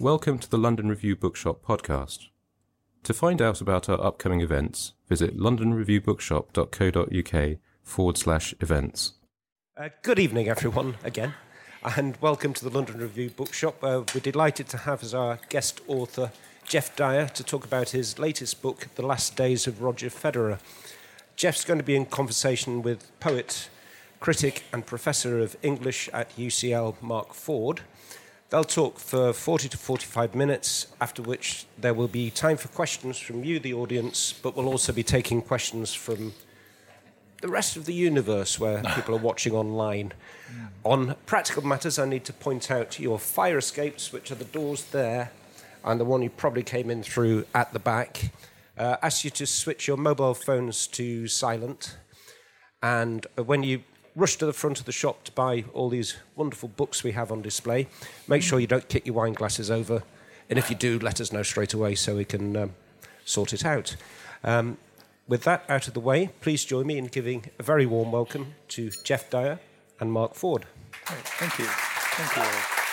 Welcome 0.00 0.40
to 0.40 0.50
the 0.50 0.58
London 0.58 0.88
Review 0.88 1.14
Bookshop 1.14 1.64
podcast. 1.64 2.26
To 3.04 3.14
find 3.14 3.40
out 3.40 3.60
about 3.60 3.88
our 3.88 4.04
upcoming 4.04 4.40
events, 4.40 4.92
visit 5.08 5.38
londonreviewbookshop.co.uk 5.38 7.58
forward 7.84 8.18
slash 8.18 8.52
events. 8.58 9.12
Uh, 9.76 9.90
good 10.02 10.18
evening, 10.18 10.48
everyone, 10.48 10.96
again, 11.04 11.34
and 11.96 12.18
welcome 12.20 12.52
to 12.54 12.64
the 12.64 12.76
London 12.76 12.98
Review 12.98 13.30
Bookshop. 13.30 13.84
Uh, 13.84 14.02
we're 14.12 14.20
delighted 14.20 14.66
to 14.70 14.78
have 14.78 15.04
as 15.04 15.14
our 15.14 15.38
guest 15.48 15.80
author 15.86 16.32
Geoff 16.66 16.96
Dyer 16.96 17.28
to 17.28 17.44
talk 17.44 17.64
about 17.64 17.90
his 17.90 18.18
latest 18.18 18.62
book, 18.62 18.88
The 18.96 19.06
Last 19.06 19.36
Days 19.36 19.68
of 19.68 19.80
Roger 19.80 20.08
Federer. 20.08 20.58
Geoff's 21.36 21.64
going 21.64 21.78
to 21.78 21.84
be 21.84 21.94
in 21.94 22.06
conversation 22.06 22.82
with 22.82 23.16
poet, 23.20 23.68
critic, 24.18 24.64
and 24.72 24.84
professor 24.84 25.38
of 25.38 25.56
English 25.62 26.08
at 26.12 26.36
UCL, 26.36 27.00
Mark 27.00 27.32
Ford. 27.32 27.82
They'll 28.54 28.62
talk 28.62 29.00
for 29.00 29.32
40 29.32 29.68
to 29.70 29.76
45 29.76 30.36
minutes, 30.36 30.86
after 31.00 31.22
which 31.22 31.66
there 31.76 31.92
will 31.92 32.06
be 32.06 32.30
time 32.30 32.56
for 32.56 32.68
questions 32.68 33.18
from 33.18 33.42
you, 33.42 33.58
the 33.58 33.74
audience, 33.74 34.32
but 34.32 34.54
we'll 34.54 34.68
also 34.68 34.92
be 34.92 35.02
taking 35.02 35.42
questions 35.42 35.92
from 35.92 36.34
the 37.40 37.48
rest 37.48 37.76
of 37.76 37.84
the 37.84 37.92
universe 37.92 38.60
where 38.60 38.80
people 38.94 39.16
are 39.16 39.18
watching 39.18 39.54
online. 39.54 40.12
On 40.84 41.16
practical 41.26 41.66
matters, 41.66 41.98
I 41.98 42.04
need 42.04 42.24
to 42.26 42.32
point 42.32 42.70
out 42.70 43.00
your 43.00 43.18
fire 43.18 43.58
escapes, 43.58 44.12
which 44.12 44.30
are 44.30 44.36
the 44.36 44.44
doors 44.44 44.84
there, 44.84 45.32
and 45.82 45.98
the 45.98 46.04
one 46.04 46.22
you 46.22 46.30
probably 46.30 46.62
came 46.62 46.90
in 46.90 47.02
through 47.02 47.46
at 47.56 47.72
the 47.72 47.80
back. 47.80 48.30
Uh, 48.78 48.98
ask 49.02 49.24
you 49.24 49.30
to 49.30 49.46
switch 49.46 49.88
your 49.88 49.96
mobile 49.96 50.32
phones 50.34 50.86
to 50.86 51.26
silent. 51.26 51.96
And 52.80 53.26
when 53.34 53.64
you 53.64 53.82
rush 54.16 54.36
to 54.36 54.46
the 54.46 54.52
front 54.52 54.80
of 54.80 54.86
the 54.86 54.92
shop 54.92 55.24
to 55.24 55.32
buy 55.32 55.64
all 55.72 55.88
these 55.88 56.16
wonderful 56.36 56.68
books 56.68 57.02
we 57.02 57.12
have 57.12 57.32
on 57.32 57.42
display. 57.42 57.88
Make 58.28 58.42
sure 58.42 58.60
you 58.60 58.66
don't 58.66 58.88
kick 58.88 59.06
your 59.06 59.14
wine 59.14 59.32
glasses 59.32 59.70
over. 59.70 60.02
And 60.48 60.58
if 60.58 60.70
you 60.70 60.76
do, 60.76 60.98
let 60.98 61.20
us 61.20 61.32
know 61.32 61.42
straight 61.42 61.74
away 61.74 61.94
so 61.94 62.16
we 62.16 62.24
can 62.24 62.56
um, 62.56 62.74
sort 63.24 63.52
it 63.52 63.64
out. 63.64 63.96
Um, 64.42 64.76
with 65.26 65.44
that 65.44 65.64
out 65.68 65.88
of 65.88 65.94
the 65.94 66.00
way, 66.00 66.30
please 66.40 66.64
join 66.64 66.86
me 66.86 66.98
in 66.98 67.06
giving 67.06 67.50
a 67.58 67.62
very 67.62 67.86
warm 67.86 68.12
welcome 68.12 68.54
to 68.68 68.90
Geoff 69.04 69.30
Dyer 69.30 69.58
and 69.98 70.12
Mark 70.12 70.34
Ford. 70.34 70.66
Thank 71.06 71.58
you. 71.58 71.64
Thank 71.66 72.36
you. 72.36 72.83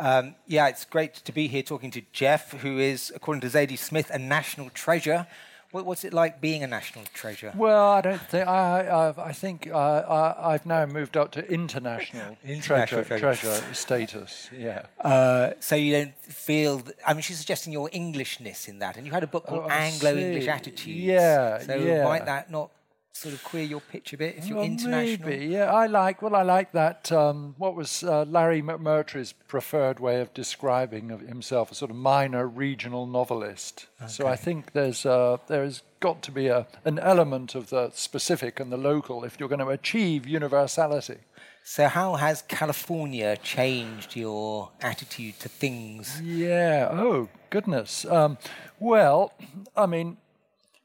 Um, 0.00 0.34
yeah, 0.46 0.68
it's 0.68 0.86
great 0.86 1.14
to 1.14 1.30
be 1.30 1.46
here 1.46 1.62
talking 1.62 1.90
to 1.90 2.02
Geoff, 2.12 2.52
who 2.52 2.78
is, 2.78 3.12
according 3.14 3.42
to 3.42 3.48
Zadie 3.48 3.78
Smith, 3.78 4.10
a 4.10 4.18
national 4.18 4.70
treasure. 4.70 5.26
What, 5.72 5.84
what's 5.84 6.04
it 6.04 6.14
like 6.14 6.40
being 6.40 6.64
a 6.64 6.66
national 6.66 7.04
treasure? 7.12 7.52
Well, 7.54 7.90
I 7.90 8.00
don't 8.00 8.20
think 8.20 8.48
I. 8.48 8.86
I, 8.86 9.28
I 9.28 9.32
think 9.32 9.68
uh, 9.70 10.34
I, 10.40 10.52
have 10.52 10.66
now 10.66 10.84
moved 10.86 11.16
up 11.16 11.30
to 11.32 11.48
international, 11.48 12.36
international 12.44 13.04
treasure, 13.04 13.20
treasure. 13.20 13.74
status. 13.74 14.50
Yeah. 14.56 14.86
Uh, 14.98 15.52
so 15.60 15.76
you 15.76 15.92
don't 15.92 16.16
feel. 16.24 16.80
Th- 16.80 16.96
I 17.06 17.12
mean, 17.12 17.22
she's 17.22 17.38
suggesting 17.38 17.72
your 17.72 17.88
Englishness 17.92 18.66
in 18.68 18.80
that, 18.80 18.96
and 18.96 19.06
you 19.06 19.12
had 19.12 19.22
a 19.22 19.28
book 19.28 19.46
called 19.46 19.66
oh, 19.66 19.70
Anglo 19.70 20.16
English 20.16 20.48
Attitudes. 20.48 20.98
Yeah. 20.98 21.60
So 21.60 21.76
yeah. 21.76 22.04
might 22.04 22.24
that 22.24 22.50
not 22.50 22.70
sort 23.12 23.34
of 23.34 23.44
queer 23.44 23.64
your 23.64 23.80
pitch 23.80 24.12
a 24.12 24.16
bit 24.16 24.36
if 24.38 24.46
you're 24.46 24.58
well, 24.58 24.66
international? 24.66 25.28
Maybe, 25.28 25.46
yeah. 25.46 25.72
I 25.72 25.86
like, 25.86 26.22
well, 26.22 26.34
I 26.34 26.42
like 26.42 26.72
that, 26.72 27.10
um, 27.12 27.54
what 27.58 27.74
was 27.74 28.02
uh, 28.02 28.24
Larry 28.24 28.62
McMurtry's 28.62 29.32
preferred 29.32 30.00
way 30.00 30.20
of 30.20 30.32
describing 30.32 31.10
of 31.10 31.20
himself, 31.20 31.70
a 31.70 31.74
sort 31.74 31.90
of 31.90 31.96
minor 31.96 32.46
regional 32.46 33.06
novelist. 33.06 33.86
Okay. 34.00 34.10
So 34.10 34.26
I 34.26 34.36
think 34.36 34.72
there's, 34.72 35.04
uh, 35.04 35.38
there's 35.48 35.82
got 36.00 36.22
to 36.22 36.32
be 36.32 36.46
a, 36.46 36.66
an 36.84 36.98
element 36.98 37.54
of 37.54 37.70
the 37.70 37.90
specific 37.90 38.58
and 38.58 38.72
the 38.72 38.78
local 38.78 39.24
if 39.24 39.38
you're 39.38 39.48
going 39.48 39.60
to 39.60 39.68
achieve 39.68 40.26
universality. 40.26 41.18
So, 41.62 41.88
how 41.88 42.16
has 42.16 42.42
California 42.42 43.36
changed 43.36 44.16
your 44.16 44.70
attitude 44.80 45.38
to 45.40 45.48
things? 45.48 46.20
Yeah, 46.20 46.88
oh, 46.90 47.28
goodness. 47.50 48.04
Um, 48.06 48.38
well, 48.78 49.34
I 49.76 49.86
mean, 49.86 50.16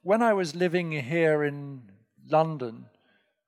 when 0.03 0.21
I 0.21 0.33
was 0.33 0.53
living 0.53 0.91
here 0.91 1.43
in 1.43 1.81
London, 2.29 2.85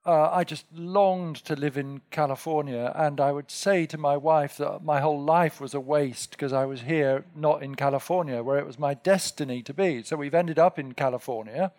uh, 0.06 0.30
I 0.30 0.44
just 0.44 0.64
longed 0.72 1.36
to 1.44 1.54
live 1.54 1.76
in 1.76 2.00
California. 2.10 2.92
And 2.94 3.20
I 3.20 3.30
would 3.30 3.50
say 3.50 3.84
to 3.86 3.98
my 3.98 4.16
wife 4.16 4.56
that 4.56 4.82
my 4.82 5.00
whole 5.00 5.22
life 5.22 5.60
was 5.60 5.74
a 5.74 5.80
waste 5.80 6.30
because 6.30 6.52
I 6.52 6.64
was 6.64 6.80
here, 6.82 7.26
not 7.36 7.62
in 7.62 7.74
California, 7.74 8.42
where 8.42 8.58
it 8.58 8.66
was 8.66 8.78
my 8.78 8.94
destiny 8.94 9.62
to 9.62 9.74
be. 9.74 10.02
So 10.02 10.16
we've 10.16 10.34
ended 10.34 10.58
up 10.58 10.78
in 10.78 10.92
California. 10.92 11.72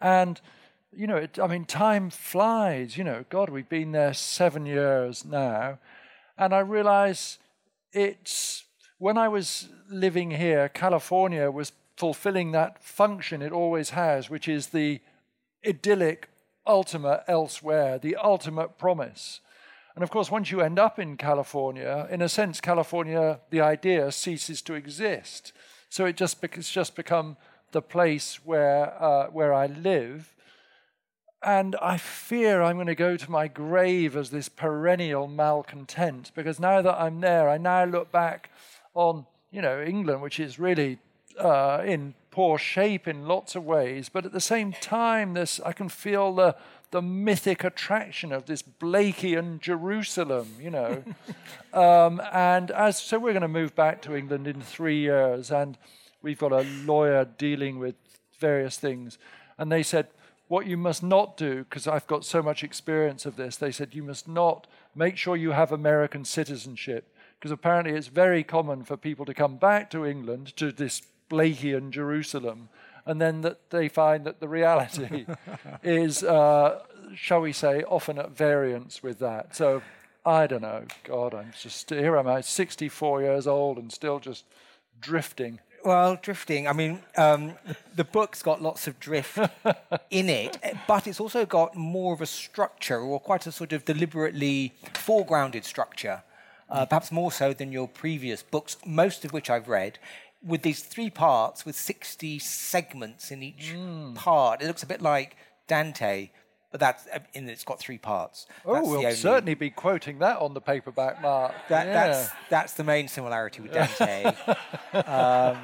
And, 0.00 0.40
you 0.92 1.06
know, 1.06 1.16
it, 1.16 1.38
I 1.38 1.46
mean, 1.46 1.66
time 1.66 2.08
flies. 2.08 2.96
You 2.96 3.04
know, 3.04 3.26
God, 3.28 3.50
we've 3.50 3.68
been 3.68 3.92
there 3.92 4.14
seven 4.14 4.64
years 4.64 5.24
now. 5.24 5.78
And 6.38 6.54
I 6.54 6.60
realize 6.60 7.38
it's 7.92 8.64
when 8.98 9.18
I 9.18 9.28
was 9.28 9.68
living 9.90 10.30
here, 10.30 10.68
California 10.70 11.50
was 11.50 11.72
fulfilling 11.96 12.52
that 12.52 12.82
function 12.82 13.42
it 13.42 13.52
always 13.52 13.90
has, 13.90 14.30
which 14.30 14.48
is 14.48 14.68
the 14.68 15.00
idyllic 15.66 16.28
ultima 16.66 17.22
elsewhere, 17.26 17.98
the 17.98 18.16
ultimate 18.16 18.78
promise. 18.78 19.40
And 19.94 20.04
of 20.04 20.10
course, 20.10 20.30
once 20.30 20.50
you 20.52 20.60
end 20.60 20.78
up 20.78 20.98
in 20.98 21.16
California, 21.16 22.06
in 22.10 22.22
a 22.22 22.28
sense, 22.28 22.60
California, 22.60 23.40
the 23.50 23.60
idea 23.60 24.12
ceases 24.12 24.62
to 24.62 24.74
exist. 24.74 25.52
So 25.88 26.04
it 26.04 26.16
just 26.16 26.44
it's 26.44 26.70
just 26.70 26.94
become 26.94 27.36
the 27.72 27.82
place 27.82 28.38
where 28.44 29.02
uh, 29.02 29.26
where 29.28 29.52
I 29.52 29.66
live. 29.66 30.34
And 31.42 31.76
I 31.80 31.98
fear 31.98 32.62
I'm 32.62 32.76
going 32.76 32.88
to 32.88 32.96
go 32.96 33.16
to 33.16 33.30
my 33.30 33.46
grave 33.46 34.16
as 34.16 34.30
this 34.30 34.48
perennial 34.48 35.28
malcontent 35.28 36.32
because 36.34 36.58
now 36.58 36.82
that 36.82 37.00
I'm 37.00 37.20
there, 37.20 37.48
I 37.48 37.58
now 37.58 37.84
look 37.84 38.10
back 38.10 38.50
on 38.94 39.26
you 39.50 39.62
know 39.62 39.82
England, 39.82 40.22
which 40.22 40.38
is 40.38 40.58
really 40.58 40.98
uh, 41.38 41.82
in 41.84 42.14
poor 42.38 42.56
shape 42.56 43.08
in 43.08 43.26
lots 43.26 43.56
of 43.56 43.64
ways, 43.64 44.08
but 44.08 44.24
at 44.24 44.30
the 44.30 44.38
same 44.38 44.70
time, 44.70 45.34
this 45.34 45.58
I 45.66 45.72
can 45.72 45.88
feel 45.88 46.32
the 46.32 46.54
the 46.92 47.02
mythic 47.02 47.64
attraction 47.64 48.30
of 48.30 48.46
this 48.46 48.62
Blakean 48.62 49.58
Jerusalem, 49.60 50.46
you 50.60 50.70
know. 50.70 51.02
um, 51.72 52.22
and 52.32 52.70
as 52.70 52.96
so, 52.96 53.18
we're 53.18 53.32
going 53.32 53.42
to 53.42 53.48
move 53.48 53.74
back 53.74 54.00
to 54.02 54.14
England 54.14 54.46
in 54.46 54.60
three 54.60 55.00
years, 55.00 55.50
and 55.50 55.76
we've 56.22 56.38
got 56.38 56.52
a 56.52 56.62
lawyer 56.84 57.24
dealing 57.24 57.80
with 57.80 57.96
various 58.38 58.78
things, 58.78 59.18
and 59.58 59.72
they 59.72 59.82
said. 59.82 60.06
What 60.46 60.66
you 60.66 60.78
must 60.78 61.02
not 61.02 61.36
do, 61.36 61.64
because 61.64 61.86
I've 61.86 62.06
got 62.06 62.24
so 62.24 62.40
much 62.40 62.64
experience 62.64 63.26
of 63.26 63.36
this, 63.36 63.58
they 63.58 63.70
said 63.70 63.94
you 63.94 64.02
must 64.02 64.26
not 64.26 64.66
make 64.94 65.18
sure 65.18 65.36
you 65.36 65.50
have 65.50 65.72
American 65.72 66.24
citizenship, 66.24 67.14
because 67.38 67.50
apparently 67.50 67.92
it's 67.92 68.06
very 68.06 68.42
common 68.42 68.82
for 68.82 68.96
people 68.96 69.26
to 69.26 69.34
come 69.34 69.58
back 69.58 69.90
to 69.90 70.06
England 70.06 70.56
to 70.56 70.72
this 70.72 71.02
Blakean 71.30 71.90
Jerusalem, 71.90 72.68
and 73.06 73.20
then 73.20 73.40
that 73.42 73.70
they 73.70 73.88
find 73.88 74.24
that 74.24 74.40
the 74.40 74.48
reality 74.48 75.26
is, 75.82 76.22
uh, 76.22 76.80
shall 77.14 77.40
we 77.40 77.52
say, 77.52 77.82
often 77.84 78.18
at 78.18 78.30
variance 78.30 79.02
with 79.02 79.18
that. 79.18 79.54
So 79.54 79.82
I 80.24 80.46
don't 80.46 80.62
know. 80.62 80.84
God, 81.04 81.34
I'm 81.34 81.52
just 81.60 81.88
here. 81.90 82.16
Am 82.16 82.28
I'm 82.28 82.42
64 82.42 83.22
years 83.22 83.46
old 83.46 83.78
and 83.78 83.92
still 83.92 84.20
just 84.20 84.44
drifting. 85.00 85.60
Well, 85.84 86.18
drifting. 86.20 86.66
I 86.66 86.72
mean, 86.72 87.00
um, 87.16 87.54
the 87.94 88.04
book's 88.04 88.42
got 88.42 88.60
lots 88.60 88.86
of 88.86 88.98
drift 88.98 89.38
in 90.10 90.28
it, 90.28 90.58
but 90.86 91.06
it's 91.06 91.20
also 91.20 91.46
got 91.46 91.76
more 91.76 92.12
of 92.12 92.20
a 92.20 92.26
structure, 92.26 92.98
or 92.98 93.20
quite 93.20 93.46
a 93.46 93.52
sort 93.52 93.72
of 93.72 93.84
deliberately 93.84 94.74
foregrounded 94.92 95.64
structure, 95.64 96.22
uh, 96.68 96.84
perhaps 96.84 97.12
more 97.12 97.30
so 97.30 97.52
than 97.52 97.70
your 97.70 97.86
previous 97.88 98.42
books, 98.42 98.76
most 98.84 99.24
of 99.24 99.32
which 99.32 99.48
I've 99.48 99.68
read. 99.68 99.98
With 100.44 100.62
these 100.62 100.82
three 100.82 101.10
parts, 101.10 101.66
with 101.66 101.74
60 101.76 102.38
segments 102.38 103.30
in 103.30 103.42
each 103.42 103.74
part, 104.14 104.62
it 104.62 104.66
looks 104.66 104.82
a 104.82 104.86
bit 104.86 105.02
like 105.02 105.36
Dante, 105.66 106.30
but 106.70 106.80
that's 106.80 107.08
and 107.34 107.48
it's 107.48 107.64
got 107.64 107.78
three 107.80 107.98
parts. 107.98 108.46
Oh, 108.64 108.74
That's 108.74 108.86
we'll 108.86 108.98
only- 108.98 109.12
certainly 109.14 109.54
be 109.54 109.70
quoting 109.70 110.18
that 110.18 110.38
on 110.38 110.54
the 110.54 110.60
paperback, 110.60 111.20
Mark. 111.22 111.54
That, 111.68 111.86
yeah. 111.86 111.92
That's 111.92 112.30
that's 112.50 112.72
the 112.74 112.84
main 112.84 113.08
similarity 113.08 113.62
with 113.62 113.72
Dante. 113.72 114.24
um, 114.92 115.58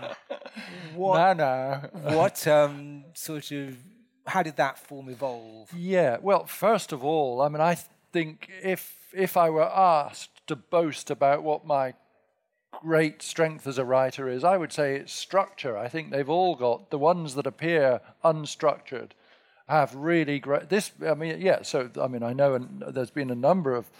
what 0.94 1.36
no, 1.36 1.80
no. 2.02 2.16
what 2.16 2.46
um, 2.48 3.04
sort 3.14 3.50
of 3.52 3.76
how 4.26 4.42
did 4.42 4.56
that 4.56 4.78
form 4.78 5.08
evolve? 5.10 5.70
Yeah. 5.76 6.16
Well, 6.22 6.46
first 6.46 6.92
of 6.92 7.04
all, 7.04 7.42
I 7.42 7.48
mean, 7.48 7.60
I 7.60 7.76
think 8.12 8.48
if 8.62 8.96
if 9.14 9.36
I 9.36 9.50
were 9.50 9.70
asked 9.70 10.46
to 10.46 10.56
boast 10.56 11.10
about 11.10 11.42
what 11.42 11.66
my 11.66 11.94
great 12.80 13.22
strength 13.22 13.66
as 13.66 13.78
a 13.78 13.84
writer 13.84 14.28
is, 14.28 14.44
I 14.44 14.56
would 14.56 14.72
say 14.72 14.96
it's 14.96 15.12
structure. 15.12 15.76
I 15.76 15.88
think 15.88 16.10
they've 16.10 16.28
all 16.28 16.54
got 16.54 16.90
the 16.90 16.98
ones 16.98 17.34
that 17.34 17.46
appear 17.46 18.00
unstructured 18.24 19.10
have 19.68 19.94
really 19.94 20.38
great. 20.38 20.68
This, 20.68 20.92
I 21.06 21.14
mean, 21.14 21.40
yeah. 21.40 21.62
So, 21.62 21.90
I 22.00 22.06
mean, 22.06 22.22
I 22.22 22.32
know, 22.32 22.54
and 22.54 22.82
there's 22.88 23.10
been 23.10 23.30
a 23.30 23.34
number 23.34 23.74
of 23.74 23.90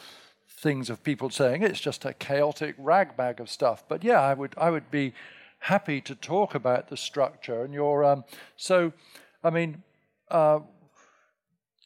things 0.49 0.91
of 0.91 1.03
people 1.03 1.31
saying 1.31 1.62
it's 1.62 1.81
just 1.81 2.05
a 2.05 2.12
chaotic 2.12 2.75
ragbag 2.79 3.41
of 3.41 3.49
stuff. 3.49 3.85
But 3.88 4.05
yeah, 4.05 4.21
I 4.21 4.35
would, 4.35 4.55
I 4.59 4.71
would 4.71 4.91
be 4.91 5.15
happy 5.61 6.00
to 6.03 6.15
talk 6.15 6.55
about 6.55 6.88
the 6.88 6.97
structure 6.97 7.65
and 7.65 7.73
your. 7.73 8.05
Um, 8.05 8.25
so, 8.56 8.93
I 9.43 9.50
mean, 9.50 9.82
uh, 10.31 10.61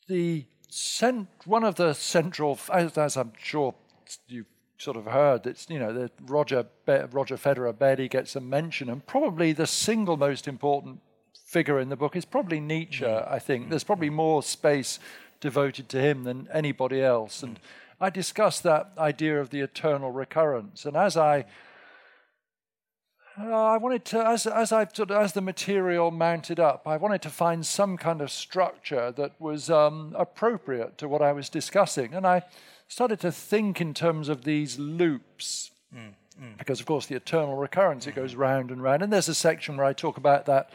the 0.09 0.47
cent- 0.69 1.29
one 1.45 1.65
of 1.65 1.77
the 1.77 1.93
central, 1.93 2.59
as, 2.73 2.99
as 2.99 3.17
I'm 3.17 3.33
sure 3.39 3.75
you've 4.27 4.47
sort 4.79 4.97
of 4.97 5.07
heard, 5.07 5.47
it's 5.47 5.69
you 5.69 5.79
know 5.79 5.93
that 5.93 6.13
Roger 6.27 6.67
Roger 6.87 7.37
Federer 7.37 7.77
barely 7.77 8.09
gets 8.09 8.37
a 8.37 8.41
mention, 8.41 8.89
and 8.89 9.05
probably 9.07 9.53
the 9.53 9.67
single 9.67 10.17
most 10.17 10.49
important 10.49 11.01
figure 11.45 11.81
in 11.81 11.89
the 11.89 11.97
book 11.97 12.15
is 12.17 12.25
probably 12.25 12.61
Nietzsche. 12.61 13.05
I 13.07 13.39
think. 13.39 13.71
There's 13.71 13.85
probably 13.85 14.11
more 14.11 14.43
space 14.43 14.99
devoted 15.41 15.89
to 15.91 16.01
him 16.01 16.25
than 16.25 16.49
anybody 16.53 17.03
else, 17.03 17.43
and 17.43 17.59
I 18.01 18.11
discussed 18.11 18.63
that 18.63 18.93
idea 18.97 19.41
of 19.41 19.51
the 19.51 19.61
eternal 19.61 20.13
recurrence, 20.13 20.85
and 20.85 20.97
as 20.97 21.17
I 21.17 21.45
uh, 23.41 23.53
I 23.53 23.77
wanted 23.77 24.05
to, 24.07 24.27
as 24.27 24.47
as 24.47 24.73
I 24.73 24.87
sort 24.87 25.11
of, 25.11 25.17
as 25.17 25.33
the 25.33 25.41
material 25.41 26.11
mounted 26.11 26.61
up, 26.61 26.87
I 26.87 26.97
wanted 26.97 27.23
to 27.23 27.31
find 27.31 27.67
some 27.67 27.97
kind 27.97 28.21
of 28.21 28.31
structure 28.31 29.13
that 29.13 29.41
was 29.41 29.71
um, 29.71 30.15
appropriate 30.17 30.99
to 30.99 31.09
what 31.09 31.23
I 31.23 31.33
was 31.33 31.49
discussing, 31.49 32.15
and 32.15 32.27
I 32.27 32.43
started 32.89 33.21
to 33.21 33.31
think 33.31 33.81
in 33.81 33.95
terms 33.95 34.29
of 34.29 34.45
these 34.45 34.79
loops, 34.79 35.71
mm, 35.95 36.15
mm. 36.41 36.59
because 36.59 36.81
of 36.81 36.87
course 36.87 37.07
the 37.07 37.15
eternal 37.15 37.57
recurrence 37.57 38.07
it 38.07 38.15
goes 38.15 38.33
mm-hmm. 38.33 38.41
round 38.41 38.71
and 38.71 38.83
round, 38.83 39.03
and 39.03 39.13
there's 39.13 39.29
a 39.29 39.35
section 39.35 39.77
where 39.77 39.87
I 39.87 39.93
talk 39.93 40.17
about 40.17 40.47
that 40.47 40.71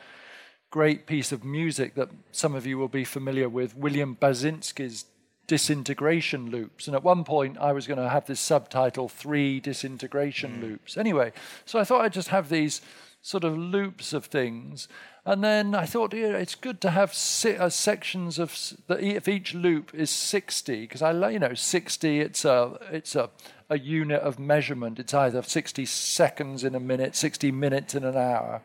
great 0.69 1.05
piece 1.05 1.31
of 1.31 1.43
music 1.43 1.93
that 1.93 2.09
some 2.31 2.55
of 2.55 2.65
you 2.65 2.77
will 2.77 2.87
be 2.87 3.03
familiar 3.03 3.47
with, 3.47 3.75
William 3.75 4.17
Basinski's 4.19 5.05
disintegration 5.45 6.49
loops. 6.49 6.87
And 6.87 6.95
at 6.95 7.03
one 7.03 7.23
point, 7.23 7.57
I 7.59 7.73
was 7.73 7.85
going 7.85 7.99
to 7.99 8.09
have 8.09 8.25
this 8.25 8.39
subtitle, 8.39 9.07
Three 9.09 9.59
Disintegration 9.59 10.57
mm. 10.57 10.61
Loops. 10.61 10.97
Anyway, 10.97 11.31
so 11.65 11.77
I 11.79 11.83
thought 11.83 12.01
I'd 12.01 12.13
just 12.13 12.29
have 12.29 12.49
these 12.49 12.81
sort 13.23 13.43
of 13.43 13.57
loops 13.57 14.13
of 14.13 14.25
things. 14.25 14.87
And 15.25 15.43
then 15.43 15.73
I 15.73 15.87
thought, 15.87 16.13
yeah, 16.13 16.37
it's 16.37 16.53
good 16.53 16.79
to 16.81 16.91
have 16.91 17.13
si- 17.15 17.57
uh, 17.57 17.69
sections 17.69 18.37
of 18.37 18.55
the, 18.85 19.03
if 19.03 19.27
each 19.27 19.55
loop 19.55 19.95
is 19.95 20.11
60, 20.11 20.81
because 20.81 21.01
I, 21.01 21.29
you 21.31 21.39
know, 21.39 21.55
60, 21.55 22.19
it's 22.19 22.45
a, 22.45 22.77
it's 22.91 23.15
a, 23.15 23.31
a 23.69 23.79
unit 23.79 24.21
of 24.21 24.37
measurement. 24.37 24.99
It's 24.99 25.13
either 25.15 25.41
60 25.41 25.85
seconds 25.85 26.63
in 26.63 26.75
a 26.75 26.79
minute, 26.79 27.15
60 27.15 27.51
minutes 27.51 27.95
in 27.95 28.03
an 28.03 28.15
hour 28.15 28.61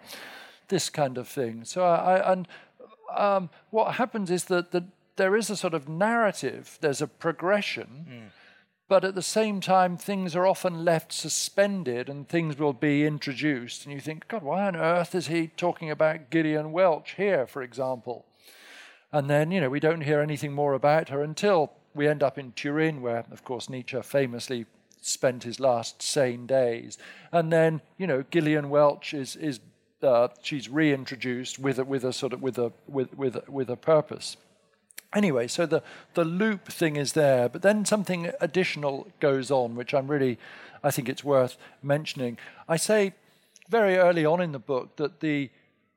this 0.68 0.90
kind 0.90 1.18
of 1.18 1.26
thing. 1.26 1.64
So 1.64 1.82
I, 1.82 2.16
I 2.16 2.32
and 2.32 2.48
um, 3.16 3.50
what 3.70 3.94
happens 3.94 4.30
is 4.30 4.44
that 4.44 4.70
the, 4.70 4.84
there 5.16 5.36
is 5.36 5.50
a 5.50 5.56
sort 5.56 5.74
of 5.74 5.88
narrative. 5.88 6.78
There's 6.80 7.02
a 7.02 7.06
progression, 7.06 8.30
but 8.88 9.04
at 9.04 9.14
the 9.14 9.22
same 9.22 9.60
time, 9.60 9.96
things 9.96 10.34
are 10.34 10.46
often 10.46 10.84
left 10.84 11.12
suspended, 11.12 12.08
and 12.08 12.28
things 12.28 12.58
will 12.58 12.72
be 12.72 13.04
introduced, 13.04 13.84
and 13.84 13.92
you 13.92 14.00
think, 14.00 14.26
God, 14.28 14.42
why 14.42 14.66
on 14.66 14.76
earth 14.76 15.14
is 15.14 15.26
he 15.26 15.48
talking 15.48 15.90
about 15.90 16.30
Gillian 16.30 16.72
Welch 16.72 17.14
here, 17.16 17.46
for 17.46 17.62
example? 17.62 18.24
And 19.12 19.28
then 19.28 19.50
you 19.50 19.60
know 19.60 19.70
we 19.70 19.80
don't 19.80 20.02
hear 20.02 20.20
anything 20.20 20.52
more 20.52 20.74
about 20.74 21.08
her 21.08 21.22
until 21.22 21.72
we 21.94 22.06
end 22.06 22.22
up 22.22 22.38
in 22.38 22.52
Turin, 22.52 23.00
where, 23.00 23.24
of 23.30 23.44
course, 23.44 23.70
Nietzsche 23.70 24.00
famously 24.02 24.66
spent 25.00 25.44
his 25.44 25.60
last 25.60 26.02
sane 26.02 26.46
days. 26.46 26.98
And 27.32 27.52
then 27.52 27.80
you 27.96 28.06
know 28.06 28.24
Gillian 28.30 28.70
Welch 28.70 29.14
is 29.14 29.36
is 29.36 29.60
uh, 30.02 30.28
she's 30.42 30.68
reintroduced 30.68 31.58
with 31.58 31.78
a, 31.78 31.84
with 31.84 32.04
a 32.04 32.12
sort 32.12 32.32
of 32.32 32.42
with 32.42 32.58
a 32.58 32.72
with 32.86 33.16
with 33.16 33.48
with 33.48 33.70
a 33.70 33.76
purpose. 33.76 34.36
Anyway, 35.14 35.46
so 35.46 35.64
the 35.64 35.82
the 36.14 36.24
loop 36.24 36.68
thing 36.68 36.96
is 36.96 37.14
there, 37.14 37.48
but 37.48 37.62
then 37.62 37.84
something 37.84 38.30
additional 38.40 39.08
goes 39.20 39.50
on, 39.50 39.74
which 39.74 39.94
I'm 39.94 40.06
really, 40.06 40.38
I 40.84 40.90
think 40.90 41.08
it's 41.08 41.24
worth 41.24 41.56
mentioning. 41.82 42.36
I 42.68 42.76
say 42.76 43.14
very 43.70 43.96
early 43.96 44.26
on 44.26 44.42
in 44.42 44.52
the 44.52 44.58
book 44.58 44.96
that 44.96 45.20
the 45.20 45.50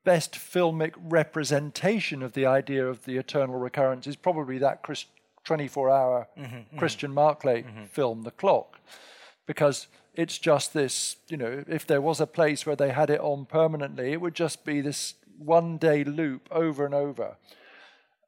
best 0.03 0.33
filmic 0.33 0.93
representation 0.97 2.23
of 2.23 2.33
the 2.33 2.45
idea 2.45 2.87
of 2.87 3.05
the 3.05 3.17
eternal 3.17 3.57
recurrence 3.59 4.07
is 4.07 4.15
probably 4.15 4.57
that 4.57 4.81
Chris, 4.81 5.05
24-hour 5.45 6.27
mm-hmm, 6.37 6.55
mm-hmm. 6.55 6.77
Christian 6.77 7.13
Marclay 7.13 7.63
mm-hmm. 7.63 7.83
film, 7.85 8.23
The 8.23 8.31
Clock, 8.31 8.79
because 9.45 9.87
it's 10.15 10.37
just 10.37 10.73
this. 10.73 11.17
You 11.27 11.37
know, 11.37 11.63
if 11.67 11.85
there 11.85 12.01
was 12.01 12.21
a 12.21 12.27
place 12.27 12.65
where 12.65 12.77
they 12.77 12.91
had 12.91 13.09
it 13.09 13.19
on 13.19 13.45
permanently, 13.45 14.13
it 14.13 14.21
would 14.21 14.35
just 14.35 14.63
be 14.63 14.79
this 14.79 15.15
one-day 15.37 16.05
loop 16.05 16.47
over 16.51 16.85
and 16.85 16.93
over 16.93 17.35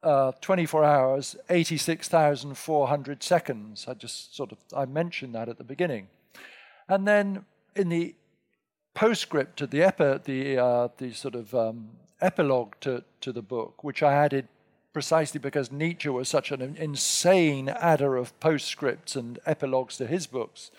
uh, 0.04 0.32
24 0.40 0.84
hours, 0.84 1.36
86,400 1.48 3.22
seconds. 3.22 3.86
I 3.88 3.94
just 3.94 4.36
sort 4.36 4.52
of 4.52 4.58
I 4.76 4.84
mentioned 4.84 5.34
that 5.34 5.48
at 5.48 5.58
the 5.58 5.64
beginning, 5.64 6.08
and 6.88 7.08
then 7.08 7.44
in 7.74 7.88
the 7.88 8.14
postscript 8.94 9.56
to 9.58 9.66
the 9.66 9.82
epi, 9.82 10.18
the 10.24 10.58
uh, 10.58 10.88
the 10.98 11.12
sort 11.12 11.34
of 11.34 11.54
um, 11.54 11.90
epilogue 12.20 12.74
to 12.82 13.02
to 13.20 13.32
the 13.32 13.42
book, 13.42 13.82
which 13.82 14.02
I 14.02 14.12
added 14.12 14.48
precisely 14.92 15.40
because 15.40 15.72
Nietzsche 15.72 16.08
was 16.08 16.28
such 16.28 16.52
an 16.52 16.76
insane 16.78 17.68
adder 17.68 18.16
of 18.16 18.38
postscripts 18.38 19.16
and 19.16 19.40
epilogues 19.44 19.96
to 19.96 20.06
his 20.06 20.26
books. 20.28 20.70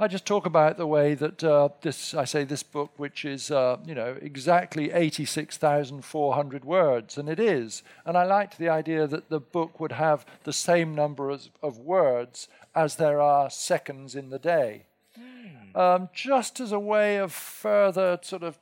I 0.00 0.06
just 0.06 0.26
talk 0.26 0.46
about 0.46 0.76
the 0.76 0.86
way 0.86 1.14
that 1.14 1.42
uh, 1.42 1.70
this, 1.80 2.14
I 2.14 2.24
say 2.24 2.44
this 2.44 2.62
book, 2.62 2.92
which 2.98 3.24
is, 3.24 3.50
uh, 3.50 3.78
you 3.84 3.96
know, 3.96 4.16
exactly 4.22 4.92
86,400 4.92 6.64
words, 6.64 7.18
and 7.18 7.28
it 7.28 7.40
is. 7.40 7.82
And 8.06 8.16
I 8.16 8.22
liked 8.22 8.58
the 8.58 8.68
idea 8.68 9.08
that 9.08 9.28
the 9.28 9.40
book 9.40 9.80
would 9.80 9.90
have 9.92 10.24
the 10.44 10.52
same 10.52 10.94
number 10.94 11.30
of, 11.30 11.48
of 11.64 11.78
words 11.78 12.46
as 12.76 12.94
there 12.94 13.20
are 13.20 13.50
seconds 13.50 14.14
in 14.14 14.30
the 14.30 14.38
day. 14.38 14.86
Um, 15.74 16.10
just 16.14 16.60
as 16.60 16.70
a 16.70 16.78
way 16.78 17.16
of 17.16 17.32
further 17.32 18.20
sort 18.22 18.44
of 18.44 18.56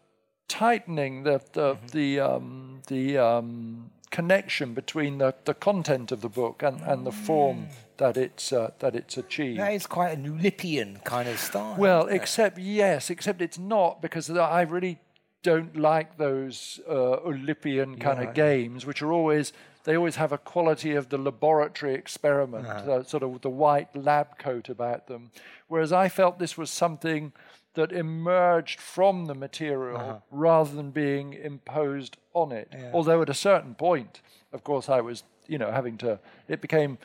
tightening 0.49 1.25
the, 1.25 1.43
the, 1.53 1.77
the, 1.93 2.19
um, 2.19 2.81
the 2.89 3.19
um, 3.19 3.91
connection 4.11 4.73
between 4.73 5.19
the, 5.19 5.35
the 5.45 5.55
content 5.55 6.13
of 6.13 6.23
the 6.23 6.31
book 6.31 6.63
and, 6.63 6.81
and 6.81 7.07
the 7.07 7.13
form 7.13 7.69
that 7.99 8.17
it's, 8.17 8.53
uh, 8.53 8.71
that 8.79 8.95
it's 8.95 9.17
achieved. 9.17 9.61
That 9.61 9.73
is 9.73 9.87
quite 9.87 10.13
a 10.13 10.17
Oulipian 10.17 11.03
kind 11.05 11.29
of 11.29 11.39
style. 11.39 11.77
Well, 11.79 12.07
except 12.07 12.59
yes, 12.59 13.11
except 13.11 13.41
it's 13.41 13.59
not 13.59 14.03
because 14.03 14.31
I 14.31 14.63
really 14.63 14.99
don't 15.43 15.77
like 15.77 16.19
those 16.19 16.81
uh, 16.89 17.19
Oulipian 17.25 18.01
kind 18.01 18.23
of 18.27 18.35
games, 18.35 18.85
which 18.85 19.01
are 19.03 19.13
always 19.13 19.53
they 19.85 19.97
always 19.97 20.17
have 20.17 20.33
a 20.33 20.39
quality 20.39 20.95
of 20.97 21.11
the 21.11 21.19
laboratory 21.19 21.95
experiment, 21.95 22.67
uh, 22.67 23.05
sort 23.05 23.23
of 23.23 23.41
the 23.43 23.49
white 23.49 23.95
lab 23.95 24.37
coat 24.37 24.69
about 24.69 25.07
them. 25.07 25.31
Whereas 25.69 25.93
I 25.93 26.09
felt 26.09 26.41
this 26.41 26.59
was 26.59 26.71
something 26.71 27.33
that 27.75 27.93
emerged 27.93 28.81
from 28.81 29.27
the 29.27 29.35
material 29.35 30.23
rather 30.33 30.75
than 30.75 30.91
being 30.91 31.35
imposed 31.35 32.17
on 32.35 32.51
it. 32.51 32.69
Although 32.93 33.23
at 33.23 33.29
a 33.29 33.35
certain 33.35 33.77
point, 33.77 34.23
of 34.53 34.65
course, 34.65 34.89
I 34.89 35.01
was 35.01 35.23
you 35.47 35.59
know 35.59 35.71
having 35.71 35.97
to. 35.99 36.19
It 36.49 36.61
became 36.61 36.99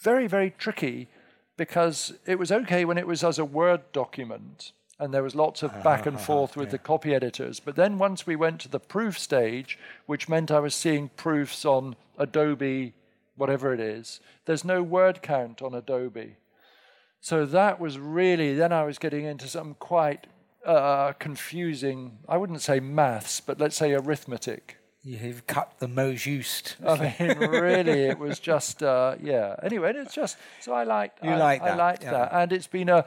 very, 0.00 0.26
very 0.26 0.50
tricky 0.50 1.08
because 1.56 2.14
it 2.26 2.38
was 2.38 2.50
okay 2.50 2.84
when 2.84 2.98
it 2.98 3.06
was 3.06 3.22
as 3.22 3.38
a 3.38 3.44
Word 3.44 3.82
document 3.92 4.72
and 5.00 5.14
there 5.14 5.22
was 5.22 5.34
lots 5.34 5.62
of 5.62 5.82
back 5.82 6.04
and 6.04 6.20
forth 6.20 6.56
with 6.56 6.70
the 6.70 6.78
copy 6.78 7.14
editors. 7.14 7.58
But 7.58 7.74
then 7.74 7.96
once 7.96 8.26
we 8.26 8.36
went 8.36 8.60
to 8.60 8.68
the 8.68 8.78
proof 8.78 9.18
stage, 9.18 9.78
which 10.04 10.28
meant 10.28 10.50
I 10.50 10.60
was 10.60 10.74
seeing 10.74 11.08
proofs 11.16 11.64
on 11.64 11.96
Adobe, 12.18 12.92
whatever 13.34 13.72
it 13.72 13.80
is, 13.80 14.20
there's 14.44 14.62
no 14.62 14.82
word 14.82 15.22
count 15.22 15.62
on 15.62 15.74
Adobe. 15.74 16.36
So 17.22 17.46
that 17.46 17.80
was 17.80 17.98
really, 17.98 18.54
then 18.54 18.74
I 18.74 18.84
was 18.84 18.98
getting 18.98 19.24
into 19.24 19.48
some 19.48 19.74
quite 19.78 20.26
uh, 20.66 21.12
confusing. 21.12 22.18
I 22.28 22.36
wouldn't 22.36 22.60
say 22.60 22.78
maths, 22.78 23.40
but 23.40 23.58
let's 23.58 23.76
say 23.76 23.94
arithmetic. 23.94 24.79
You've 25.02 25.46
cut 25.46 25.72
the 25.78 25.88
most 25.88 26.26
used. 26.26 26.74
I 26.86 27.14
mean, 27.18 27.38
really, 27.38 28.04
it 28.04 28.18
was 28.18 28.38
just 28.52 28.82
uh, 28.82 29.14
yeah. 29.22 29.56
Anyway, 29.62 29.92
it's 29.96 30.14
just 30.14 30.36
so 30.60 30.74
I 30.74 30.84
liked. 30.84 31.24
You 31.24 31.30
I, 31.30 31.36
like 31.36 31.62
I 31.62 31.68
that, 31.70 31.78
liked 31.78 32.02
yeah. 32.02 32.10
that, 32.10 32.32
and 32.32 32.52
it's 32.52 32.66
been 32.66 32.90
a 32.90 33.06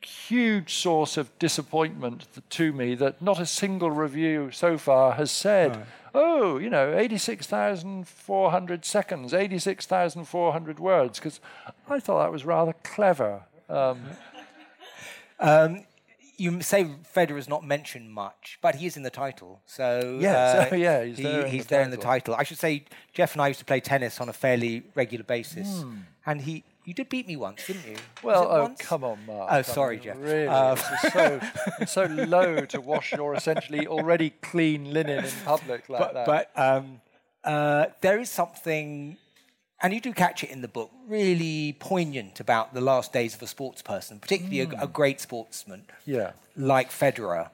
huge 0.00 0.74
source 0.74 1.16
of 1.16 1.36
disappointment 1.38 2.26
to 2.50 2.72
me 2.72 2.94
that 2.94 3.20
not 3.20 3.40
a 3.40 3.46
single 3.46 3.90
review 3.90 4.50
so 4.50 4.78
far 4.78 5.12
has 5.12 5.30
said, 5.30 5.84
"Oh, 6.14 6.56
you 6.56 6.70
know, 6.70 6.94
eighty-six 6.96 7.46
thousand 7.46 8.08
four 8.08 8.50
hundred 8.50 8.86
seconds, 8.86 9.34
eighty-six 9.34 9.84
thousand 9.84 10.24
four 10.24 10.52
hundred 10.52 10.78
words," 10.78 11.18
because 11.18 11.38
I 11.90 12.00
thought 12.00 12.22
that 12.22 12.32
was 12.32 12.46
rather 12.46 12.74
clever. 12.82 13.42
Um, 13.68 14.00
Um, 15.38 15.84
you 16.38 16.60
say 16.62 16.84
Federer's 17.14 17.48
not 17.48 17.64
mentioned 17.64 18.12
much, 18.12 18.58
but 18.60 18.74
he 18.76 18.86
is 18.86 18.96
in 18.96 19.02
the 19.02 19.10
title. 19.10 19.62
So 19.66 20.18
Yes, 20.20 20.72
uh, 20.72 20.76
yeah, 20.86 21.04
he's 21.04 21.16
he- 21.16 21.22
there 21.22 21.40
in 21.46 21.50
he's 21.50 21.64
the 21.64 21.68
there 21.70 21.82
in 21.82 21.90
the 21.90 21.96
title. 21.96 22.34
I 22.34 22.42
should 22.44 22.58
say 22.58 22.84
Geoff 23.12 23.32
and 23.32 23.42
I 23.42 23.48
used 23.48 23.58
to 23.60 23.64
play 23.64 23.80
tennis 23.80 24.20
on 24.20 24.28
a 24.28 24.32
fairly 24.32 24.82
regular 24.94 25.24
basis, 25.24 25.82
Hmm. 25.82 25.98
and 26.26 26.40
he 26.42 26.64
you 26.84 26.94
did 26.94 27.08
beat 27.08 27.26
me 27.26 27.34
once, 27.34 27.66
didn't 27.66 27.84
you? 27.84 27.96
Well, 28.22 28.46
oh, 28.48 28.62
once? 28.62 28.80
come 28.80 29.02
on, 29.02 29.18
Mark. 29.26 29.48
Oh, 29.50 29.56
I 29.56 29.62
sorry, 29.62 29.96
mean, 29.96 30.04
Geoff. 30.04 30.16
Really, 30.20 30.46
Uh, 30.46 30.76
it's 30.76 31.12
so, 31.12 31.40
it's 31.80 31.92
so 31.92 32.04
low 32.04 32.64
to 32.64 32.80
wash 32.80 33.12
your 33.12 33.34
essentially 33.34 33.88
already 33.88 34.30
clean 34.30 34.92
linen 34.92 35.24
in 35.24 35.30
public 35.44 35.88
like 35.88 35.98
but 36.00 36.14
that. 36.14 36.26
but 36.26 36.50
um, 36.54 37.00
uh, 37.42 37.86
there 38.02 38.20
is 38.20 38.30
something, 38.30 39.16
and 39.82 39.92
you 39.92 40.00
do 40.00 40.12
catch 40.12 40.42
it 40.42 40.50
in 40.50 40.62
the 40.62 40.68
book, 40.68 40.90
really 41.06 41.76
poignant 41.78 42.40
about 42.40 42.74
the 42.74 42.80
last 42.80 43.12
days 43.12 43.34
of 43.34 43.42
a 43.42 43.46
sports 43.46 43.82
person, 43.82 44.18
particularly 44.18 44.60
a, 44.60 44.82
a 44.82 44.86
great 44.86 45.20
sportsman 45.20 45.84
yeah. 46.06 46.32
like 46.56 46.90
Federer. 46.90 47.50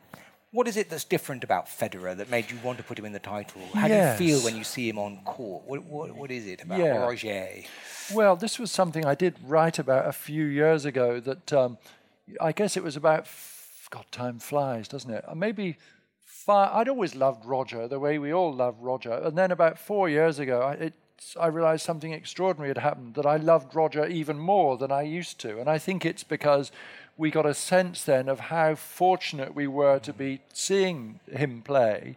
What 0.53 0.69
is 0.69 0.77
it 0.77 0.91
that's 0.91 1.05
different 1.05 1.45
about 1.45 1.67
Federer 1.67 2.15
that 2.17 2.29
made 2.29 2.51
you 2.51 2.59
want 2.63 2.77
to 2.79 2.85
put 2.85 2.99
him 2.99 3.07
in 3.07 3.13
the 3.13 3.19
title? 3.19 3.63
How 3.73 3.87
Yes. 3.87 4.19
do 4.19 4.25
you 4.25 4.37
feel 4.37 4.45
when 4.45 4.57
you 4.57 4.65
see 4.65 4.89
him 4.89 4.99
on 4.99 5.19
court? 5.25 5.65
What, 5.67 5.83
what, 5.85 6.15
what 6.15 6.31
is 6.31 6.47
it 6.47 6.63
about 6.63 6.79
Yeah. 6.79 6.97
Roger? 6.99 7.49
Well, 8.13 8.37
this 8.37 8.59
was 8.59 8.71
something 8.71 9.07
I 9.07 9.15
did 9.15 9.37
write 9.45 9.79
about 9.79 10.07
a 10.07 10.13
few 10.13 10.45
years 10.45 10.85
ago. 10.85 11.21
That 11.21 11.53
um, 11.53 11.79
I 12.41 12.53
guess 12.53 12.77
it 12.77 12.83
was 12.83 12.97
about. 12.97 13.27
God, 13.91 14.07
time 14.11 14.39
flies, 14.39 14.89
doesn't 14.89 15.11
it? 15.11 15.25
Uh, 15.27 15.35
Maybe. 15.35 15.77
I'd 16.49 16.89
always 16.89 17.15
loved 17.15 17.45
Roger 17.45 17.87
the 17.87 18.01
way 18.01 18.19
we 18.19 18.33
all 18.33 18.53
love 18.53 18.77
Roger, 18.81 19.13
and 19.13 19.39
then 19.39 19.53
about 19.53 19.79
four 19.79 20.09
years 20.09 20.39
ago, 20.41 20.63
I, 20.63 20.93
I 21.39 21.47
realised 21.47 21.85
something 21.85 22.13
extraordinary 22.13 22.69
had 22.71 22.79
happened. 22.79 23.15
That 23.15 23.27
I 23.27 23.37
loved 23.37 23.75
Roger 23.75 24.07
even 24.07 24.39
more 24.39 24.77
than 24.77 24.93
I 24.93 25.03
used 25.03 25.39
to, 25.41 25.59
and 25.59 25.69
I 25.69 25.79
think 25.79 26.05
it's 26.05 26.25
because 26.25 26.73
we 27.17 27.31
got 27.31 27.47
a 27.47 27.55
sense 27.55 28.05
then 28.05 28.29
of 28.29 28.41
how 28.41 28.75
fortunate 28.75 29.55
we 29.55 29.67
were 29.67 29.99
to 30.01 30.13
be 30.13 30.41
seeing 30.53 31.21
him 31.31 31.63
play. 31.63 32.17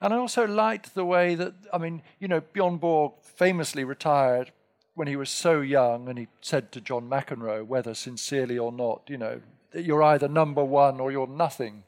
And 0.00 0.12
I 0.12 0.18
also 0.18 0.46
liked 0.46 0.94
the 0.94 1.04
way 1.04 1.34
that, 1.36 1.54
I 1.72 1.78
mean, 1.78 2.02
you 2.18 2.28
know, 2.28 2.40
Bjorn 2.40 2.76
Borg 2.76 3.12
famously 3.22 3.84
retired 3.84 4.52
when 4.94 5.08
he 5.08 5.16
was 5.16 5.30
so 5.30 5.60
young, 5.60 6.08
and 6.08 6.18
he 6.18 6.28
said 6.40 6.72
to 6.72 6.80
John 6.80 7.08
McEnroe, 7.08 7.66
whether 7.66 7.94
sincerely 7.94 8.58
or 8.58 8.72
not, 8.72 9.02
you 9.08 9.16
know, 9.16 9.40
that 9.72 9.84
you're 9.84 10.02
either 10.02 10.28
number 10.28 10.64
one 10.64 11.00
or 11.00 11.12
you're 11.12 11.26
nothing. 11.26 11.84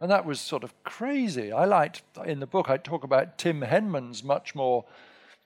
And 0.00 0.10
that 0.10 0.24
was 0.24 0.40
sort 0.40 0.62
of 0.62 0.80
crazy. 0.84 1.50
I 1.52 1.64
liked, 1.64 2.02
in 2.24 2.40
the 2.40 2.46
book, 2.46 2.68
I 2.70 2.76
talk 2.76 3.02
about 3.02 3.38
Tim 3.38 3.62
Henman's 3.62 4.22
much 4.22 4.54
more 4.54 4.84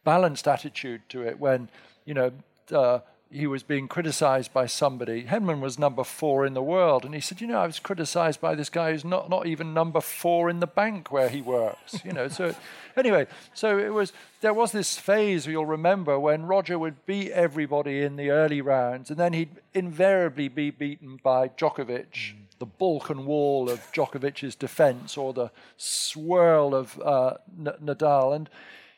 balanced 0.04 0.49
attitude 0.49 1.02
to 1.11 1.23
it 1.23 1.38
when, 1.38 1.68
you 2.04 2.14
know, 2.14 2.32
uh, 2.73 3.00
he 3.32 3.47
was 3.47 3.62
being 3.62 3.88
criticized 3.88 4.52
by 4.52 4.66
somebody. 4.66 5.25
Henman 5.25 5.61
was 5.61 5.78
number 5.78 6.04
four 6.04 6.44
in 6.44 6.52
the 6.52 6.62
world, 6.62 7.04
and 7.04 7.14
he 7.14 7.21
said, 7.21 7.40
"You 7.40 7.47
know, 7.47 7.59
I 7.59 7.66
was 7.66 7.78
criticized 7.78 8.40
by 8.40 8.54
this 8.54 8.68
guy 8.68 8.92
who's 8.92 9.06
not 9.06 9.30
not 9.30 9.47
even 9.47 9.73
number 9.73 10.02
four 10.02 10.50
in 10.50 10.61
the 10.61 10.66
bank 10.66 11.11
where 11.11 11.30
he 11.30 11.40
works." 11.40 12.04
You 12.04 12.12
know, 12.12 12.28
so 12.28 12.54
anyway, 12.97 13.26
so 13.54 13.78
it 13.78 13.88
was 13.88 14.12
there 14.42 14.52
was 14.52 14.73
this 14.73 14.99
phase 14.99 15.47
you'll 15.47 15.64
remember 15.64 16.21
when 16.21 16.44
Roger 16.44 16.78
would 16.78 17.06
beat 17.06 17.30
everybody 17.30 18.02
in 18.02 18.16
the 18.16 18.30
early 18.30 18.61
rounds, 18.61 19.09
and 19.09 19.18
then 19.18 19.32
he'd 19.32 19.56
invariably 19.73 20.49
be 20.49 20.71
beaten 20.71 21.18
by 21.23 21.49
Djokovic, 21.49 22.35
the 22.59 22.66
Balkan 22.66 23.25
wall 23.25 23.71
of 23.71 23.80
Djokovic's 23.92 24.54
defense, 24.54 25.16
or 25.16 25.32
the 25.32 25.50
swirl 25.78 26.75
of 26.75 27.00
uh, 27.00 27.38
Nadal, 27.59 28.37
and 28.37 28.50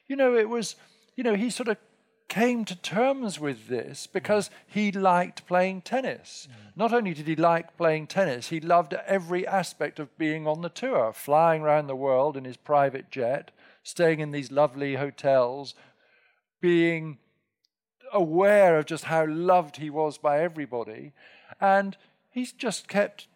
you 0.08 0.16
know, 0.16 0.34
it 0.34 0.48
was 0.48 0.74
you 1.16 1.24
know 1.24 1.34
he 1.34 1.50
sort 1.50 1.68
of 1.68 1.76
came 2.28 2.64
to 2.64 2.74
terms 2.74 3.38
with 3.38 3.68
this 3.68 4.06
because 4.06 4.50
he 4.66 4.90
liked 4.90 5.46
playing 5.46 5.82
tennis. 5.82 6.48
Mm. 6.50 6.76
Not 6.76 6.92
only 6.92 7.14
did 7.14 7.28
he 7.28 7.36
like 7.36 7.76
playing 7.76 8.06
tennis, 8.06 8.48
he 8.48 8.60
loved 8.60 8.94
every 9.06 9.46
aspect 9.46 9.98
of 9.98 10.16
being 10.18 10.46
on 10.46 10.62
the 10.62 10.68
tour, 10.68 11.12
flying 11.12 11.62
around 11.62 11.86
the 11.86 11.96
world 11.96 12.36
in 12.36 12.44
his 12.44 12.56
private 12.56 13.10
jet, 13.10 13.50
staying 13.82 14.20
in 14.20 14.32
these 14.32 14.50
lovely 14.50 14.96
hotels, 14.96 15.74
being 16.60 17.18
aware 18.12 18.78
of 18.78 18.86
just 18.86 19.04
how 19.04 19.26
loved 19.26 19.76
he 19.76 19.90
was 19.90 20.18
by 20.18 20.40
everybody. 20.40 21.12
And 21.60 21.96
he's 22.30 22.52
just 22.52 22.88
kept, 22.88 23.28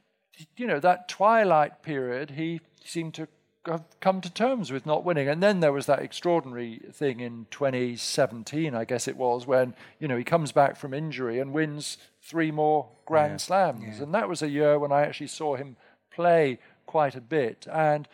you 0.57 0.67
know, 0.67 0.81
that 0.81 1.09
twilight 1.09 1.83
period, 1.83 2.31
he 2.31 2.61
seemed 2.85 3.15
to 3.15 3.29
have 3.71 3.85
come 4.01 4.21
to 4.21 4.31
terms 4.31 4.71
with 4.71 4.87
not 4.87 5.05
winning. 5.05 5.29
And 5.29 5.43
then 5.43 5.61
there 5.61 5.73
was 5.73 5.87
that 5.87 6.01
extraordinary 6.01 6.81
thing 6.93 7.21
in 7.21 7.47
2017, 7.51 8.75
I 8.75 8.85
guess 8.85 9.09
it 9.09 9.17
was, 9.17 9.47
when, 9.47 9.75
you 9.99 10.09
know, 10.09 10.17
he 10.17 10.25
comes 10.25 10.53
back 10.53 10.77
from 10.77 10.95
injury 10.95 11.39
and 11.39 11.53
wins 11.53 11.99
three 12.23 12.51
more 12.51 12.89
Grand 13.07 13.41
Slams. 13.41 14.01
And 14.01 14.15
that 14.15 14.29
was 14.29 14.43
a 14.43 14.49
year 14.49 14.79
when 14.79 14.93
I 14.93 15.03
actually 15.03 15.29
saw 15.29 15.57
him 15.57 15.77
play 16.11 16.59
quite 16.87 17.15
a 17.15 17.21
bit. 17.21 17.67
And, 17.71 18.09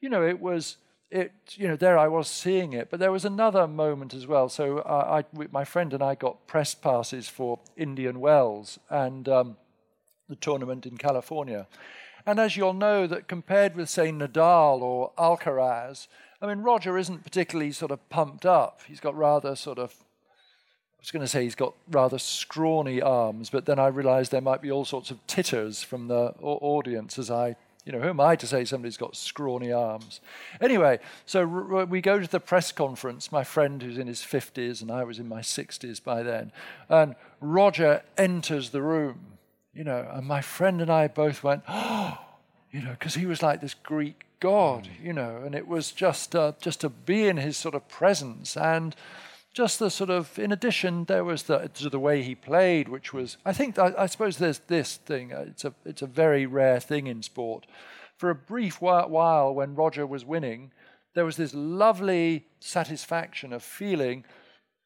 you 0.00 0.08
know, 0.08 0.24
it 0.26 0.40
was 0.40 0.76
it 1.10 1.32
you 1.52 1.66
know 1.66 1.76
there 1.76 1.98
I 1.98 2.08
was 2.08 2.28
seeing 2.28 2.72
it, 2.72 2.90
but 2.90 3.00
there 3.00 3.12
was 3.12 3.24
another 3.24 3.66
moment 3.66 4.12
as 4.14 4.26
well. 4.26 4.48
So 4.48 4.78
uh, 4.78 5.22
I, 5.22 5.46
my 5.50 5.64
friend 5.64 5.94
and 5.94 6.02
I 6.02 6.14
got 6.14 6.46
press 6.46 6.74
passes 6.74 7.28
for 7.28 7.60
Indian 7.76 8.20
Wells 8.20 8.78
and 8.90 9.28
um, 9.28 9.56
the 10.28 10.36
tournament 10.36 10.86
in 10.86 10.98
California, 10.98 11.66
and 12.28 12.38
as 12.38 12.58
you'll 12.58 12.74
know, 12.74 13.06
that 13.06 13.26
compared 13.26 13.74
with 13.74 13.88
say 13.88 14.12
Nadal 14.12 14.82
or 14.82 15.12
Alcaraz, 15.16 16.08
I 16.42 16.46
mean 16.46 16.58
Roger 16.58 16.98
isn't 16.98 17.24
particularly 17.24 17.72
sort 17.72 17.90
of 17.90 18.06
pumped 18.10 18.44
up. 18.44 18.82
He's 18.86 19.00
got 19.00 19.16
rather 19.16 19.56
sort 19.56 19.78
of 19.78 19.94
I 20.98 21.00
was 21.00 21.10
going 21.10 21.24
to 21.24 21.28
say 21.28 21.44
he's 21.44 21.54
got 21.54 21.74
rather 21.90 22.18
scrawny 22.18 23.00
arms, 23.00 23.48
but 23.48 23.64
then 23.64 23.78
I 23.78 23.86
realised 23.86 24.30
there 24.30 24.42
might 24.42 24.60
be 24.60 24.70
all 24.70 24.84
sorts 24.84 25.10
of 25.10 25.26
titters 25.26 25.82
from 25.82 26.08
the 26.08 26.34
audience 26.42 27.18
as 27.18 27.30
I, 27.30 27.56
you 27.86 27.92
know, 27.92 28.00
who 28.00 28.08
am 28.08 28.20
I 28.20 28.36
to 28.36 28.46
say 28.46 28.64
somebody's 28.64 28.96
got 28.96 29.16
scrawny 29.16 29.72
arms? 29.72 30.20
Anyway, 30.60 30.98
so 31.24 31.48
r- 31.48 31.76
r- 31.76 31.84
we 31.86 32.00
go 32.00 32.18
to 32.18 32.26
the 32.26 32.40
press 32.40 32.72
conference, 32.72 33.30
my 33.30 33.44
friend 33.44 33.80
who's 33.80 33.96
in 33.96 34.08
his 34.08 34.20
50s, 34.20 34.82
and 34.82 34.90
I 34.90 35.04
was 35.04 35.20
in 35.20 35.28
my 35.28 35.40
60s 35.40 36.02
by 36.02 36.24
then, 36.24 36.50
and 36.88 37.14
Roger 37.40 38.02
enters 38.18 38.70
the 38.70 38.82
room, 38.82 39.37
you 39.78 39.84
know, 39.84 40.08
and 40.12 40.26
my 40.26 40.40
friend 40.40 40.82
and 40.82 40.90
I 40.90 41.06
both 41.06 41.44
went, 41.44 41.62
oh, 41.68 42.18
you 42.72 42.82
know, 42.82 42.90
because 42.90 43.14
he 43.14 43.26
was 43.26 43.42
like 43.42 43.60
this 43.60 43.74
Greek 43.74 44.24
god, 44.40 44.88
you 45.02 45.12
know, 45.12 45.42
and 45.44 45.54
it 45.54 45.68
was 45.68 45.92
just 45.92 46.34
uh, 46.34 46.52
just 46.60 46.80
to 46.80 46.88
be 46.88 47.28
in 47.28 47.36
his 47.36 47.56
sort 47.56 47.76
of 47.76 47.88
presence. 47.88 48.56
And 48.56 48.96
just 49.52 49.78
the 49.78 49.88
sort 49.88 50.10
of 50.10 50.36
in 50.38 50.52
addition 50.52 51.04
there 51.04 51.24
was 51.24 51.44
the 51.44 51.70
the 51.90 51.98
way 51.98 52.22
he 52.22 52.34
played 52.34 52.88
which 52.88 53.12
was 53.12 53.38
i 53.44 53.52
think 53.52 53.76
i, 53.76 53.92
I 53.98 54.06
suppose 54.06 54.36
there's 54.36 54.60
this 54.68 54.98
thing 54.98 55.32
uh, 55.32 55.46
it's 55.48 55.64
a 55.64 55.74
it's 55.84 56.02
a 56.02 56.06
very 56.06 56.46
rare 56.46 56.78
thing 56.78 57.06
in 57.06 57.22
sport. 57.22 57.66
For 58.18 58.30
a 58.30 58.34
brief 58.34 58.80
while 58.80 59.54
when 59.54 59.74
roger 59.74 60.06
was 60.06 60.24
winning 60.24 60.70
there 61.14 61.24
was 61.24 61.36
this 61.36 61.54
lovely 61.54 62.46
satisfaction 62.60 63.52
of 63.52 63.62
feeling 63.62 64.24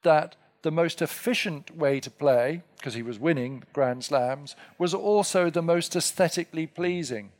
that 0.04 0.36
the 0.62 0.70
most 0.70 1.02
efficient 1.02 1.76
way 1.76 2.00
to 2.00 2.10
play 2.10 2.62
because 2.76 2.94
he 2.94 3.02
was 3.02 3.18
winning 3.18 3.62
grand 3.72 4.04
slams 4.04 4.56
was 4.78 4.94
also 4.94 5.50
the 5.50 5.62
most 5.62 5.94
aesthetically 5.94 6.66
pleasing 6.66 7.30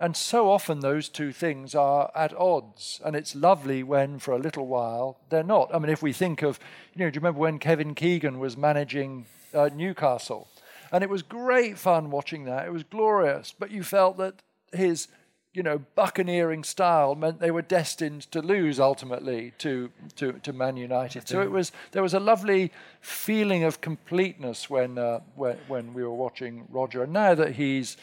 and 0.00 0.16
so 0.16 0.50
often 0.50 0.80
those 0.80 1.10
two 1.10 1.30
things 1.30 1.74
are 1.74 2.10
at 2.14 2.34
odds. 2.34 3.02
And 3.04 3.14
it's 3.14 3.34
lovely 3.34 3.82
when, 3.82 4.18
for 4.18 4.32
a 4.32 4.38
little 4.38 4.66
while, 4.66 5.18
they're 5.28 5.42
not. 5.42 5.72
I 5.74 5.78
mean, 5.78 5.90
if 5.90 6.02
we 6.02 6.14
think 6.14 6.42
of, 6.42 6.58
you 6.94 7.04
know, 7.04 7.10
do 7.10 7.16
you 7.16 7.20
remember 7.20 7.40
when 7.40 7.58
Kevin 7.58 7.94
Keegan 7.94 8.38
was 8.38 8.56
managing 8.56 9.26
uh, 9.52 9.68
Newcastle? 9.74 10.48
And 10.90 11.04
it 11.04 11.10
was 11.10 11.20
great 11.20 11.76
fun 11.76 12.10
watching 12.10 12.46
that. 12.46 12.66
It 12.66 12.72
was 12.72 12.82
glorious. 12.82 13.54
But 13.56 13.70
you 13.70 13.82
felt 13.82 14.16
that 14.16 14.36
his, 14.72 15.08
you 15.52 15.62
know, 15.62 15.78
buccaneering 15.96 16.62
style 16.62 17.14
meant 17.14 17.40
they 17.40 17.50
were 17.50 17.62
destined 17.62 18.22
to 18.30 18.40
lose 18.40 18.78
ultimately 18.78 19.52
to, 19.58 19.90
to, 20.16 20.32
to 20.32 20.52
Man 20.52 20.76
United. 20.76 21.26
So 21.28 21.40
it 21.42 21.50
was, 21.50 21.72
there 21.90 22.02
was 22.02 22.14
a 22.14 22.20
lovely 22.20 22.70
feeling 23.00 23.64
of 23.64 23.80
completeness 23.80 24.70
when, 24.70 24.96
uh, 24.96 25.20
when, 25.34 25.58
when 25.66 25.92
we 25.92 26.04
were 26.04 26.14
watching 26.14 26.66
Roger. 26.70 27.02
And 27.02 27.12
now 27.12 27.34
that 27.34 27.54
he's, 27.56 27.96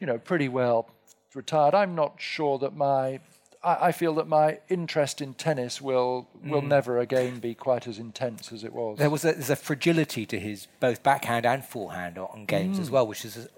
you 0.00 0.06
know, 0.06 0.18
pretty 0.18 0.48
well 0.48 0.88
retired. 1.34 1.74
I'm 1.74 1.94
not 1.94 2.14
sure 2.18 2.58
that 2.58 2.74
my 2.74 3.20
I, 3.62 3.88
I 3.88 3.92
feel 3.92 4.14
that 4.14 4.28
my 4.28 4.60
interest 4.68 5.20
in 5.20 5.34
tennis 5.34 5.80
will 5.80 6.28
will 6.44 6.62
never 6.62 6.98
again 6.98 7.38
be 7.40 7.54
quite 7.54 7.86
as 7.86 7.98
intense 7.98 8.52
as 8.52 8.64
it 8.64 8.72
was. 8.72 8.98
There 8.98 9.10
was 9.10 9.24
a, 9.24 9.32
there's 9.32 9.50
a 9.50 9.56
fragility 9.56 10.24
to 10.26 10.38
his 10.38 10.68
both 10.80 11.02
backhand 11.02 11.44
and 11.44 11.64
forehand 11.64 12.18
on 12.18 12.44
games 12.46 12.78
Mm. 12.78 12.82
as 12.82 12.90
well, 12.90 13.06
which 13.06 13.24
is 13.24 13.48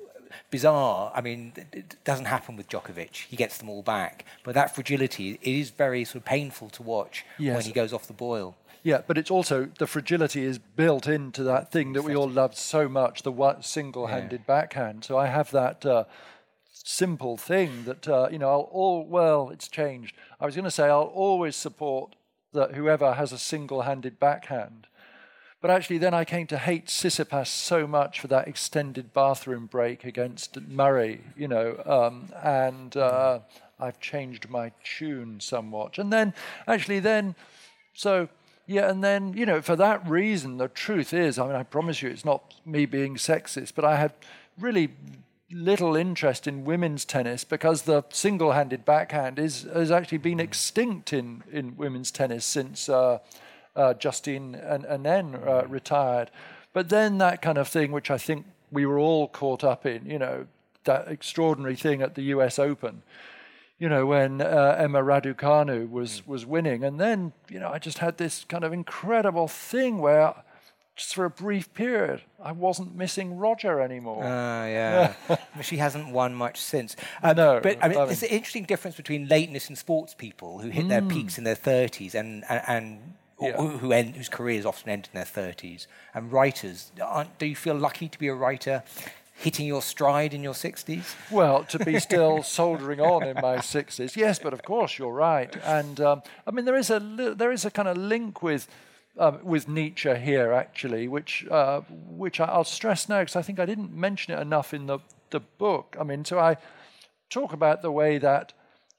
bizarre. 0.50 1.12
I 1.14 1.20
mean, 1.20 1.52
it- 1.72 1.96
doesn't 2.04 2.24
happen 2.26 2.56
with 2.56 2.68
Djokovic. 2.68 3.26
He 3.28 3.36
gets 3.36 3.58
them 3.58 3.68
all 3.68 3.82
back. 3.82 4.24
But 4.44 4.54
that 4.54 4.74
fragility, 4.74 5.32
it 5.42 5.46
is 5.46 5.70
very 5.70 6.04
sort 6.04 6.16
of 6.16 6.24
painful 6.24 6.70
to 6.70 6.82
watch 6.82 7.24
when 7.38 7.64
he 7.64 7.72
goes 7.72 7.92
off 7.92 8.06
the 8.06 8.12
boil. 8.12 8.56
Yeah, 8.82 9.02
but 9.06 9.18
it's 9.18 9.30
also 9.30 9.68
the 9.78 9.86
fragility 9.86 10.42
is 10.42 10.58
built 10.58 11.06
into 11.06 11.42
that 11.44 11.70
thing 11.70 11.92
that 11.92 12.02
we 12.02 12.14
all 12.16 12.28
love 12.30 12.56
so 12.56 12.88
much, 12.88 13.22
the 13.22 13.30
one 13.32 13.62
single-handed 13.62 14.46
backhand. 14.46 15.04
So 15.04 15.18
I 15.18 15.26
have 15.26 15.50
that 15.50 15.84
uh, 15.84 16.04
simple 16.72 17.36
thing 17.36 17.84
that 17.84 18.08
uh, 18.08 18.28
you 18.30 18.38
know. 18.38 18.48
I'll 18.48 18.68
all 18.72 19.04
well, 19.06 19.50
it's 19.50 19.68
changed. 19.68 20.16
I 20.40 20.46
was 20.46 20.54
going 20.54 20.64
to 20.64 20.70
say 20.70 20.84
I'll 20.84 21.02
always 21.02 21.56
support 21.56 22.16
that 22.52 22.74
whoever 22.74 23.14
has 23.14 23.32
a 23.32 23.38
single-handed 23.38 24.18
backhand. 24.18 24.86
But 25.60 25.70
actually, 25.70 25.98
then 25.98 26.14
I 26.14 26.24
came 26.24 26.46
to 26.46 26.58
hate 26.58 26.86
Tsitsipas 26.86 27.48
so 27.48 27.86
much 27.86 28.20
for 28.20 28.28
that 28.28 28.48
extended 28.48 29.12
bathroom 29.12 29.66
break 29.66 30.04
against 30.04 30.58
Murray, 30.60 31.20
you 31.36 31.48
know, 31.48 31.82
um, 31.84 32.28
and 32.42 32.96
uh, 32.96 33.40
I've 33.78 34.00
changed 34.00 34.48
my 34.48 34.72
tune 34.82 35.38
somewhat. 35.40 35.98
And 35.98 36.10
then, 36.10 36.32
actually, 36.66 37.00
then, 37.00 37.34
so 37.92 38.28
yeah, 38.66 38.88
and 38.88 39.02
then, 39.02 39.34
you 39.34 39.44
know, 39.44 39.60
for 39.60 39.76
that 39.76 40.08
reason, 40.08 40.56
the 40.56 40.68
truth 40.68 41.12
is, 41.12 41.38
I 41.38 41.46
mean, 41.46 41.56
I 41.56 41.64
promise 41.64 42.00
you, 42.00 42.08
it's 42.08 42.24
not 42.24 42.54
me 42.64 42.86
being 42.86 43.16
sexist, 43.16 43.72
but 43.74 43.84
I 43.84 43.96
have 43.96 44.14
really 44.58 44.90
little 45.50 45.96
interest 45.96 46.46
in 46.46 46.64
women's 46.64 47.04
tennis 47.04 47.42
because 47.42 47.82
the 47.82 48.04
single-handed 48.10 48.84
backhand 48.84 49.38
is 49.40 49.62
has 49.74 49.90
actually 49.90 50.18
been 50.18 50.38
extinct 50.38 51.12
in, 51.12 51.42
in 51.50 51.76
women's 51.76 52.12
tennis 52.12 52.44
since 52.44 52.88
uh, 52.88 53.18
uh, 53.76 53.94
Justine 53.94 54.54
Henin 54.54 55.46
uh, 55.46 55.66
retired. 55.66 56.30
But 56.72 56.88
then 56.88 57.18
that 57.18 57.42
kind 57.42 57.58
of 57.58 57.68
thing, 57.68 57.92
which 57.92 58.10
I 58.10 58.18
think 58.18 58.46
we 58.70 58.86
were 58.86 58.98
all 58.98 59.26
caught 59.28 59.64
up 59.64 59.84
in, 59.86 60.06
you 60.06 60.18
know, 60.18 60.46
that 60.84 61.08
extraordinary 61.08 61.76
thing 61.76 62.02
at 62.02 62.14
the 62.14 62.22
U.S. 62.24 62.58
Open, 62.58 63.02
you 63.78 63.88
know, 63.88 64.06
when 64.06 64.40
uh, 64.40 64.76
Emma 64.78 65.02
Raducanu 65.02 65.90
was 65.90 66.26
was 66.26 66.46
winning, 66.46 66.84
and 66.84 67.00
then 67.00 67.32
you 67.48 67.58
know, 67.58 67.68
I 67.70 67.78
just 67.78 67.98
had 67.98 68.18
this 68.18 68.44
kind 68.44 68.62
of 68.62 68.72
incredible 68.72 69.48
thing 69.48 69.98
where, 69.98 70.34
just 70.96 71.14
for 71.14 71.24
a 71.24 71.30
brief 71.30 71.72
period, 71.74 72.22
I 72.42 72.52
wasn't 72.52 72.94
missing 72.94 73.36
Roger 73.38 73.80
anymore. 73.80 74.22
Ah, 74.24 74.66
yeah. 74.66 75.14
She 75.62 75.78
hasn't 75.78 76.10
won 76.12 76.34
much 76.34 76.60
since. 76.60 76.94
Um, 77.22 77.36
No, 77.36 77.60
but 77.62 77.78
I 77.82 77.88
mean, 77.88 77.98
I 77.98 78.04
there's 78.06 78.22
an 78.22 78.28
interesting 78.28 78.64
difference 78.64 78.96
between 78.96 79.28
lateness 79.28 79.68
in 79.70 79.76
sports 79.76 80.14
people 80.14 80.58
who 80.60 80.68
hit 80.68 80.88
their 80.88 81.02
peaks 81.02 81.38
in 81.38 81.44
their 81.44 81.56
30s 81.56 82.14
and 82.14 82.44
and, 82.48 82.62
and 82.68 83.14
Yeah. 83.40 83.56
who, 83.56 83.68
who 83.78 83.92
end, 83.92 84.16
whose 84.16 84.28
careers 84.28 84.66
often 84.66 84.90
end 84.90 85.08
in 85.12 85.16
their 85.18 85.24
30s, 85.24 85.86
and 86.14 86.30
writers. 86.32 86.92
Aren't, 87.02 87.38
do 87.38 87.46
you 87.46 87.56
feel 87.56 87.74
lucky 87.74 88.08
to 88.08 88.18
be 88.18 88.28
a 88.28 88.34
writer, 88.34 88.82
hitting 89.34 89.66
your 89.66 89.82
stride 89.82 90.34
in 90.34 90.42
your 90.42 90.52
60s? 90.52 91.14
Well, 91.30 91.64
to 91.64 91.78
be 91.78 91.98
still 92.08 92.42
soldering 92.42 93.00
on 93.00 93.22
in 93.26 93.36
my 93.40 93.60
sixties, 93.60 94.16
yes, 94.16 94.38
but 94.38 94.52
of 94.52 94.62
course 94.62 94.98
you're 94.98 95.12
right. 95.12 95.54
And 95.64 96.00
um, 96.00 96.22
I 96.46 96.50
mean, 96.50 96.64
there 96.64 96.76
is 96.76 96.90
a 96.90 97.00
li- 97.00 97.34
there 97.34 97.52
is 97.52 97.64
a 97.64 97.70
kind 97.70 97.88
of 97.88 97.96
link 97.96 98.42
with 98.42 98.68
um, 99.18 99.38
with 99.42 99.68
Nietzsche 99.68 100.14
here, 100.16 100.52
actually, 100.52 101.08
which 101.08 101.46
uh, 101.50 101.80
which 101.90 102.40
I'll 102.40 102.64
stress 102.64 103.08
now 103.08 103.20
because 103.20 103.36
I 103.36 103.42
think 103.42 103.58
I 103.58 103.66
didn't 103.66 103.94
mention 103.94 104.34
it 104.34 104.40
enough 104.40 104.72
in 104.74 104.86
the 104.86 104.98
the 105.30 105.40
book. 105.40 105.96
I 105.98 106.04
mean, 106.04 106.24
so 106.24 106.38
I 106.38 106.56
talk 107.30 107.52
about 107.52 107.82
the 107.82 107.90
way 107.92 108.18
that 108.18 108.52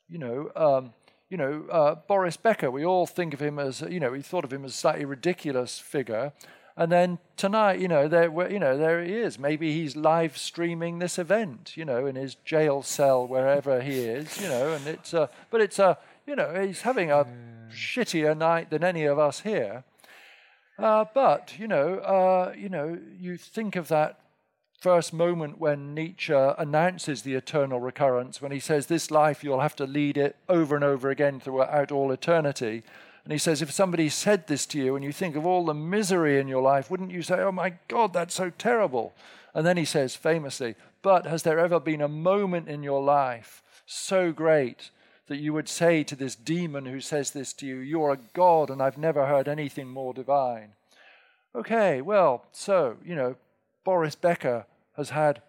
you 0.09 0.17
know. 0.17 0.51
Um, 0.55 0.93
you 1.31 1.37
know, 1.37 1.65
uh, 1.71 1.95
Boris 1.95 2.35
Becker, 2.35 2.69
we 2.69 2.83
all 2.83 3.07
think 3.07 3.33
of 3.33 3.41
him 3.41 3.57
as, 3.57 3.79
you 3.81 4.01
know, 4.01 4.11
we 4.11 4.21
thought 4.21 4.43
of 4.43 4.51
him 4.51 4.65
as 4.65 4.71
a 4.71 4.77
slightly 4.77 5.05
ridiculous 5.05 5.79
figure. 5.79 6.33
And 6.75 6.91
then 6.91 7.19
tonight, 7.37 7.79
you 7.79 7.87
know, 7.87 8.09
there, 8.09 8.29
were- 8.29 8.49
you 8.49 8.59
know, 8.59 8.77
there 8.77 9.01
he 9.01 9.13
is. 9.13 9.39
Maybe 9.39 9.71
he's 9.73 9.95
live 9.95 10.37
streaming 10.37 10.99
this 10.99 11.17
event, 11.17 11.77
you 11.77 11.85
know, 11.85 12.05
in 12.05 12.15
his 12.15 12.35
jail 12.35 12.81
cell 12.81 13.25
wherever 13.25 13.81
he 13.81 13.99
is, 13.99 14.41
you 14.41 14.49
know. 14.49 14.73
And 14.73 14.85
it's, 14.87 15.13
uh, 15.13 15.27
but 15.49 15.61
it's 15.61 15.79
a, 15.79 15.97
you 16.27 16.35
know, 16.35 16.61
he's 16.61 16.81
having 16.81 17.11
a 17.11 17.25
shittier 17.73 18.37
night 18.37 18.69
than 18.69 18.83
any 18.83 19.05
of 19.05 19.17
us 19.17 19.39
here. 19.41 19.85
Uh, 20.77 21.05
but 21.13 21.53
you 21.59 21.67
know, 21.67 21.99
uh, 21.99 22.53
you 22.57 22.67
know, 22.69 22.97
you 23.19 23.37
think 23.37 23.75
of 23.75 23.87
that 23.87 24.19
first 24.81 25.13
moment 25.13 25.59
when 25.59 25.93
Nietzsche 25.93 26.33
announces 26.33 27.21
the 27.21 27.35
eternal 27.35 27.79
recurrence, 27.79 28.41
when 28.41 28.51
he 28.51 28.59
says, 28.59 28.87
"This 28.87 29.11
life 29.11 29.43
you'll 29.43 29.61
have 29.61 29.75
to 29.77 29.85
lead 29.85 30.17
it 30.17 30.35
over 30.49 30.75
and 30.75 30.83
over 30.83 31.09
again 31.11 31.39
throughout 31.39 31.91
all 31.91 32.11
eternity." 32.11 32.83
And 33.23 33.31
he 33.31 33.37
says, 33.37 33.61
if 33.61 33.71
somebody 33.71 34.09
said 34.09 34.47
this 34.47 34.65
to 34.65 34.79
you 34.79 34.95
and 34.95 35.05
you 35.05 35.11
think 35.11 35.35
of 35.35 35.45
all 35.45 35.63
the 35.63 35.75
misery 35.75 36.39
in 36.39 36.47
your 36.47 36.63
life, 36.63 36.89
wouldn't 36.89 37.11
you 37.11 37.21
say, 37.21 37.35
"Oh 37.35 37.51
my 37.51 37.75
God, 37.87 38.11
that's 38.11 38.33
so 38.33 38.49
terrible"? 38.49 39.13
And 39.53 39.65
then 39.65 39.77
he 39.77 39.85
says 39.85 40.15
famously, 40.15 40.75
"But 41.03 41.27
has 41.27 41.43
there 41.43 41.59
ever 41.59 41.79
been 41.79 42.01
a 42.01 42.07
moment 42.07 42.67
in 42.67 42.81
your 42.81 43.03
life 43.03 43.63
so 43.85 44.31
great?" 44.31 44.89
that 45.27 45.37
you 45.37 45.53
would 45.53 45.69
say 45.69 46.03
to 46.03 46.15
this 46.15 46.35
demon 46.35 46.85
who 46.85 46.99
says 46.99 47.31
this 47.31 47.53
to 47.53 47.65
you, 47.65 47.77
You're 47.77 48.11
a 48.11 48.19
God, 48.33 48.69
and 48.69 48.81
I've 48.81 48.97
never 48.97 49.27
heard 49.27 49.47
anything 49.47 49.87
more 49.87 50.13
divine. 50.13 50.73
Okay, 51.55 52.01
well, 52.01 52.45
so, 52.51 52.97
you 53.05 53.15
know, 53.15 53.37
Boris 53.85 54.13
Becker 54.13 54.65
has 55.01 55.09
had 55.09 55.41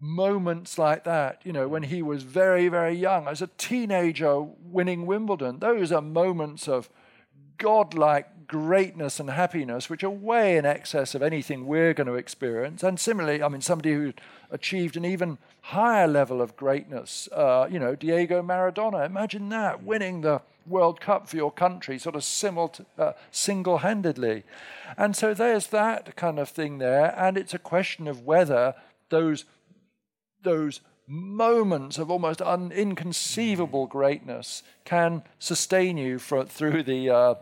moments 0.00 0.78
like 0.78 1.04
that, 1.04 1.40
you 1.44 1.52
know, 1.52 1.66
when 1.68 1.84
he 1.84 2.02
was 2.02 2.22
very, 2.22 2.68
very 2.68 2.94
young, 2.94 3.26
as 3.26 3.42
a 3.42 3.50
teenager 3.58 4.40
winning 4.40 5.06
Wimbledon. 5.06 5.58
Those 5.58 5.90
are 5.90 6.02
moments 6.02 6.68
of 6.68 6.88
godlike 7.58 8.46
greatness 8.46 9.20
and 9.20 9.30
happiness, 9.30 9.90
which 9.90 10.02
are 10.02 10.10
way 10.10 10.56
in 10.56 10.64
excess 10.64 11.14
of 11.14 11.22
anything 11.22 11.66
we're 11.66 11.94
going 11.94 12.06
to 12.06 12.14
experience. 12.14 12.82
And 12.82 12.98
similarly, 12.98 13.42
I 13.42 13.48
mean, 13.48 13.60
somebody 13.60 13.92
who 13.92 14.12
achieved 14.50 14.96
an 14.96 15.04
even 15.04 15.38
higher 15.60 16.06
level 16.08 16.40
of 16.40 16.56
greatness, 16.56 17.28
uh, 17.32 17.68
you 17.70 17.78
know, 17.78 17.94
Diego 17.94 18.42
Maradona. 18.42 19.04
Imagine 19.04 19.50
that, 19.50 19.82
winning 19.82 20.22
the 20.22 20.40
World 20.66 21.00
Cup 21.00 21.28
for 21.28 21.36
your 21.36 21.52
country, 21.52 21.98
sort 21.98 22.16
of 22.16 22.80
uh, 22.98 23.12
single 23.30 23.78
handedly. 23.78 24.44
And 24.96 25.16
so 25.16 25.34
there's 25.34 25.68
that 25.68 26.16
kind 26.16 26.38
of 26.38 26.48
thing 26.48 26.78
there. 26.78 27.14
And 27.18 27.36
it's 27.36 27.54
a 27.54 27.58
question 27.58 28.06
of 28.06 28.24
whether 28.24 28.74
those 29.10 29.44
those 30.42 30.80
moments 31.06 31.98
of 31.98 32.10
almost 32.10 32.40
un- 32.42 32.70
inconceivable 32.70 33.86
greatness 33.86 34.62
can 34.84 35.22
sustain 35.38 35.96
you 35.96 36.18
for, 36.18 36.44
through 36.44 36.82
the 36.82 37.08
uh, 37.08 37.34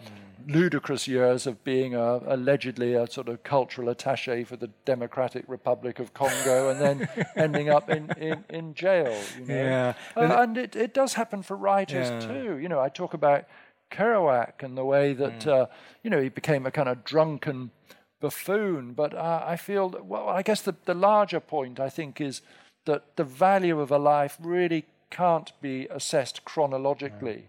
ludicrous 0.46 1.08
years 1.08 1.46
of 1.48 1.62
being 1.64 1.94
a, 1.94 2.20
allegedly 2.26 2.94
a 2.94 3.06
sort 3.08 3.28
of 3.28 3.42
cultural 3.42 3.88
attache 3.88 4.44
for 4.44 4.56
the 4.56 4.70
Democratic 4.84 5.44
Republic 5.48 5.98
of 5.98 6.14
Congo 6.14 6.70
and 6.70 6.80
then 6.80 7.08
ending 7.36 7.68
up 7.68 7.90
in, 7.90 8.08
in, 8.18 8.44
in 8.48 8.72
jail. 8.74 9.14
You 9.38 9.46
know? 9.46 9.54
Yeah. 9.54 9.94
Uh, 10.16 10.20
and 10.42 10.56
it, 10.56 10.76
it 10.76 10.94
does 10.94 11.14
happen 11.14 11.42
for 11.42 11.56
writers 11.56 12.08
Yeah. 12.08 12.20
too. 12.20 12.58
You 12.58 12.68
know, 12.68 12.78
I 12.80 12.88
talk 12.88 13.14
about 13.14 13.46
Kerouac 13.90 14.62
and 14.62 14.76
the 14.78 14.84
way 14.84 15.12
that, 15.14 15.40
Mm. 15.40 15.62
uh, 15.62 15.66
you 16.04 16.10
know, 16.10 16.20
he 16.22 16.28
became 16.28 16.66
a 16.66 16.70
kind 16.70 16.88
of 16.88 17.04
drunken 17.04 17.72
buffoon. 18.20 18.92
But 18.92 19.14
uh, 19.14 19.44
I 19.46 19.56
feel, 19.56 19.88
that, 19.90 20.06
well, 20.06 20.28
I 20.28 20.42
guess 20.42 20.62
the, 20.62 20.74
the 20.84 20.94
larger 20.94 21.40
point, 21.40 21.78
I 21.80 21.88
think, 21.88 22.20
is 22.20 22.42
that 22.84 23.16
the 23.16 23.24
value 23.24 23.80
of 23.80 23.90
a 23.90 23.98
life 23.98 24.38
really 24.40 24.84
can't 25.10 25.52
be 25.60 25.86
assessed 25.90 26.44
chronologically. 26.44 27.48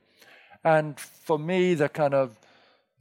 And 0.63 0.99
for 0.99 1.37
me, 1.39 1.73
the 1.75 1.89
kind 1.89 2.13
of 2.13 2.37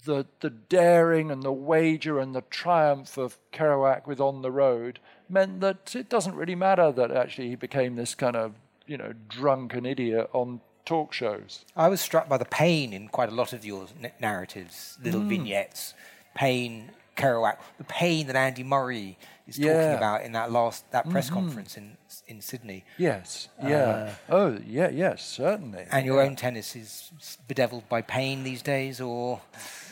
the, 0.05 0.27
the 0.41 0.51
daring 0.51 1.31
and 1.31 1.43
the 1.43 1.53
wager 1.53 2.19
and 2.21 2.35
the 2.35 2.43
triumph 2.43 3.17
of 3.19 3.39
Kerouac 3.53 4.07
with 4.07 4.21
On 4.21 4.43
the 4.43 4.53
Road 4.53 5.01
meant 5.29 5.61
that 5.61 5.97
it 5.97 6.09
doesn't 6.09 6.37
really 6.37 6.55
matter 6.55 6.93
that 6.93 7.11
actually 7.11 7.49
he 7.49 7.57
became 7.57 7.97
this 7.97 8.15
kind 8.15 8.37
of, 8.37 8.55
you 8.87 8.97
know, 8.97 9.13
drunken 9.29 9.85
idiot 9.85 10.31
on 10.33 10.61
talk 10.85 11.13
shows. 11.13 11.65
I 11.75 11.89
was 11.89 12.01
struck 12.01 12.29
by 12.29 12.39
the 12.39 12.45
pain 12.45 12.93
in 12.93 13.09
quite 13.09 13.29
a 13.31 13.35
lot 13.35 13.53
of 13.53 13.65
your 13.65 13.89
n- 14.01 14.13
narratives, 14.21 14.97
little 15.03 15.23
Mm. 15.23 15.29
vignettes. 15.29 15.95
Pain, 16.37 16.91
Kerouac, 17.17 17.57
the 17.79 17.85
pain 17.85 18.27
that 18.27 18.37
Andy 18.37 18.63
Murray 18.63 19.19
is 19.49 19.57
talking 19.57 19.71
about 19.97 20.23
in 20.23 20.33
that 20.33 20.51
last 20.51 20.91
that 20.91 21.09
press 21.09 21.31
conference 21.31 21.77
in 21.77 21.97
in 22.29 22.41
Sydney. 22.41 22.85
Yes, 22.99 23.49
yeah. 23.63 24.15
oh, 24.29 24.59
yeah, 24.67 24.89
yes, 24.89 25.25
certainly. 25.25 25.85
And 25.91 26.05
your 26.05 26.21
own 26.21 26.35
tennis 26.35 26.75
is 26.75 27.13
bedeviled 27.47 27.89
by 27.89 28.03
pain 28.03 28.43
these 28.43 28.63
days, 28.63 29.01
or 29.01 29.41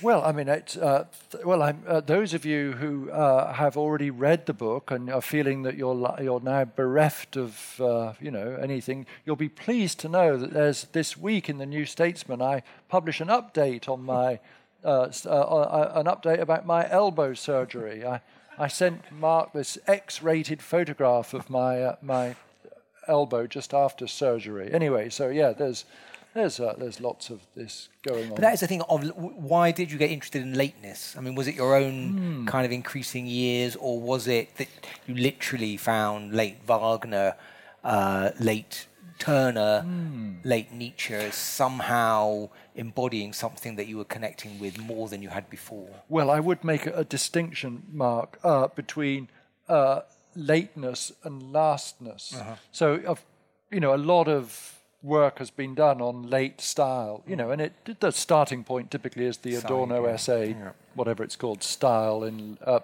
Well, 0.02 0.24
I 0.24 0.32
mean, 0.32 0.48
it's, 0.48 0.76
uh, 0.76 1.04
th- 1.30 1.44
well, 1.44 1.62
I'm, 1.62 1.82
uh, 1.86 2.00
those 2.00 2.34
of 2.34 2.44
you 2.44 2.72
who 2.72 3.10
uh, 3.10 3.52
have 3.52 3.76
already 3.76 4.10
read 4.10 4.46
the 4.46 4.52
book 4.52 4.90
and 4.90 5.08
are 5.10 5.22
feeling 5.22 5.62
that 5.62 5.76
you're 5.76 5.94
li- 5.94 6.24
you're 6.24 6.40
now 6.40 6.64
bereft 6.64 7.36
of 7.36 7.80
uh, 7.80 8.14
you 8.20 8.30
know 8.30 8.58
anything, 8.60 9.06
you'll 9.24 9.36
be 9.36 9.48
pleased 9.48 10.00
to 10.00 10.08
know 10.08 10.36
that 10.36 10.52
there's 10.52 10.84
this 10.92 11.16
week 11.16 11.48
in 11.48 11.58
the 11.58 11.66
New 11.66 11.84
Statesman 11.84 12.42
I 12.42 12.62
publish 12.88 13.20
an 13.20 13.28
update 13.28 13.88
on 13.88 14.02
my 14.02 14.40
uh, 14.84 15.10
uh, 15.26 15.28
uh, 15.28 15.92
an 15.94 16.06
update 16.06 16.40
about 16.40 16.66
my 16.66 16.88
elbow 16.90 17.34
surgery. 17.34 18.04
I 18.04 18.20
I 18.58 18.68
sent 18.68 19.10
Mark 19.10 19.52
this 19.52 19.78
X-rated 19.86 20.62
photograph 20.62 21.34
of 21.34 21.50
my 21.50 21.82
uh, 21.82 21.96
my 22.02 22.36
elbow 23.08 23.46
just 23.46 23.74
after 23.74 24.06
surgery. 24.06 24.72
Anyway, 24.72 25.10
so 25.10 25.28
yeah, 25.28 25.52
there's 25.52 25.84
there's 26.34 26.60
uh, 26.60 26.74
there's 26.78 27.00
lots 27.00 27.30
of 27.30 27.40
this 27.54 27.88
going 28.02 28.24
on. 28.24 28.30
But 28.30 28.40
that 28.40 28.54
is 28.54 28.60
the 28.60 28.66
thing 28.66 28.82
of 28.82 29.08
why 29.16 29.70
did 29.70 29.90
you 29.90 29.98
get 29.98 30.10
interested 30.10 30.42
in 30.42 30.54
lateness? 30.54 31.16
I 31.16 31.20
mean, 31.20 31.34
was 31.34 31.48
it 31.48 31.54
your 31.54 31.74
own 31.76 32.46
kind 32.46 32.66
of 32.66 32.72
increasing 32.72 33.26
years, 33.26 33.76
or 33.76 34.00
was 34.00 34.28
it 34.28 34.56
that 34.56 34.68
you 35.06 35.14
literally 35.14 35.76
found 35.76 36.34
late 36.34 36.58
Wagner, 36.66 37.34
uh, 37.82 38.30
late 38.38 38.86
Turner, 39.18 39.84
late 40.44 40.72
Nietzsche 40.72 41.14
as 41.14 41.34
somehow 41.34 42.48
embodying 42.74 43.32
something 43.32 43.76
that 43.76 43.86
you 43.86 43.96
were 43.96 44.04
connecting 44.04 44.58
with 44.58 44.78
more 44.78 45.08
than 45.08 45.22
you 45.22 45.28
had 45.28 45.48
before? 45.48 45.88
Well, 46.08 46.30
I 46.30 46.40
would 46.40 46.64
make 46.64 46.86
a, 46.86 46.92
a 46.92 47.04
distinction, 47.04 47.84
Mark, 47.92 48.38
uh, 48.42 48.68
between 48.68 49.28
uh, 49.68 50.00
lateness 50.34 51.12
and 51.22 51.52
lastness. 51.52 52.36
So, 52.72 53.00
of, 53.06 53.24
you 53.70 53.80
know, 53.80 53.94
a 53.94 53.96
lot 53.96 54.28
of 54.28 54.74
work 55.02 55.38
has 55.38 55.50
been 55.50 55.74
done 55.74 56.00
on 56.00 56.28
late 56.28 56.60
style, 56.60 57.22
you 57.26 57.36
know, 57.36 57.50
and 57.50 57.60
it 57.60 58.00
the 58.00 58.10
starting 58.10 58.64
point 58.64 58.90
typically 58.90 59.26
is 59.26 59.38
the 59.38 59.54
Adorno 59.56 60.06
essay, 60.06 60.56
whatever 60.94 61.22
it's 61.22 61.36
called, 61.36 61.62
style 61.62 62.24
in 62.24 62.58
uh, 62.64 62.80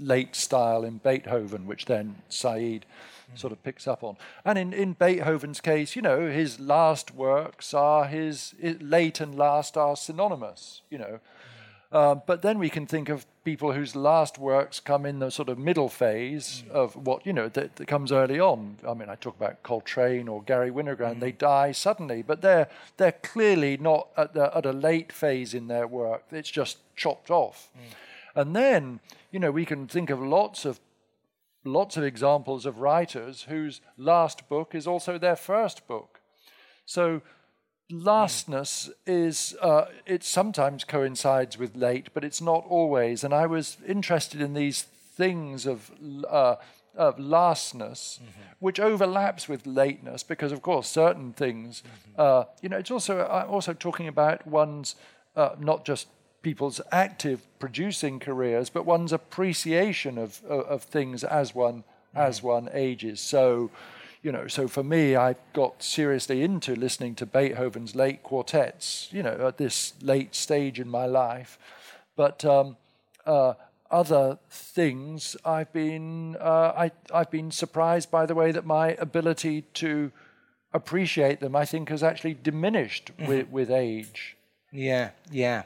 late 0.00 0.34
style 0.34 0.84
in 0.84 0.98
Beethoven, 0.98 1.66
which 1.66 1.86
then 1.86 2.16
Said 2.28 2.84
Mm. 3.32 3.38
sort 3.38 3.52
of 3.52 3.62
picks 3.62 3.86
up 3.86 4.02
on. 4.02 4.16
And 4.44 4.58
in, 4.58 4.72
in 4.72 4.92
Beethoven's 4.94 5.60
case, 5.60 5.96
you 5.96 6.02
know, 6.02 6.28
his 6.28 6.58
last 6.58 7.14
works 7.14 7.74
are 7.74 8.06
his, 8.06 8.54
i 8.62 8.76
late 8.80 9.20
and 9.20 9.34
last 9.34 9.76
are 9.76 9.96
synonymous, 9.96 10.82
you 10.90 10.98
know. 10.98 11.20
Mm. 11.20 11.20
Uh, 11.90 12.14
but 12.14 12.42
then 12.42 12.58
we 12.58 12.68
can 12.68 12.86
think 12.86 13.08
of 13.08 13.24
people 13.44 13.72
whose 13.72 13.96
last 13.96 14.36
works 14.36 14.78
come 14.78 15.06
in 15.06 15.20
the 15.20 15.30
sort 15.30 15.48
of 15.48 15.58
middle 15.58 15.88
phase 15.88 16.64
mm. 16.66 16.70
of 16.72 16.94
what, 16.94 17.24
you 17.24 17.32
know, 17.32 17.48
that, 17.48 17.76
that 17.76 17.86
comes 17.86 18.12
early 18.12 18.38
on. 18.38 18.76
I 18.86 18.92
mean, 18.92 19.08
I 19.08 19.14
talk 19.14 19.36
about 19.36 19.62
Coltrane 19.62 20.28
or 20.28 20.42
Garry 20.42 20.70
Winogrand, 20.70 21.20
they 21.20 21.32
die 21.32 21.72
suddenly, 21.72 22.22
but 22.22 22.42
they're, 22.42 22.68
they're 22.98 23.12
clearly 23.12 23.78
not 23.78 24.08
at, 24.18 24.34
the, 24.34 24.54
at 24.54 24.66
a 24.66 24.72
late 24.72 25.12
phase 25.12 25.54
in 25.54 25.68
their 25.68 25.86
work. 25.86 26.24
It's 26.30 26.50
just 26.50 26.78
chopped 26.94 27.30
off. 27.30 27.70
And 28.34 28.54
then, 28.54 29.00
you 29.32 29.40
know, 29.40 29.50
we 29.50 29.64
can 29.64 29.86
think 29.86 30.10
of 30.10 30.20
lots 30.20 30.64
of 30.64 30.78
lots 31.72 31.96
of 31.96 32.04
examples 32.04 32.66
of 32.66 32.80
writers 32.80 33.46
whose 33.48 33.80
last 33.96 34.48
book 34.48 34.74
is 34.74 34.86
also 34.86 35.18
their 35.18 35.36
first 35.36 35.86
book. 35.86 36.20
So 36.86 37.22
lastness 37.90 38.90
is 39.06 39.56
uh, 39.60 39.86
it 40.06 40.24
sometimes 40.24 40.84
coincides 40.84 41.58
with 41.58 41.76
late, 41.76 42.08
but 42.14 42.24
it's 42.24 42.40
not 42.40 42.64
always. 42.68 43.24
And 43.24 43.34
I 43.34 43.46
was 43.46 43.78
interested 43.86 44.40
in 44.40 44.54
these 44.54 44.82
things 44.82 45.66
of 45.66 45.90
uh, 46.28 46.56
of 46.94 47.18
lastness, 47.18 48.18
which 48.58 48.80
overlaps 48.80 49.48
with 49.48 49.66
lateness, 49.66 50.22
because 50.24 50.50
of 50.50 50.62
course 50.62 50.88
certain 50.88 51.32
things, 51.32 51.82
uh, 52.16 52.44
you 52.60 52.68
know, 52.68 52.78
it's 52.78 52.90
also 52.90 53.26
I'm 53.26 53.48
also 53.50 53.72
talking 53.72 54.08
about 54.08 54.46
one's 54.46 54.96
uh, 55.36 55.54
not 55.58 55.84
just 55.84 56.08
people's 56.42 56.80
active 56.92 57.46
producing 57.58 58.18
careers, 58.20 58.70
but 58.70 58.86
one's 58.86 59.12
appreciation 59.12 60.18
of 60.18 60.42
of, 60.48 60.64
of 60.66 60.82
things 60.82 61.24
as 61.24 61.54
one 61.54 61.84
as 62.14 62.42
one 62.42 62.68
ages. 62.72 63.20
So, 63.20 63.70
you 64.22 64.32
know, 64.32 64.46
so 64.46 64.68
for 64.68 64.82
me, 64.82 65.16
I 65.16 65.36
got 65.52 65.82
seriously 65.82 66.42
into 66.42 66.74
listening 66.74 67.14
to 67.16 67.26
Beethoven's 67.26 67.94
late 67.94 68.22
quartets. 68.22 69.08
You 69.12 69.22
know, 69.22 69.48
at 69.48 69.56
this 69.58 69.94
late 70.02 70.34
stage 70.34 70.80
in 70.80 70.88
my 70.88 71.06
life, 71.06 71.58
but. 72.16 72.44
Um, 72.44 72.76
uh, 73.26 73.52
other 73.90 74.38
things, 74.50 75.36
I've 75.44 75.72
been 75.72 76.36
uh, 76.36 76.72
I, 76.76 76.90
I've 77.12 77.30
been 77.30 77.50
surprised 77.50 78.10
by 78.10 78.26
the 78.26 78.34
way 78.34 78.52
that 78.52 78.66
my 78.66 78.90
ability 78.98 79.62
to 79.74 80.12
appreciate 80.72 81.40
them, 81.40 81.56
I 81.56 81.64
think, 81.64 81.88
has 81.88 82.02
actually 82.02 82.34
diminished 82.34 83.10
with, 83.26 83.48
with 83.48 83.70
age. 83.70 84.36
Yeah, 84.70 85.10
yeah. 85.30 85.62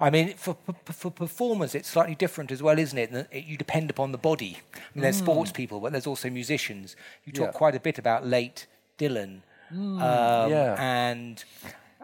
I 0.00 0.10
mean, 0.10 0.34
for, 0.34 0.56
for, 0.64 0.92
for 0.92 1.10
performers, 1.10 1.74
it's 1.74 1.88
slightly 1.88 2.14
different 2.14 2.52
as 2.52 2.62
well, 2.62 2.78
isn't 2.78 2.98
it? 2.98 3.32
You 3.32 3.56
depend 3.56 3.90
upon 3.90 4.12
the 4.12 4.18
body. 4.18 4.58
I 4.74 4.78
mean, 4.94 5.02
there's 5.02 5.16
sports 5.16 5.50
people, 5.52 5.80
but 5.80 5.90
there's 5.92 6.06
also 6.06 6.30
musicians. 6.30 6.94
You 7.24 7.32
talk 7.32 7.48
Yeah. 7.48 7.52
quite 7.58 7.74
a 7.74 7.80
bit 7.80 7.98
about 7.98 8.24
late 8.26 8.66
Dylan. 8.98 9.40
um, 9.72 9.98
yeah. 10.50 10.76
And 10.78 11.42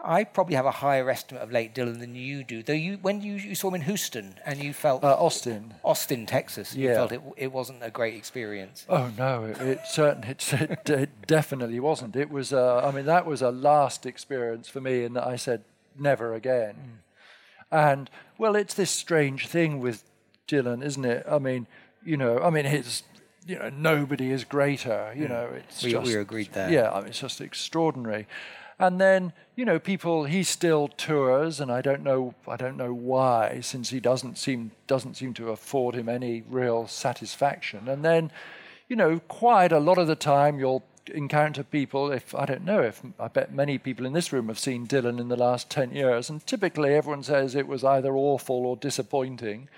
I 0.03 0.23
probably 0.23 0.55
have 0.55 0.65
a 0.67 0.71
higher 0.71 1.09
estimate 1.09 1.41
of 1.41 1.51
late 1.51 1.73
Dylan 1.73 1.99
than 1.99 2.13
you 2.15 2.43
do. 2.43 2.61
Though 2.61 2.73
you, 2.73 2.97
when 3.01 3.21
you, 3.21 3.35
you 3.35 3.55
saw 3.55 3.69
him 3.69 3.75
in 3.75 3.81
Houston 3.81 4.35
and 4.45 4.61
you 4.61 4.73
felt 4.73 5.03
Uh, 5.03 5.15
Austin. 5.15 5.73
Austin, 5.83 6.25
Texas, 6.25 6.75
you 6.75 6.89
felt 6.93 7.11
it, 7.13 7.21
it 7.37 7.51
wasn't 7.51 7.81
a 7.81 7.89
great 7.89 8.13
experience. 8.15 8.85
Oh 8.89 9.09
no, 9.17 9.45
it, 9.45 9.57
it 9.61 9.79
certainly 9.87 10.29
it, 10.29 10.53
it, 10.53 10.89
it 10.89 11.09
definitely 11.27 11.79
wasn't. 11.79 12.15
It 12.15 12.29
was. 12.29 12.51
Uh, 12.53 12.85
I 12.85 12.91
mean, 12.91 13.05
that 13.05 13.25
was 13.25 13.41
a 13.41 13.51
last 13.51 14.05
experience 14.05 14.67
for 14.67 14.79
me, 14.81 15.03
and 15.05 15.17
I 15.17 15.37
said 15.37 15.63
never 15.97 16.33
again. 16.35 16.99
And 17.75 18.09
well, 18.37 18.55
it's 18.55 18.73
this 18.73 18.91
strange 18.91 19.47
thing 19.47 19.79
with 19.81 20.03
Dylan, 20.47 20.83
isn't 20.83 21.03
it? 21.05 21.25
I 21.29 21.39
mean, 21.39 21.67
you 22.05 22.15
know, 22.15 22.39
I 22.39 22.49
mean, 22.49 22.65
his, 22.65 23.03
you 23.45 23.59
know, 23.59 23.69
nobody 23.69 24.31
is 24.31 24.45
greater. 24.45 25.13
You 25.15 25.25
hmm. 25.25 25.33
know, 25.33 25.49
it's 25.55 25.83
We- 25.83 25.91
just 25.91 26.07
we 26.07 26.15
agreed 26.15 26.53
that. 26.53 26.71
Yeah, 26.71 26.91
I 26.91 26.99
mean, 26.99 27.09
it's 27.09 27.19
just 27.19 27.41
extraordinary. 27.41 28.27
And 28.79 28.99
then 28.99 29.33
you 29.55 29.63
know, 29.63 29.79
people 29.79 30.25
he 30.25 30.43
still 30.43 30.89
tours, 30.89 31.59
and 31.59 31.71
I 31.71 31.81
don't 31.81 32.03
know, 32.03 32.35
I 32.47 32.57
don't 32.57 32.77
know 32.77 32.93
why, 32.93 33.61
since 33.61 33.89
he 33.89 33.99
doesn't 33.99 34.37
seem 34.37 34.71
doesn't 34.87 35.15
seem 35.15 35.33
to 35.35 35.49
afford 35.49 35.95
him 35.95 36.09
any 36.09 36.43
real 36.47 36.87
satisfaction. 36.87 37.87
And 37.87 38.03
then, 38.03 38.31
you 38.89 38.95
know, 38.95 39.19
quite 39.27 39.71
a 39.71 39.79
lot 39.79 39.97
of 39.97 40.07
the 40.07 40.15
time 40.15 40.59
you'll 40.59 40.83
encounter 41.09 41.63
people. 41.63 42.11
If 42.11 42.33
I 42.35 42.45
don't 42.45 42.65
know, 42.65 42.81
if 42.81 43.01
I 43.19 43.27
bet 43.27 43.53
many 43.53 43.77
people 43.77 44.05
in 44.05 44.13
this 44.13 44.33
room 44.33 44.47
have 44.47 44.59
seen 44.59 44.87
Dylan 44.87 45.19
in 45.19 45.29
the 45.29 45.35
last 45.35 45.69
ten 45.69 45.91
years, 45.91 46.29
and 46.29 46.45
typically 46.45 46.93
everyone 46.93 47.23
says 47.23 47.55
it 47.55 47.67
was 47.67 47.83
either 47.83 48.15
awful 48.15 48.65
or 48.65 48.75
disappointing. 48.75 49.69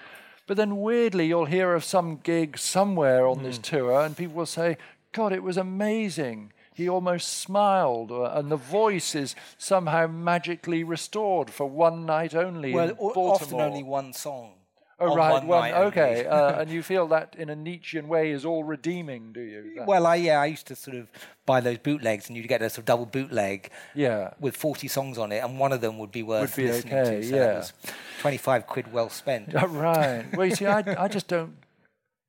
But 0.48 0.58
then 0.58 0.78
weirdly, 0.78 1.28
you'll 1.28 1.46
hear 1.46 1.74
of 1.74 1.84
some 1.84 2.22
gig 2.24 2.58
somewhere 2.58 3.28
on 3.28 3.44
this 3.44 3.58
hmm. 3.58 3.64
tour, 3.64 4.02
and 4.02 4.16
people 4.16 4.36
will 4.36 4.46
say, 4.46 4.78
God, 5.12 5.34
it 5.34 5.44
was 5.44 5.58
amazing. 5.58 6.54
He 6.74 6.88
almost 6.88 7.30
smiled, 7.30 8.12
and 8.12 8.52
the 8.52 8.56
voice 8.56 9.16
is 9.16 9.36
somehow 9.58 10.06
magically 10.08 10.84
restored 10.84 11.50
for 11.50 11.66
one 11.66 12.06
night 12.06 12.36
only 12.36 12.72
Well, 12.72 12.90
in 12.90 12.98
o- 13.00 13.14
Baltimore. 13.14 13.34
often 13.34 13.62
only 13.62 13.84
one 13.84 14.14
song. 14.14 14.54
Oh, 15.00 15.12
on 15.12 15.18
right, 15.18 15.44
one 15.44 15.48
night 15.48 15.74
okay. 15.76 16.26
uh, 16.26 16.54
and 16.60 16.72
you 16.72 16.82
feel 16.82 17.08
that 17.10 17.36
in 17.38 17.50
a 17.50 17.56
Nietzschean 17.56 18.08
way 18.08 18.32
is 18.32 18.46
all 18.46 18.64
redeeming, 18.64 19.32
do 19.32 19.42
you? 19.42 19.74
That- 19.76 19.86
Well, 19.86 20.08
I 20.08 20.16
yeah, 20.16 20.42
I 20.42 20.48
used 20.48 20.66
to 20.68 20.76
sort 20.76 20.98
of 20.98 21.12
buy 21.46 21.62
those 21.62 21.78
bootlegs, 21.78 22.28
and 22.28 22.36
you'd 22.36 22.48
get 22.48 22.64
a 22.64 22.70
sort 22.70 22.80
of 22.80 22.86
double 22.86 23.06
bootleg 23.06 23.70
yeah. 23.94 24.34
with 24.40 24.58
40 24.58 24.88
songs 24.88 25.20
on 25.20 25.32
it, 25.32 25.44
and 25.44 25.60
one 25.60 25.72
of 25.72 25.82
them 25.82 26.00
would 26.00 26.12
be 26.12 26.24
worth 26.24 26.58
Would 26.58 26.64
be 26.64 26.72
listening 26.72 26.94
okay, 26.96 27.22
to. 27.22 27.24
So 27.24 27.36
yeah. 27.36 27.46
that 27.46 27.56
was 27.58 27.74
25 28.22 28.66
quid 28.66 28.92
well 28.92 29.10
spent. 29.10 29.54
Right. 29.68 30.26
Well, 30.36 30.48
you 30.48 30.56
see, 30.56 30.66
I, 30.66 30.84
I 31.04 31.08
just 31.08 31.28
don't 31.28 31.58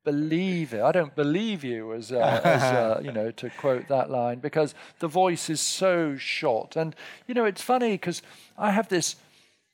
believe 0.03 0.73
it. 0.73 0.81
I 0.81 0.91
don't 0.91 1.15
believe 1.15 1.63
you, 1.63 1.93
as, 1.93 2.11
uh, 2.11 2.41
as 2.43 2.61
uh, 2.61 3.01
you 3.03 3.11
know, 3.11 3.31
to 3.31 3.49
quote 3.49 3.87
that 3.87 4.11
line, 4.11 4.39
because 4.39 4.75
the 4.99 5.07
voice 5.07 5.49
is 5.49 5.59
so 5.61 6.17
shot. 6.17 6.75
And 6.75 6.95
you 7.27 7.33
know, 7.33 7.45
it's 7.45 7.61
funny 7.61 7.91
because 7.93 8.21
I 8.57 8.71
have 8.71 8.89
this 8.89 9.15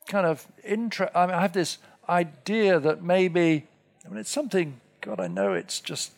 kind 0.07 0.25
of 0.25 0.47
interest. 0.63 1.11
I, 1.15 1.25
mean, 1.25 1.35
I 1.35 1.41
have 1.41 1.53
this 1.53 1.77
idea 2.09 2.79
that 2.79 3.03
maybe, 3.03 3.67
I 4.05 4.09
mean, 4.09 4.19
it's 4.19 4.29
something. 4.29 4.79
God, 5.01 5.19
I 5.19 5.27
know 5.27 5.53
it's 5.53 5.79
just. 5.79 6.11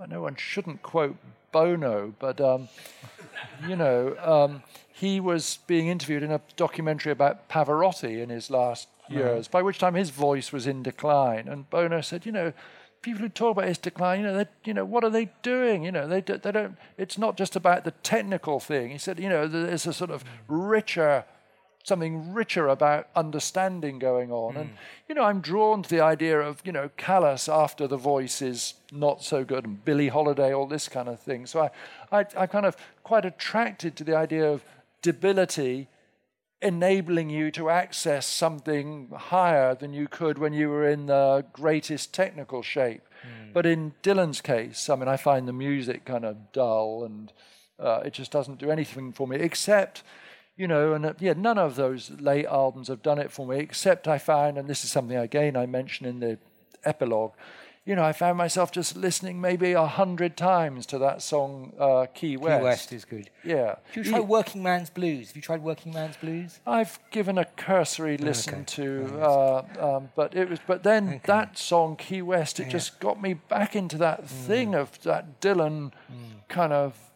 I 0.00 0.06
know 0.06 0.22
one 0.22 0.36
shouldn't 0.36 0.82
quote 0.82 1.16
Bono, 1.50 2.14
but 2.18 2.40
um, 2.40 2.68
you 3.66 3.76
know, 3.76 4.16
um, 4.20 4.62
he 4.92 5.20
was 5.20 5.58
being 5.66 5.88
interviewed 5.88 6.22
in 6.22 6.30
a 6.30 6.40
documentary 6.56 7.12
about 7.12 7.48
Pavarotti 7.48 8.22
in 8.22 8.28
his 8.28 8.50
last 8.50 8.88
years, 9.08 9.48
by 9.48 9.62
which 9.62 9.78
time 9.78 9.94
his 9.94 10.10
voice 10.10 10.52
was 10.52 10.66
in 10.66 10.82
decline. 10.82 11.48
And 11.48 11.68
Bono 11.70 12.00
said, 12.00 12.26
you 12.26 12.32
know, 12.32 12.52
people 13.02 13.20
who 13.20 13.28
talk 13.28 13.56
about 13.56 13.68
his 13.68 13.78
decline, 13.78 14.20
you 14.20 14.26
know, 14.26 14.36
they, 14.36 14.46
you 14.64 14.74
know, 14.74 14.84
what 14.84 15.04
are 15.04 15.10
they 15.10 15.30
doing? 15.42 15.84
You 15.84 15.92
know, 15.92 16.06
they, 16.06 16.20
they 16.20 16.52
don't. 16.52 16.76
It's 16.96 17.16
not 17.16 17.36
just 17.36 17.56
about 17.56 17.84
the 17.84 17.92
technical 18.02 18.60
thing. 18.60 18.90
He 18.90 18.98
said, 18.98 19.18
you 19.18 19.28
know, 19.28 19.46
there's 19.48 19.86
a 19.86 19.92
sort 19.92 20.10
of 20.10 20.24
richer. 20.46 21.24
Something 21.88 22.34
richer 22.34 22.68
about 22.68 23.08
understanding 23.16 23.98
going 23.98 24.30
on. 24.30 24.56
And, 24.60 24.70
you 25.08 25.14
know, 25.14 25.24
I'm 25.24 25.40
drawn 25.40 25.82
to 25.82 25.88
the 25.88 26.02
idea 26.14 26.38
of, 26.38 26.60
you 26.64 26.72
know, 26.72 26.90
Callas 26.96 27.48
after 27.48 27.86
the 27.86 27.96
voice 27.96 28.42
is 28.42 28.74
not 28.92 29.22
so 29.22 29.44
good, 29.44 29.64
and 29.64 29.84
Billie 29.84 30.08
Holiday, 30.08 30.52
all 30.52 30.66
this 30.66 30.88
kind 30.88 31.08
of 31.08 31.18
thing. 31.18 31.46
So 31.46 31.56
I, 31.60 31.70
I, 32.18 32.26
I 32.42 32.46
kind 32.46 32.66
of 32.66 32.76
quite 33.02 33.24
attracted 33.24 33.96
to 33.96 34.04
the 34.04 34.16
idea 34.16 34.52
of 34.52 34.62
debility 35.02 35.88
enabling 36.60 37.30
you 37.30 37.50
to 37.52 37.70
access 37.70 38.26
something 38.26 39.08
higher 39.16 39.74
than 39.74 39.94
you 39.94 40.08
could 40.08 40.38
when 40.38 40.52
you 40.52 40.68
were 40.68 40.88
in 40.88 41.06
the 41.06 41.44
greatest 41.52 42.12
technical 42.12 42.62
shape. 42.62 43.02
But 43.52 43.64
in 43.66 43.94
Dylan's 44.02 44.40
case, 44.40 44.90
I 44.90 44.96
mean, 44.96 45.08
I 45.08 45.16
find 45.16 45.48
the 45.48 45.52
music 45.52 46.04
kind 46.04 46.24
of 46.24 46.52
dull 46.52 47.04
and 47.04 47.32
uh, 47.78 48.00
it 48.04 48.12
just 48.12 48.30
doesn't 48.30 48.58
do 48.58 48.70
anything 48.70 49.12
for 49.12 49.26
me 49.26 49.36
except. 49.36 50.02
You 50.58 50.66
know, 50.66 50.92
and 50.92 51.06
uh, 51.06 51.14
yeah, 51.20 51.34
none 51.34 51.56
of 51.56 51.76
those 51.76 52.10
late 52.20 52.44
albums 52.46 52.88
have 52.88 53.02
done 53.02 53.18
it 53.18 53.30
for 53.32 53.46
me, 53.46 53.58
except 53.60 54.06
I 54.08 54.18
found, 54.18 54.58
and 54.58 54.68
this 54.68 54.84
is 54.84 54.90
something 54.90 55.16
again 55.16 55.56
I 55.56 55.66
mention 55.66 56.04
in 56.04 56.18
the 56.20 56.36
epilogue, 56.84 57.32
you 57.84 57.96
know, 57.96 58.04
I 58.04 58.12
found 58.12 58.36
myself 58.36 58.70
just 58.70 58.96
listening 58.96 59.40
maybe 59.40 59.72
a 59.72 59.86
hundred 59.86 60.36
times 60.36 60.84
to 60.86 60.98
that 60.98 61.22
song, 61.22 61.72
uh, 61.78 62.04
Key 62.12 62.36
West. 62.36 62.58
Key 62.58 62.64
West 62.64 62.92
is 62.92 63.04
good. 63.06 63.30
Yeah. 63.42 63.76
Have 63.92 64.04
you 64.06 64.12
tried 64.12 64.28
Working 64.28 64.62
Man's 64.62 64.90
Blues? 64.90 65.28
Have 65.28 65.36
you 65.36 65.40
tried 65.42 65.62
Working 65.62 65.94
Man's 65.94 66.18
Blues? 66.18 66.60
I've 66.66 66.98
given 67.10 67.38
a 67.38 67.46
cursory 67.46 68.18
listen 68.18 68.56
okay. 68.56 68.64
to, 68.66 69.18
uh, 69.22 69.62
um, 69.78 70.10
but 70.14 70.34
it 70.34 70.50
was, 70.50 70.58
but 70.66 70.82
then 70.82 71.22
that 71.24 71.56
song 71.56 71.96
Key 71.96 72.20
West, 72.20 72.60
it 72.60 72.68
just 72.68 73.00
got 73.00 73.22
me 73.22 73.32
back 73.34 73.74
into 73.74 73.96
that 73.98 74.24
Mm. 74.24 74.26
thing 74.26 74.74
of 74.74 75.00
that 75.04 75.40
Dylan 75.40 75.92
kind 76.48 76.74
of, 76.74 77.07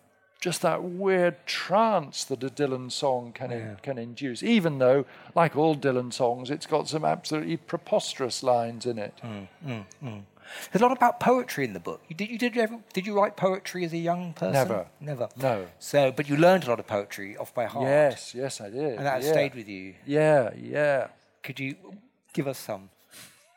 just 0.43 0.61
that 0.63 0.83
weird 0.83 1.47
trance 1.47 2.25
that 2.25 2.43
a 2.43 2.49
Dylan 2.49 2.91
song 2.91 3.33
can 3.33 3.53
in, 3.53 3.77
can 3.81 3.97
induce. 3.97 4.43
Even 4.43 4.79
though, 4.79 5.07
like 5.37 5.57
all 5.57 5.77
Dylan 5.77 6.13
songs, 6.13 6.51
it's 6.51 6.67
got 6.67 6.89
some 6.89 7.05
absolutely 7.05 7.57
preposterous 7.57 8.43
lines 8.43 8.85
in 8.85 8.99
it. 8.99 9.15
Mm. 9.25 9.87
There's 10.73 10.83
a 10.83 10.85
lot 10.85 10.91
about 10.97 11.21
poetry 11.21 11.65
in 11.65 11.75
the 11.75 11.81
book. 11.81 12.03
You, 12.09 12.17
did 12.17 12.29
you 12.29 12.39
did 12.39 12.57
you 12.57 12.63
ever 12.63 12.79
did 12.93 13.07
you 13.07 13.15
write 13.17 13.37
poetry 13.37 13.85
as 13.85 13.93
a 13.93 13.99
young 13.99 14.33
person? 14.33 14.55
Never. 14.55 14.87
Never. 15.01 15.29
No. 15.41 15.67
So, 15.79 16.11
but 16.11 16.29
you 16.29 16.37
learned 16.37 16.65
a 16.65 16.71
lot 16.71 16.81
of 16.81 16.89
poetry 16.89 17.37
off 17.37 17.55
by 17.55 17.67
heart. 17.67 17.87
Yes, 17.87 18.35
yes, 18.35 18.61
I 18.61 18.69
did. 18.69 18.97
And 18.97 19.07
that 19.07 19.23
yeah. 19.23 19.31
stayed 19.31 19.55
with 19.55 19.69
you. 19.69 19.95
Yeah, 20.05 20.51
yeah. 20.61 21.07
Could 21.45 21.61
you 21.61 21.77
give 22.33 22.49
us 22.49 22.59
some? 22.59 22.91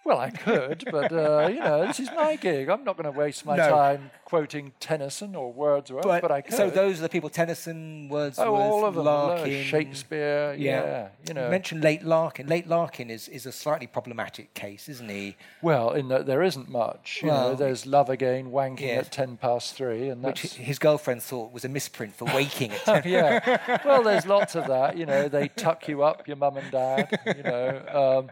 Well, 0.05 0.19
I 0.19 0.29
could, 0.29 0.83
but 0.91 1.11
uh, 1.11 1.49
you 1.51 1.59
know, 1.59 1.87
this 1.87 1.99
is 1.99 2.11
my 2.15 2.35
gig. 2.35 2.69
I'm 2.69 2.83
not 2.83 2.95
going 2.95 3.11
to 3.11 3.19
waste 3.19 3.43
my 3.43 3.55
No. 3.55 3.69
time 3.69 4.11
quoting 4.25 4.73
Tennyson 4.79 5.35
or 5.35 5.53
Wordsworth, 5.53 6.03
but, 6.03 6.31
I 6.31 6.41
could. 6.41 6.53
so 6.55 6.69
those 6.69 6.99
are 6.99 7.03
the 7.03 7.09
people: 7.09 7.29
Tennyson, 7.29 8.09
Wordsworth, 8.09 8.47
oh, 8.47 8.55
all 8.55 8.85
of 8.85 8.95
them. 8.95 9.05
Larkin, 9.05 9.63
Shakespeare. 9.63 10.55
Yeah, 10.57 11.09
you 11.27 11.33
know. 11.33 11.49
mentioned 11.49 11.83
late 11.83 12.03
Larkin. 12.03 12.47
Late 12.47 12.67
Larkin 12.67 13.09
is, 13.09 13.27
is 13.29 13.45
a 13.45 13.51
slightly 13.51 13.88
problematic 13.88 14.53
case, 14.53 14.89
isn't 14.89 15.09
he? 15.09 15.35
well, 15.61 15.91
in 15.91 16.07
that 16.09 16.25
there 16.25 16.43
isn't 16.43 16.69
much. 16.69 17.19
You 17.21 17.29
know, 17.29 17.55
there's 17.55 17.85
love 17.85 18.09
again, 18.09 18.51
wanking 18.51 18.97
at 18.97 19.11
ten 19.11 19.38
past 19.38 19.75
three, 19.75 20.09
and 20.09 20.21
Which 20.23 20.41
his 20.55 20.79
girlfriend 20.79 21.21
thought 21.23 21.53
was 21.53 21.63
a 21.63 21.69
misprint 21.69 22.15
for 22.15 22.25
waking 22.25 22.71
at 22.71 22.83
10. 23.03 23.03
yeah. 23.05 23.79
Well, 23.85 24.01
there's 24.03 24.25
lots 24.25 24.55
of 24.55 24.67
that. 24.67 24.97
You 24.97 25.05
know, 25.05 25.27
they 25.29 25.47
tuck 25.49 25.88
you 25.88 26.01
up, 26.03 26.27
your 26.27 26.38
mum 26.38 26.57
and 26.57 26.71
dad. 26.71 27.19
You 27.25 27.43
know, 27.43 28.19
um, 28.19 28.31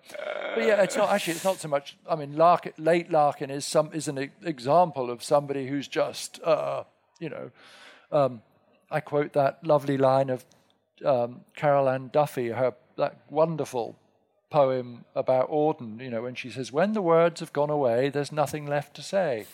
but 0.56 0.64
yeah, 0.66 0.82
it's 0.82 0.98
not 0.98 1.10
actually. 1.12 1.34
It's 1.34 1.44
not 1.46 1.58
so 1.60 1.68
much. 1.68 1.96
I 2.10 2.16
mean, 2.16 2.36
Larkin, 2.36 2.74
late 2.78 3.12
Larkin 3.12 3.50
is 3.52 3.66
some 3.66 3.92
is 3.94 4.08
an 4.08 4.18
e- 4.20 4.30
example 4.44 5.12
of 5.12 5.24
somebody 5.24 5.68
who's 5.68 5.83
just, 5.88 6.42
uh, 6.44 6.84
you 7.20 7.30
know, 7.30 7.52
um, 8.12 8.42
I 8.92 9.00
quote 9.00 9.34
that 9.34 9.66
lovely 9.66 9.98
line 9.98 10.30
of 10.30 10.46
um, 11.04 11.42
Carol 11.56 11.90
Ann 11.90 12.10
Duffy, 12.14 12.50
her 12.50 12.74
that 12.98 13.18
wonderful 13.30 13.98
poem 14.50 15.04
about 15.16 15.50
Auden. 15.50 16.00
You 16.00 16.12
know, 16.12 16.22
when 16.22 16.36
she 16.36 16.50
says, 16.50 16.72
"When 16.72 16.94
the 16.94 17.02
words 17.02 17.40
have 17.40 17.54
gone 17.54 17.72
away, 17.72 18.10
there's 18.10 18.32
nothing 18.32 18.68
left 18.68 18.96
to 18.96 19.02
say." 19.02 19.48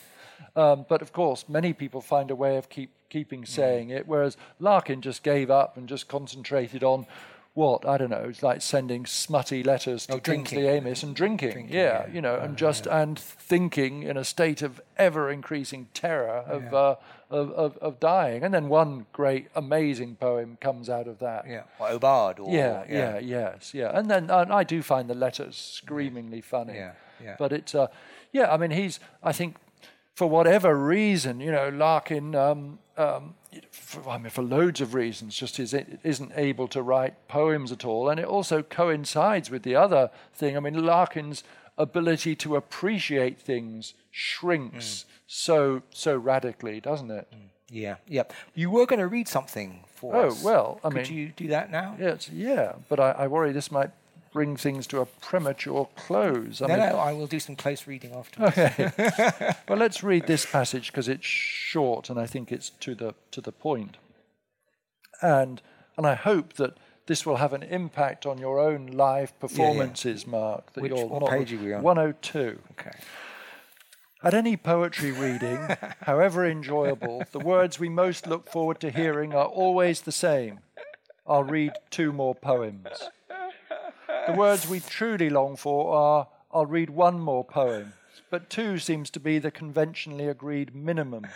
Um, 0.56 0.86
but 0.88 1.02
of 1.02 1.14
course, 1.14 1.48
many 1.48 1.74
people 1.74 2.02
find 2.02 2.32
a 2.32 2.36
way 2.36 2.58
of 2.58 2.70
keep, 2.70 2.92
keeping 3.10 3.46
saying 3.46 3.90
it, 3.90 4.08
whereas 4.08 4.38
Larkin 4.60 5.02
just 5.02 5.24
gave 5.24 5.50
up 5.50 5.78
and 5.78 5.88
just 5.88 6.08
concentrated 6.08 6.84
on 6.84 7.06
what 7.54 7.86
I 7.86 7.98
don't 7.98 8.10
know. 8.12 8.28
It's 8.30 8.44
like 8.44 8.62
sending 8.62 9.06
smutty 9.06 9.64
letters 9.64 10.06
to 10.08 10.14
Oh. 10.14 10.20
Kingsley 10.20 10.68
Amis 10.70 11.04
and 11.04 11.16
drinking, 11.16 11.52
Drinking, 11.52 11.76
yeah, 11.76 12.06
yeah. 12.08 12.14
you 12.14 12.22
know, 12.22 12.36
and 12.36 12.56
just 12.56 12.86
and 12.88 13.18
thinking 13.20 14.04
in 14.04 14.18
a 14.18 14.24
state 14.24 14.62
of 14.62 14.80
ever 14.98 15.30
increasing 15.32 15.88
terror 15.94 16.44
of, 16.48 16.74
uh, 16.74 16.96
of, 17.30 17.52
of 17.52 17.78
of 17.78 18.00
dying. 18.00 18.44
And 18.44 18.54
then 18.54 18.70
one 18.70 19.08
great, 19.12 19.48
amazing 19.56 20.16
poem 20.16 20.58
comes 20.62 20.90
out 20.90 21.08
of 21.08 21.20
that. 21.20 21.46
Yeah, 21.48 21.64
or 21.80 21.90
Aubade. 21.90 22.40
Or, 22.40 22.50
Yeah, 22.56 22.84
yeah, 22.88 23.20
yes, 23.20 23.74
yeah. 23.74 23.92
And 23.98 24.10
then 24.10 24.30
and 24.30 24.54
I 24.54 24.64
do 24.64 24.82
find 24.82 25.10
the 25.10 25.16
letters 25.16 25.56
screamingly 25.58 26.42
funny. 26.42 26.76
Yeah, 26.76 26.92
yeah. 27.22 27.36
But 27.38 27.52
it's, 27.52 27.76
uh, 27.76 27.88
yeah, 28.32 28.54
I 28.54 28.58
mean, 28.58 28.72
he's, 28.72 29.00
I 29.24 29.34
think, 29.34 29.56
for 30.20 30.30
whatever 30.30 30.76
reason, 30.76 31.40
you 31.40 31.50
know, 31.50 31.70
Larkin, 31.70 32.36
um, 32.36 32.80
um, 32.98 33.36
for, 33.72 34.10
I 34.10 34.18
mean, 34.18 34.30
for 34.30 34.42
loads 34.42 34.82
of 34.82 34.94
reasons, 34.94 35.34
just 35.34 35.58
is, 35.62 35.74
isn't 36.04 36.34
able 36.36 36.68
to 36.68 36.82
write 36.82 37.14
poems 37.30 37.72
at 37.72 37.86
all. 37.86 38.10
And 38.10 38.20
it 38.20 38.26
also 38.26 38.62
coincides 38.62 39.50
with 39.50 39.64
the 39.64 39.78
other 39.78 40.12
thing. 40.34 40.58
I 40.58 40.60
mean, 40.60 40.74
Larkin's 40.86 41.46
ability 41.78 42.36
to 42.36 42.58
appreciate 42.58 43.40
things 43.40 43.94
shrinks 44.12 45.06
so 45.26 45.84
so 45.92 46.18
radically, 46.18 46.82
doesn't 46.82 47.12
it? 47.12 47.26
Yeah, 47.72 47.96
yeah. 48.06 48.24
You 48.54 48.70
were 48.72 48.86
going 48.86 49.00
to 49.00 49.08
read 49.08 49.30
something 49.30 49.86
for 49.96 50.14
Oh, 50.18 50.28
us. 50.28 50.44
well, 50.44 50.82
I 50.84 50.90
Could 50.90 51.08
mean- 51.10 51.18
you 51.18 51.28
do 51.34 51.48
that 51.48 51.72
now? 51.72 51.96
Yeah, 51.98 52.08
it's, 52.10 52.30
yeah, 52.30 52.74
but 52.90 53.00
I, 53.00 53.12
I 53.12 53.28
worry 53.28 53.54
this 53.54 53.72
might 53.72 53.92
bring 54.32 54.56
things 54.56 54.88
to 54.88 55.00
a 55.02 55.06
premature 55.06 55.88
close. 55.96 56.62
I 56.62 56.68
no, 56.68 56.78
mean, 56.78 56.90
no, 56.90 56.98
I 56.98 57.14
will 57.14 57.28
do 57.28 57.40
some 57.40 57.56
close 57.56 57.88
reading 57.88 58.14
afterwards. 58.14 58.56
well, 59.68 59.78
let's 59.78 60.04
read 60.04 60.28
this 60.28 60.46
passage 60.46 60.92
because 60.92 61.08
it's 61.08 61.26
short 61.26 62.10
and 62.10 62.20
I 62.20 62.26
think 62.26 62.52
it's 62.52 62.70
to 62.70 62.96
the 62.96 63.16
to 63.32 63.42
the 63.42 63.52
point. 63.52 63.98
And 65.22 65.62
and 65.98 66.06
I 66.08 66.16
hope 66.16 66.54
that 66.54 66.78
this 67.08 67.26
will 67.26 67.38
have 67.38 67.54
an 67.54 67.64
impact 67.64 68.26
on 68.26 68.38
your 68.38 68.60
own 68.60 68.88
live 68.88 69.38
performances, 69.40 70.28
Mark. 70.28 70.74
That 70.74 70.82
Which- 70.82 70.92
you're 70.92 71.08
what 71.08 71.22
not- 71.22 71.32
page 71.32 71.54
are 71.54 71.58
we 71.58 71.74
on? 71.74 71.82
102. 71.82 72.60
Okay. 72.72 72.92
At 74.22 74.34
any 74.34 74.58
poetry 74.58 75.12
reading, 75.12 75.76
however 76.02 76.46
enjoyable, 76.46 77.24
the 77.32 77.40
words 77.40 77.80
we 77.80 77.88
most 77.90 78.28
look 78.28 78.50
forward 78.52 78.80
to 78.82 78.92
hearing 78.92 79.34
are 79.34 79.46
always 79.46 80.02
the 80.02 80.12
same. 80.12 80.60
I'll 81.26 81.46
read 81.46 81.74
two 81.90 82.12
more 82.12 82.36
poems. 82.36 82.88
The 84.28 84.34
words 84.34 84.68
we 84.68 84.80
truly 84.80 85.30
long 85.30 85.56
for 85.56 85.96
are 85.96 86.28
I'll 86.52 86.66
read 86.66 86.90
one 86.90 87.20
more 87.20 87.44
poem, 87.44 87.94
but 88.30 88.50
two 88.50 88.80
seems 88.80 89.10
to 89.12 89.20
be 89.20 89.40
the 89.40 89.52
conventionally 89.52 90.28
agreed 90.28 90.74
minimum. 90.74 91.28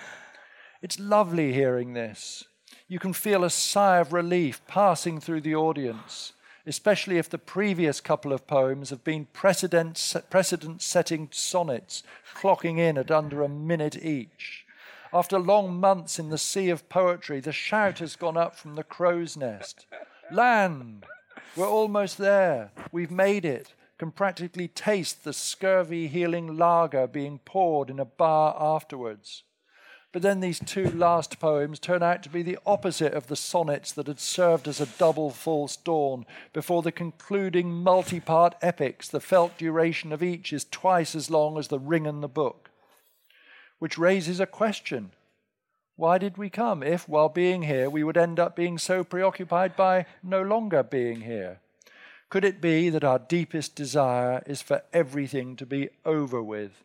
It's 0.81 0.99
lovely 0.99 1.53
hearing 1.53 1.93
this. 1.93 2.45
You 2.87 2.99
can 2.99 3.13
feel 3.13 3.43
a 3.43 3.49
sigh 3.49 3.99
of 3.99 4.11
relief 4.11 4.61
passing 4.67 5.19
through 5.19 5.41
the 5.41 5.55
audience, 5.55 6.33
especially 6.65 7.17
if 7.17 7.29
the 7.29 7.37
previous 7.37 8.01
couple 8.01 8.33
of 8.33 8.47
poems 8.47 8.89
have 8.89 9.03
been 9.03 9.27
precedent, 9.33 10.15
precedent 10.29 10.81
setting 10.81 11.29
sonnets, 11.31 12.03
clocking 12.35 12.79
in 12.79 12.97
at 12.97 13.11
under 13.11 13.43
a 13.43 13.49
minute 13.49 14.03
each. 14.03 14.65
After 15.13 15.37
long 15.37 15.79
months 15.79 16.17
in 16.17 16.29
the 16.29 16.37
sea 16.39 16.69
of 16.69 16.89
poetry, 16.89 17.39
the 17.39 17.51
shout 17.51 17.99
has 17.99 18.15
gone 18.15 18.37
up 18.37 18.55
from 18.55 18.75
the 18.75 18.83
crow's 18.83 19.37
nest 19.37 19.85
Land! 20.31 21.05
We're 21.55 21.67
almost 21.67 22.17
there. 22.17 22.71
We've 22.91 23.11
made 23.11 23.45
it. 23.45 23.73
Can 23.99 24.11
practically 24.11 24.67
taste 24.67 25.23
the 25.23 25.33
scurvy 25.33 26.07
healing 26.07 26.57
lager 26.57 27.05
being 27.05 27.39
poured 27.45 27.91
in 27.91 27.99
a 27.99 28.05
bar 28.05 28.55
afterwards. 28.59 29.43
But 30.11 30.23
then 30.23 30.39
these 30.39 30.59
two 30.59 30.89
last 30.89 31.39
poems 31.39 31.79
turn 31.79 32.01
out 32.01 32.23
to 32.23 32.29
be 32.29 32.41
the 32.41 32.57
opposite 32.65 33.13
of 33.13 33.27
the 33.27 33.35
sonnets 33.35 33.91
that 33.93 34.07
had 34.07 34.19
served 34.19 34.67
as 34.67 34.81
a 34.81 34.85
double 34.85 35.29
false 35.29 35.75
dawn 35.75 36.25
before 36.53 36.81
the 36.81 36.91
concluding 36.91 37.71
multi 37.71 38.19
part 38.19 38.55
epics, 38.61 39.07
the 39.07 39.19
felt 39.19 39.57
duration 39.57 40.11
of 40.11 40.23
each 40.23 40.53
is 40.53 40.65
twice 40.65 41.15
as 41.15 41.29
long 41.29 41.57
as 41.57 41.67
the 41.67 41.79
ring 41.79 42.07
and 42.07 42.21
the 42.23 42.27
book. 42.27 42.71
Which 43.77 43.97
raises 43.97 44.39
a 44.39 44.45
question 44.47 45.11
why 45.95 46.17
did 46.17 46.37
we 46.37 46.49
come 46.49 46.81
if, 46.81 47.07
while 47.07 47.29
being 47.29 47.63
here, 47.63 47.89
we 47.89 48.03
would 48.03 48.17
end 48.17 48.39
up 48.39 48.55
being 48.55 48.77
so 48.77 49.03
preoccupied 49.03 49.75
by 49.75 50.05
no 50.23 50.41
longer 50.41 50.83
being 50.83 51.21
here? 51.21 51.59
Could 52.29 52.43
it 52.43 52.61
be 52.61 52.89
that 52.89 53.03
our 53.03 53.19
deepest 53.19 53.75
desire 53.75 54.41
is 54.47 54.61
for 54.61 54.81
everything 54.91 55.55
to 55.55 55.65
be 55.65 55.89
over 56.03 56.41
with? 56.41 56.83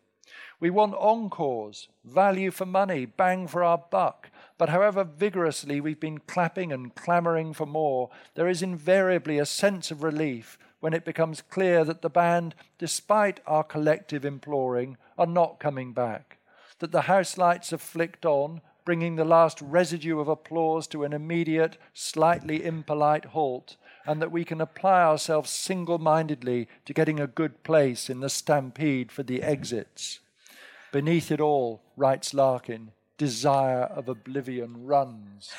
We 0.59 0.69
want 0.69 0.93
encores, 0.93 1.87
value 2.03 2.51
for 2.51 2.65
money, 2.65 3.05
bang 3.05 3.47
for 3.47 3.63
our 3.63 3.77
buck. 3.77 4.29
But 4.59 4.69
however 4.69 5.03
vigorously 5.03 5.79
we've 5.79 5.99
been 5.99 6.19
clapping 6.19 6.71
and 6.71 6.93
clamouring 6.93 7.53
for 7.53 7.65
more, 7.65 8.09
there 8.35 8.49
is 8.49 8.61
invariably 8.61 9.39
a 9.39 9.45
sense 9.45 9.89
of 9.89 10.03
relief 10.03 10.59
when 10.81 10.93
it 10.93 11.05
becomes 11.05 11.41
clear 11.41 11.83
that 11.85 12.01
the 12.01 12.09
band, 12.09 12.55
despite 12.77 13.39
our 13.47 13.63
collective 13.63 14.25
imploring, 14.25 14.97
are 15.17 15.25
not 15.25 15.59
coming 15.59 15.93
back. 15.93 16.37
That 16.79 16.91
the 16.91 17.01
house 17.01 17.37
lights 17.37 17.71
have 17.71 17.81
flicked 17.81 18.25
on, 18.25 18.61
bringing 18.89 19.17
the 19.17 19.23
last 19.23 19.61
residue 19.61 20.19
of 20.19 20.27
applause 20.27 20.87
to 20.87 21.03
an 21.03 21.13
immediate, 21.13 21.77
slightly 21.93 22.65
impolite 22.65 23.25
halt, 23.25 23.77
and 24.03 24.19
that 24.19 24.31
we 24.31 24.43
can 24.43 24.59
apply 24.59 25.03
ourselves 25.03 25.51
single 25.51 25.99
mindedly 25.99 26.67
to 26.85 26.91
getting 26.91 27.19
a 27.19 27.27
good 27.27 27.61
place 27.61 28.09
in 28.09 28.19
the 28.19 28.31
stampede 28.31 29.11
for 29.11 29.21
the 29.21 29.43
exits. 29.43 30.21
Beneath 30.91 31.31
it 31.31 31.39
all, 31.39 31.83
writes 31.95 32.33
Larkin, 32.33 32.89
desire 33.15 33.83
of 33.83 34.09
oblivion 34.09 34.87
runs. 34.87 35.51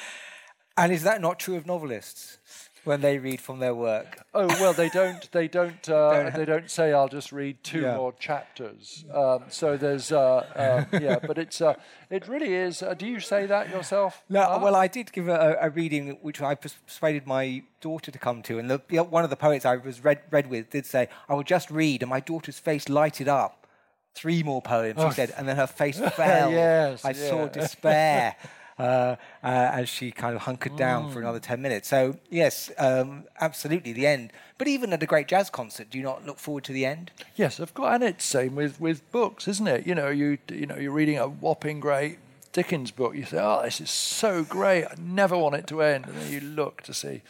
And 0.76 0.90
is 0.90 1.04
that 1.04 1.20
not 1.20 1.38
true 1.38 1.54
of 1.54 1.66
novelists 1.66 2.38
when 2.84 3.00
they 3.00 3.18
read 3.18 3.40
from 3.40 3.58
their 3.58 3.74
work? 3.74 4.18
Oh 4.34 4.46
well, 4.46 4.72
they 4.72 4.88
don't. 4.88 5.30
They 5.32 5.48
don't. 5.48 5.88
Uh, 5.88 6.30
they 6.34 6.44
don't 6.44 6.70
say, 6.70 6.92
"I'll 6.92 7.08
just 7.08 7.32
read 7.32 7.62
two 7.62 7.82
Yeah. 7.82 7.96
more 7.96 8.12
chapters." 8.14 9.04
Um, 9.12 9.44
so 9.48 9.76
there's, 9.76 10.12
uh, 10.12 10.46
uh, 10.54 10.84
yeah. 11.00 11.18
But 11.26 11.38
it's, 11.38 11.60
uh, 11.60 11.74
it 12.10 12.28
really 12.28 12.54
is. 12.54 12.82
Uh, 12.82 12.94
do 12.94 13.06
you 13.06 13.20
say 13.20 13.46
that 13.46 13.70
yourself? 13.70 14.22
No, 14.28 14.58
well, 14.62 14.76
I 14.76 14.86
did 14.88 15.12
give 15.12 15.28
a, 15.28 15.56
a 15.60 15.70
reading 15.70 16.18
which 16.22 16.40
I 16.40 16.54
persuaded 16.54 17.26
my 17.26 17.62
daughter 17.80 18.10
to 18.10 18.18
come 18.18 18.42
to, 18.42 18.58
and 18.58 18.70
the, 18.70 18.78
one 19.04 19.24
of 19.24 19.30
the 19.30 19.36
poets 19.36 19.64
I 19.64 19.76
was 19.76 20.02
read, 20.04 20.20
read 20.30 20.48
with 20.48 20.70
did 20.70 20.86
say, 20.86 21.08
"I 21.28 21.34
will 21.34 21.42
just 21.42 21.70
read," 21.70 22.02
and 22.02 22.10
my 22.10 22.20
daughter's 22.20 22.58
face 22.58 22.88
lighted 22.88 23.28
up 23.28 23.66
three 24.14 24.42
more 24.42 24.60
poems, 24.60 25.00
she 25.00 25.10
said, 25.12 25.32
and 25.36 25.46
then 25.48 25.56
her 25.56 25.66
face 25.68 25.98
fell. 26.14 26.50
Yes, 26.50 27.04
I 27.04 27.12
saw 27.12 27.46
despair. 27.46 28.36
Uh, 28.80 29.16
uh, 29.44 29.46
as 29.80 29.88
she 29.90 30.10
kind 30.10 30.34
of 30.34 30.42
hunkered 30.42 30.74
down 30.76 31.10
for 31.10 31.18
Mm. 31.18 31.22
another 31.24 31.38
10 31.40 31.60
minutes. 31.60 31.88
So, 31.88 32.16
yes, 32.30 32.70
um, 32.78 33.24
absolutely, 33.38 33.92
the 33.92 34.06
end. 34.06 34.32
But 34.56 34.68
even 34.68 34.92
at 34.94 35.02
a 35.02 35.06
great 35.06 35.28
jazz 35.28 35.50
concert, 35.50 35.90
do 35.90 35.98
you 35.98 36.04
not 36.04 36.24
look 36.24 36.38
forward 36.38 36.64
to 36.64 36.72
the 36.72 36.86
end? 36.86 37.10
Yes, 37.36 37.58
of 37.60 37.74
course, 37.74 37.92
and 37.94 38.02
it's 38.02 38.24
same 38.24 38.54
with, 38.56 38.80
with 38.80 38.98
books, 39.12 39.46
isn't 39.48 39.66
it? 39.68 39.86
You 39.86 39.94
know, 39.94 40.08
you 40.08 40.38
you 40.48 40.64
know, 40.66 40.76
you're 40.76 40.92
reading 40.92 41.18
a 41.18 41.28
whopping 41.28 41.78
great 41.80 42.18
Dickens 42.52 42.90
book. 42.90 43.14
You 43.14 43.24
say, 43.26 43.38
"Oh, 43.38 43.60
this 43.62 43.80
is 43.82 43.90
so 43.90 44.44
great! 44.44 44.84
I 44.86 44.94
never 44.98 45.36
want 45.36 45.54
it 45.56 45.66
to 45.68 45.82
end." 45.82 46.06
And 46.06 46.16
then 46.16 46.32
you 46.32 46.40
look 46.40 46.80
to 46.84 46.94
see, 46.94 47.20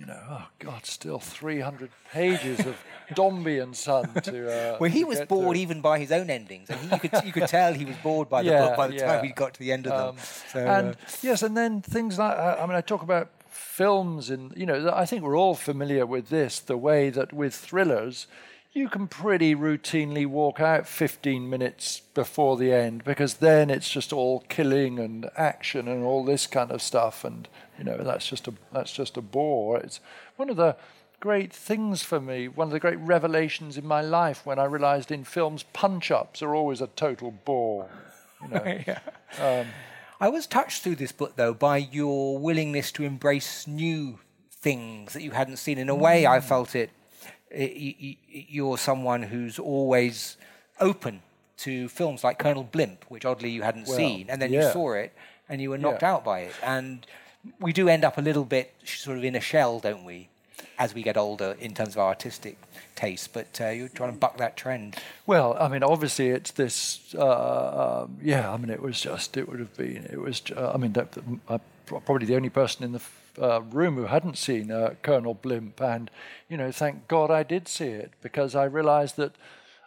you 0.00 0.06
know, 0.06 0.18
oh 0.30 0.46
God, 0.58 0.86
still 0.86 1.18
300 1.18 1.90
pages 2.12 2.60
of 2.66 2.76
Dombey 3.14 3.58
and 3.58 3.76
Son 3.76 4.14
to. 4.22 4.50
Uh, 4.50 4.78
Well, 4.80 4.90
he 4.90 5.00
to 5.00 5.06
was 5.06 5.20
bored 5.22 5.56
even 5.58 5.80
by 5.82 5.98
his 5.98 6.10
own 6.10 6.30
endings. 6.30 6.70
And 6.70 6.82
you, 6.90 6.98
could, 6.98 7.24
you 7.24 7.32
could 7.32 7.46
tell 7.58 7.74
he 7.74 7.84
was 7.84 7.96
bored 8.02 8.28
by 8.30 8.42
the 8.42 8.50
Yeah, 8.50 8.62
book 8.68 8.76
by 8.76 8.86
the 8.88 8.94
yeah. 8.94 9.06
time 9.16 9.24
he 9.24 9.32
got 9.32 9.52
to 9.54 9.60
the 9.60 9.72
end 9.72 9.86
of 9.86 9.94
them. 9.94 10.08
Um, 10.08 10.16
So, 10.18 10.58
and 10.66 10.94
uh, 10.94 10.98
yes, 11.22 11.42
and 11.42 11.54
then 11.56 11.82
things 11.82 12.18
like 12.18 12.36
I 12.38 12.64
mean, 12.66 12.76
I 12.76 12.80
talk 12.80 13.02
about 13.02 13.28
films, 13.48 14.30
and 14.30 14.52
you 14.56 14.64
know, 14.66 14.90
I 14.94 15.04
think 15.06 15.22
we're 15.22 15.36
all 15.38 15.54
familiar 15.54 16.06
with 16.06 16.28
this. 16.28 16.60
The 16.60 16.76
way 16.78 17.10
that 17.10 17.32
with 17.32 17.54
thrillers, 17.54 18.26
you 18.72 18.88
can 18.88 19.08
pretty 19.08 19.54
routinely 19.54 20.26
walk 20.26 20.60
out 20.60 20.86
15 20.86 21.50
minutes 21.50 22.00
before 22.14 22.56
the 22.56 22.72
end 22.72 23.02
because 23.02 23.34
then 23.34 23.68
it's 23.68 23.90
just 23.90 24.12
all 24.12 24.44
killing 24.48 24.98
and 24.98 25.28
action 25.36 25.88
and 25.88 26.04
all 26.04 26.24
this 26.24 26.46
kind 26.46 26.70
of 26.70 26.80
stuff, 26.80 27.24
and 27.24 27.48
you 27.78 27.84
know, 27.84 27.98
that's 27.98 28.28
just 28.28 28.46
a 28.46 28.54
that's 28.72 28.92
just 28.92 29.16
a 29.16 29.22
bore. 29.22 29.78
It's 29.78 30.00
one 30.36 30.50
of 30.50 30.56
the 30.56 30.76
great 31.18 31.52
things 31.52 32.02
for 32.02 32.20
me, 32.20 32.48
one 32.48 32.68
of 32.68 32.72
the 32.72 32.80
great 32.80 32.98
revelations 32.98 33.76
in 33.76 33.86
my 33.86 34.00
life 34.00 34.46
when 34.46 34.58
I 34.58 34.64
realized 34.64 35.10
in 35.10 35.24
films 35.24 35.64
punch 35.72 36.10
ups 36.10 36.40
are 36.40 36.54
always 36.54 36.80
a 36.80 36.86
total 36.86 37.30
bore. 37.30 37.88
You 38.42 38.48
know. 38.48 38.84
Um, 39.38 39.68
I 40.20 40.28
was 40.28 40.48
touched 40.48 40.82
through 40.82 40.96
this 40.96 41.12
book, 41.12 41.36
though, 41.36 41.54
by 41.54 41.76
your 41.76 42.36
willingness 42.36 42.90
to 42.92 43.04
embrace 43.04 43.68
new 43.68 44.18
things 44.50 45.12
that 45.12 45.22
you 45.22 45.30
hadn't 45.30 45.58
seen. 45.58 45.78
In 45.78 45.88
a 45.88 45.94
mm. 45.94 46.00
way, 46.00 46.26
I 46.26 46.40
felt 46.40 46.74
it. 46.74 46.90
I- 47.54 47.58
y- 47.58 47.94
y- 48.02 48.16
You're 48.48 48.78
someone 48.78 49.22
who's 49.24 49.58
always 49.58 50.36
open 50.80 51.22
to 51.58 51.88
films 51.88 52.24
like 52.24 52.38
Colonel 52.38 52.64
Blimp, 52.64 53.04
which 53.08 53.24
oddly 53.24 53.50
you 53.50 53.62
hadn't 53.62 53.86
Well, 53.86 53.96
seen, 53.96 54.26
and 54.30 54.40
then 54.40 54.52
you 54.52 54.62
saw 54.72 54.92
it 54.92 55.12
and 55.48 55.60
you 55.60 55.70
were 55.70 55.78
knocked 55.78 56.02
Yeah. 56.02 56.12
out 56.14 56.24
by 56.24 56.40
it. 56.40 56.54
And 56.62 57.06
we 57.58 57.72
do 57.72 57.88
end 57.88 58.04
up 58.04 58.16
a 58.18 58.22
little 58.22 58.44
bit 58.44 58.72
sort 58.84 59.18
of 59.18 59.24
in 59.24 59.34
a 59.34 59.40
shell, 59.40 59.78
don't 59.80 60.04
we, 60.04 60.28
as 60.78 60.94
we 60.94 61.02
get 61.02 61.16
older 61.16 61.56
in 61.60 61.74
terms 61.74 61.90
of 61.90 61.98
our 61.98 62.08
artistic 62.08 62.56
taste. 62.96 63.32
But 63.32 63.60
uh, 63.60 63.68
you're 63.68 63.88
trying 63.88 64.12
to 64.12 64.18
buck 64.18 64.36
that 64.38 64.56
trend. 64.56 64.96
Well, 65.26 65.56
I 65.60 65.68
mean, 65.68 65.82
obviously, 65.82 66.28
it's 66.28 66.52
this. 66.52 67.14
Uh, 67.14 68.02
um, 68.04 68.16
yeah, 68.22 68.50
I 68.52 68.56
mean, 68.56 68.70
it 68.70 68.80
was 68.80 69.00
just. 69.00 69.36
It 69.36 69.48
would 69.48 69.58
have 69.58 69.76
been. 69.76 70.06
It 70.10 70.20
was. 70.20 70.40
ju- 70.40 70.56
I 70.56 70.76
mean, 70.76 70.92
that, 70.94 71.08
I'm 71.48 71.60
probably 72.06 72.26
the 72.26 72.36
only 72.36 72.50
person 72.50 72.84
in 72.84 72.92
the 72.92 73.02
uh, 73.40 73.62
room 73.62 73.96
who 73.96 74.04
hadn't 74.04 74.38
seen 74.38 74.70
uh, 74.70 74.94
Colonel 75.02 75.34
Blimp, 75.34 75.80
and 75.80 76.10
you 76.48 76.56
know, 76.56 76.72
thank 76.72 77.08
God 77.08 77.30
I 77.30 77.42
did 77.42 77.68
see 77.68 77.88
it 77.88 78.12
because 78.22 78.54
I 78.54 78.64
realised 78.64 79.16
that. 79.16 79.36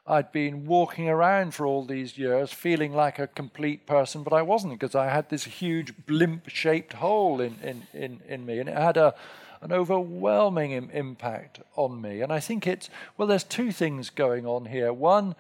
I'd 0.06 0.34
been 0.34 0.66
walking 0.66 1.08
around 1.08 1.54
for 1.54 1.66
all 1.66 1.86
these 1.86 2.18
years 2.18 2.52
feeling 2.52 2.92
like 2.92 3.20
a 3.20 3.28
complete 3.28 3.86
person, 3.88 4.22
but 4.22 4.34
I 4.34 4.42
wasn't 4.42 4.74
because 4.74 4.96
I 4.96 5.08
had 5.08 5.30
this 5.30 5.46
huge 5.46 5.94
blimp 6.06 6.50
shaped 6.50 6.92
hole 6.92 7.40
in, 7.40 7.56
in, 7.64 7.88
in, 7.94 8.20
in 8.28 8.46
me, 8.46 8.60
and 8.60 8.68
it 8.68 8.76
had 8.76 8.98
a, 8.98 9.16
an 9.62 9.72
overwhelming 9.72 10.72
Im- 10.72 10.90
impact 10.92 11.62
on 11.78 12.02
me. 12.02 12.20
And 12.20 12.34
I 12.34 12.42
think 12.42 12.68
it's, 12.68 12.90
well, 13.18 13.30
there's 13.30 13.46
two 13.46 13.72
things 13.72 14.10
going 14.10 14.46
on 14.46 14.66
here. 14.66 14.92
One, 14.92 15.36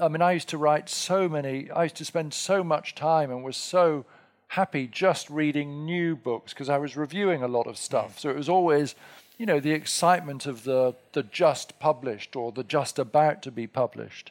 I 0.00 0.08
mean, 0.08 0.20
I 0.20 0.32
used 0.32 0.48
to 0.48 0.58
write 0.58 0.88
so 0.88 1.28
many, 1.28 1.70
I 1.70 1.84
used 1.84 1.96
to 1.96 2.04
spend 2.04 2.34
so 2.34 2.64
much 2.64 2.96
time 2.96 3.30
and 3.30 3.44
was 3.44 3.56
so 3.56 4.04
happy 4.52 4.86
just 4.86 5.30
reading 5.30 5.86
new 5.86 6.14
books 6.14 6.52
because 6.52 6.68
I 6.68 6.76
was 6.76 6.94
reviewing 6.94 7.42
a 7.42 7.48
lot 7.48 7.66
of 7.66 7.78
stuff. 7.78 8.18
So 8.18 8.28
it 8.28 8.36
was 8.36 8.50
always, 8.50 8.94
you 9.38 9.46
know, 9.46 9.60
the 9.60 9.72
excitement 9.72 10.44
of 10.44 10.64
the, 10.64 10.94
the 11.12 11.22
just 11.22 11.78
published 11.78 12.36
or 12.36 12.52
the 12.52 12.62
just 12.62 12.98
about 12.98 13.40
to 13.44 13.50
be 13.50 13.66
published. 13.66 14.30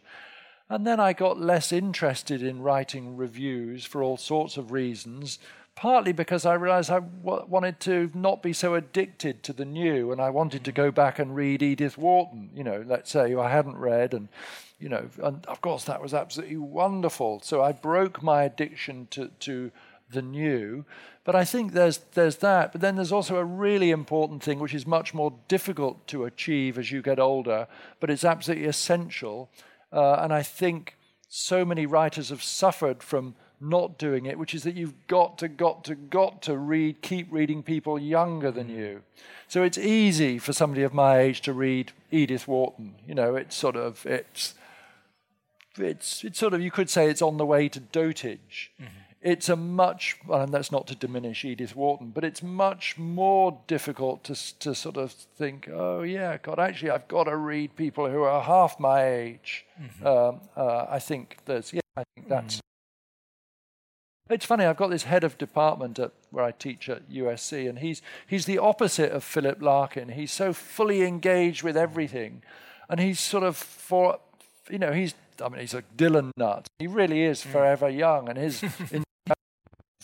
And 0.70 0.86
then 0.86 1.00
I 1.00 1.14
got 1.14 1.42
less 1.42 1.72
interested 1.72 2.44
in 2.44 2.62
writing 2.62 3.18
reviews 3.18 3.84
for 3.84 4.04
all 4.04 4.16
sorts 4.16 4.58
of 4.58 4.72
reasons, 4.72 5.40
partly 5.74 6.12
because 6.12 6.46
I 6.46 6.54
realized 6.54 6.92
I 6.92 7.00
w- 7.00 7.46
wanted 7.48 7.80
to 7.80 8.12
not 8.14 8.44
be 8.44 8.54
so 8.54 8.76
addicted 8.76 9.42
to 9.42 9.54
the 9.54 9.66
new 9.66 10.12
and 10.12 10.22
I 10.22 10.30
wanted 10.30 10.64
to 10.66 10.72
go 10.72 10.92
mm. 10.92 10.96
back 10.96 11.18
and 11.18 11.36
read 11.36 11.64
Edith 11.64 11.98
Wharton, 11.98 12.52
you 12.54 12.64
know, 12.64 12.84
let's 12.86 13.10
say, 13.10 13.32
who 13.32 13.40
I 13.40 13.50
hadn't 13.50 13.78
read. 13.78 14.14
And, 14.14 14.28
you 14.80 14.88
know, 14.88 15.10
and 15.24 15.44
of 15.48 15.62
course 15.62 15.86
that 15.86 16.00
was 16.00 16.14
absolutely 16.14 16.58
wonderful. 16.58 17.42
So 17.44 17.64
I 17.64 17.72
broke 17.72 18.22
my 18.22 18.44
addiction 18.44 19.08
to, 19.10 19.32
to 19.40 19.72
the 20.12 20.22
new. 20.22 20.86
But 21.24 21.36
I 21.36 21.46
think 21.46 21.74
there's 21.74 22.00
there's 22.14 22.38
that. 22.38 22.72
But 22.72 22.82
then 22.82 22.96
there's 22.96 23.12
also 23.12 23.38
a 23.38 23.46
really 23.46 23.92
important 23.92 24.44
thing 24.44 24.60
which 24.60 24.74
is 24.74 24.88
much 24.88 25.14
more 25.14 25.34
difficult 25.48 26.08
to 26.08 26.26
achieve 26.26 26.78
as 26.78 26.92
you 26.92 27.02
get 27.02 27.20
older, 27.20 27.68
but 28.00 28.10
it's 28.10 28.26
absolutely 28.26 28.68
essential. 28.68 29.50
Uh, 29.92 30.14
and 30.16 30.34
I 30.34 30.42
think 30.42 30.98
so 31.28 31.64
many 31.66 31.86
writers 31.86 32.30
have 32.30 32.44
suffered 32.44 33.04
from 33.04 33.36
not 33.62 33.98
doing 33.98 34.26
it, 34.26 34.40
which 34.40 34.56
is 34.56 34.64
that 34.64 34.76
you've 34.76 35.08
got 35.08 35.38
to, 35.38 35.48
got 35.48 35.84
to, 35.84 35.96
got 35.96 36.42
to 36.42 36.58
read, 36.58 37.02
keep 37.02 37.28
reading 37.32 37.62
people 37.62 38.00
younger 38.00 38.50
than 38.50 38.70
you. 38.70 39.04
So 39.48 39.62
it's 39.64 39.78
easy 39.78 40.40
for 40.40 40.52
somebody 40.52 40.82
of 40.82 40.94
my 40.94 41.20
age 41.20 41.42
to 41.42 41.54
read 41.54 41.92
Edith 42.10 42.48
Wharton. 42.48 42.96
You 43.08 43.14
know, 43.14 43.36
it's 43.36 43.56
sort 43.56 43.76
of 43.76 44.06
it's 44.06 44.56
it's 45.78 46.24
it's 46.24 46.40
sort 46.40 46.54
of 46.54 46.62
you 46.62 46.72
could 46.72 46.90
say 46.90 47.10
it's 47.10 47.22
on 47.22 47.38
the 47.38 47.46
way 47.46 47.70
to 47.70 47.80
dotage. 47.80 48.72
It's 49.22 49.50
a 49.50 49.56
much, 49.56 50.18
and 50.32 50.52
that's 50.52 50.72
not 50.72 50.88
to 50.88 50.96
diminish 50.96 51.46
Edith 51.46 51.76
Wharton, 51.76 52.10
but 52.10 52.24
it's 52.24 52.42
much 52.42 52.98
more 52.98 53.60
difficult 53.68 54.24
to 54.24 54.60
to 54.60 54.74
sort 54.74 54.98
of 54.98 55.12
think, 55.12 55.70
oh 55.72 56.02
yeah, 56.02 56.38
God, 56.38 56.58
actually, 56.58 56.90
I've 56.90 57.08
got 57.08 57.26
to 57.26 57.36
read 57.36 57.76
people 57.76 58.10
who 58.10 58.24
are 58.24 58.42
half 58.42 58.80
my 58.80 59.06
age. 59.08 59.66
Um, 60.04 60.42
uh, 60.58 60.86
I 60.90 60.98
think 60.98 61.38
there's, 61.46 61.72
yeah, 61.72 61.82
I 61.96 62.04
think 62.16 62.30
that's. 62.30 62.60
It's 64.30 64.46
funny. 64.46 64.66
I've 64.66 64.78
got 64.78 64.90
this 64.90 65.04
head 65.04 65.24
of 65.24 65.38
department 65.38 66.00
at 66.00 66.14
where 66.32 66.46
I 66.46 66.52
teach 66.52 66.90
at 66.90 67.10
USC, 67.10 67.70
and 67.70 67.78
he's 67.78 68.02
he's 68.26 68.46
the 68.46 68.58
opposite 68.58 69.12
of 69.12 69.24
Philip 69.24 69.62
Larkin. 69.62 70.10
He's 70.10 70.32
so 70.32 70.52
fully 70.52 71.04
engaged 71.04 71.62
with 71.62 71.78
everything, 71.78 72.42
and 72.90 73.00
he's 73.00 73.20
sort 73.20 73.44
of 73.44 73.56
for, 73.56 74.20
you 74.70 74.80
know, 74.80 74.94
he's 74.94 75.14
I 75.44 75.50
mean, 75.50 75.62
he's 75.62 75.74
a 75.74 75.84
Dylan 75.96 76.32
nut. 76.38 76.68
He 76.80 76.88
really 76.88 77.24
is 77.24 77.44
forever 77.44 77.90
young, 77.90 78.30
and 78.30 78.38
his 78.38 78.64
in- 78.92 79.04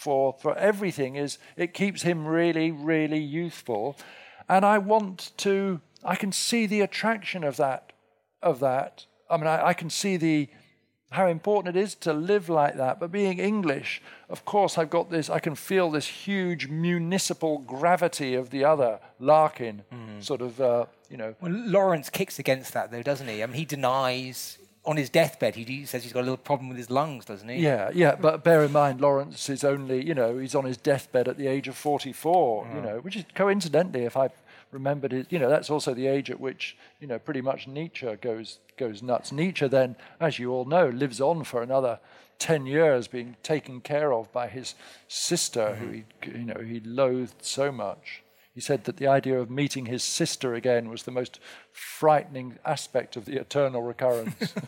for 0.07 0.33
for 0.39 0.57
everything 0.57 1.17
is 1.17 1.37
it 1.57 1.73
keeps 1.73 2.03
him 2.03 2.25
really 2.25 2.71
really 2.71 3.19
youthful, 3.19 3.97
and 4.47 4.63
I 4.63 4.77
want 4.77 5.31
to. 5.39 5.81
I 6.01 6.15
can 6.15 6.31
see 6.31 6.65
the 6.65 6.79
attraction 6.79 7.43
of 7.43 7.57
that 7.57 7.91
of 8.41 8.61
that. 8.61 9.05
I 9.29 9.35
mean, 9.35 9.47
I, 9.47 9.67
I 9.67 9.73
can 9.73 9.89
see 9.89 10.15
the 10.15 10.47
how 11.09 11.27
important 11.27 11.75
it 11.75 11.79
is 11.81 11.93
to 11.95 12.13
live 12.13 12.47
like 12.47 12.77
that. 12.77 13.01
But 13.01 13.11
being 13.11 13.39
English, 13.39 14.01
of 14.29 14.45
course, 14.45 14.77
I've 14.77 14.89
got 14.89 15.09
this, 15.09 15.29
I 15.29 15.39
can 15.39 15.55
feel 15.55 15.91
this 15.91 16.07
huge 16.07 16.69
municipal 16.69 17.59
gravity 17.59 18.33
of 18.33 18.49
the 18.49 18.63
other, 18.63 18.99
Larkin, 19.19 19.83
sort 20.19 20.41
of, 20.41 20.61
uh, 20.61 20.85
you 21.09 21.17
know. 21.17 21.35
Well, 21.41 21.51
Lawrence 21.51 22.09
kicks 22.09 22.39
against 22.39 22.73
that, 22.73 22.91
though, 22.91 23.03
doesn't 23.03 23.27
he? 23.27 23.43
I 23.43 23.45
mean, 23.45 23.55
he 23.55 23.65
denies 23.65 24.57
on 24.87 24.95
his 24.97 25.09
deathbed. 25.09 25.55
He, 25.55 25.63
he 25.65 25.85
says 25.85 26.03
he's 26.03 26.13
got 26.13 26.21
a 26.21 26.29
little 26.29 26.37
problem 26.37 26.69
with 26.69 26.77
his 26.77 26.89
lungs, 26.89 27.25
doesn't 27.25 27.47
he? 27.47 27.57
Yeah, 27.57 27.91
yeah, 27.93 28.15
but 28.15 28.43
bear 28.43 28.63
in 28.63 28.71
mind, 28.71 29.01
Lawrence 29.01 29.49
is 29.49 29.63
only, 29.63 30.03
you 30.03 30.15
know, 30.15 30.37
he's 30.37 30.55
on 30.55 30.63
his 30.63 30.77
deathbed 30.77 31.27
at 31.27 31.37
the 31.37 31.47
age 31.47 31.67
of 31.67 31.75
44, 31.75 32.67
you 32.67 32.79
mm. 32.79 32.83
know, 32.83 32.99
which 32.99 33.17
is 33.17 33.25
coincidentally, 33.35 34.05
if 34.05 34.15
I 34.15 34.29
remembered 34.71 35.13
it, 35.13 35.27
you 35.29 35.39
know, 35.39 35.49
that's 35.49 35.69
also 35.69 35.93
the 35.93 36.07
age 36.07 36.31
at 36.31 36.39
which, 36.39 36.77
you 37.01 37.07
know, 37.07 37.19
pretty 37.19 37.41
much 37.41 37.67
Nietzsche 37.67 38.15
goes 38.21 38.59
goes 38.77 39.01
nuts. 39.03 39.31
Nietzsche 39.31 39.67
then, 39.67 39.95
as 40.19 40.39
you 40.39 40.51
all 40.51 40.65
know, 40.65 40.87
lives 40.87 41.19
on 41.19 41.43
for 41.43 41.61
another 41.61 41.99
10 42.39 42.65
years 42.67 43.07
being 43.07 43.35
taken 43.43 43.81
care 43.81 44.13
of 44.13 44.31
by 44.31 44.47
his 44.47 44.75
sister, 45.07 45.75
who 45.75 45.85
mm-hmm. 45.85 46.31
he, 46.31 46.37
you 46.39 46.45
know, 46.45 46.61
he 46.61 46.79
loathed 46.81 47.43
so 47.43 47.71
much. 47.71 48.21
He 48.57 48.61
said 48.61 48.85
that 48.85 48.97
the 48.97 49.05
idea 49.05 49.39
of 49.39 49.51
meeting 49.51 49.85
his 49.85 50.03
sister 50.03 50.55
again 50.55 50.89
was 50.89 51.03
the 51.03 51.11
most 51.11 51.39
frightening 51.71 52.57
aspect 52.65 53.15
of 53.15 53.25
the 53.25 53.39
eternal 53.39 53.83
recurrence. 53.83 54.51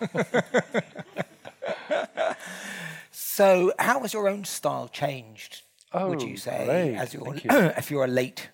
So, 3.11 3.73
how 3.79 4.01
has 4.01 4.13
your 4.13 4.27
own 4.27 4.45
style 4.45 4.89
changed? 4.89 5.63
would 5.91 6.21
Oh, 6.21 6.25
you 6.25 6.37
say, 6.37 6.65
great, 6.65 6.95
as 6.97 7.15
you're, 7.15 7.35
you. 7.43 7.49
if 7.49 7.89
you're 7.89 8.03
a 8.03 8.07
late, 8.07 8.49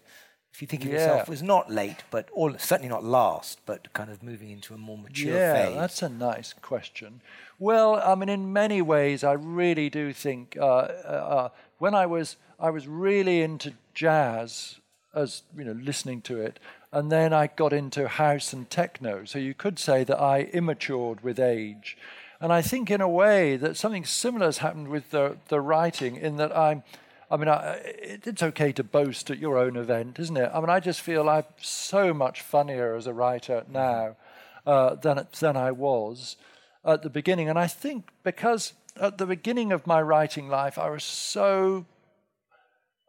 if 0.54 0.62
you 0.62 0.68
think 0.68 0.86
of 0.86 0.92
yourself 0.92 1.30
as 1.30 1.44
not 1.44 1.70
late, 1.70 2.04
but 2.12 2.30
or 2.32 2.58
certainly 2.58 2.88
not 2.88 3.04
last, 3.04 3.60
but 3.66 3.92
kind 3.92 4.10
of 4.10 4.24
moving 4.24 4.52
into 4.52 4.74
a 4.74 4.78
more 4.78 4.98
mature 4.98 5.34
yeah, 5.34 5.66
phase? 5.66 5.76
that's 5.76 6.02
a 6.02 6.08
nice 6.08 6.54
question. 6.54 7.22
Well, 7.60 7.96
I 7.96 8.16
mean, 8.16 8.30
in 8.30 8.54
many 8.54 8.82
ways, 8.82 9.24
I 9.24 9.34
really 9.34 9.90
do 9.90 10.14
think 10.14 10.56
uh, 10.58 10.66
uh, 10.66 11.50
when 11.78 11.94
I 11.94 12.06
was 12.06 12.38
I 12.58 12.70
was 12.70 12.88
really 12.88 13.42
into 13.42 13.74
jazz, 13.94 14.80
as 15.16 15.44
you 15.58 15.64
know, 15.64 15.72
listening 15.72 16.22
to 16.22 16.40
it, 16.42 16.60
and 16.92 17.12
then 17.12 17.34
I 17.34 17.48
got 17.48 17.74
into 17.74 18.08
house 18.08 18.54
and 18.54 18.70
techno. 18.70 19.26
So 19.26 19.40
you 19.40 19.54
could 19.54 19.80
say 19.80 20.04
that 20.04 20.20
I 20.20 20.50
immatured 20.54 21.24
with 21.24 21.40
age, 21.40 21.98
And 22.40 22.52
I 22.52 22.62
think, 22.62 22.92
in 22.92 23.02
a 23.02 23.10
way, 23.10 23.56
that 23.58 23.78
something 23.78 24.06
similar 24.06 24.46
has 24.48 24.60
happened 24.60 24.90
with 24.90 25.12
the, 25.12 25.38
the 25.48 25.62
writing, 25.62 26.16
in 26.16 26.38
that 26.38 26.56
I'm, 26.56 26.84
I 27.32 27.38
mean, 27.38 27.48
I, 27.48 27.80
it's 27.84 28.44
okay 28.44 28.72
to 28.74 28.84
boast 28.84 29.32
at 29.32 29.40
your 29.40 29.58
own 29.58 29.78
event, 29.78 30.20
isn't 30.20 30.36
it? 30.38 30.52
I 30.54 30.60
mean, 30.60 30.70
I 30.70 30.80
just 30.80 31.02
feel 31.02 31.30
I'm 31.30 31.46
so 31.62 32.14
much 32.14 32.42
funnier 32.42 32.96
as 32.96 33.08
a 33.08 33.14
writer 33.14 33.64
now 33.70 34.18
uh, 34.66 34.96
than, 34.96 35.26
than 35.40 35.56
I 35.56 35.72
was 35.72 36.36
at 36.84 37.04
the 37.04 37.10
beginning. 37.10 37.50
And 37.50 37.58
I 37.58 37.68
think 37.68 38.10
because 38.24 38.74
at 39.00 39.18
the 39.18 39.26
beginning 39.26 39.72
of 39.72 39.88
my 39.88 40.02
writing 40.02 40.50
life, 40.50 40.78
I 40.78 40.90
was 40.90 41.04
so. 41.04 41.86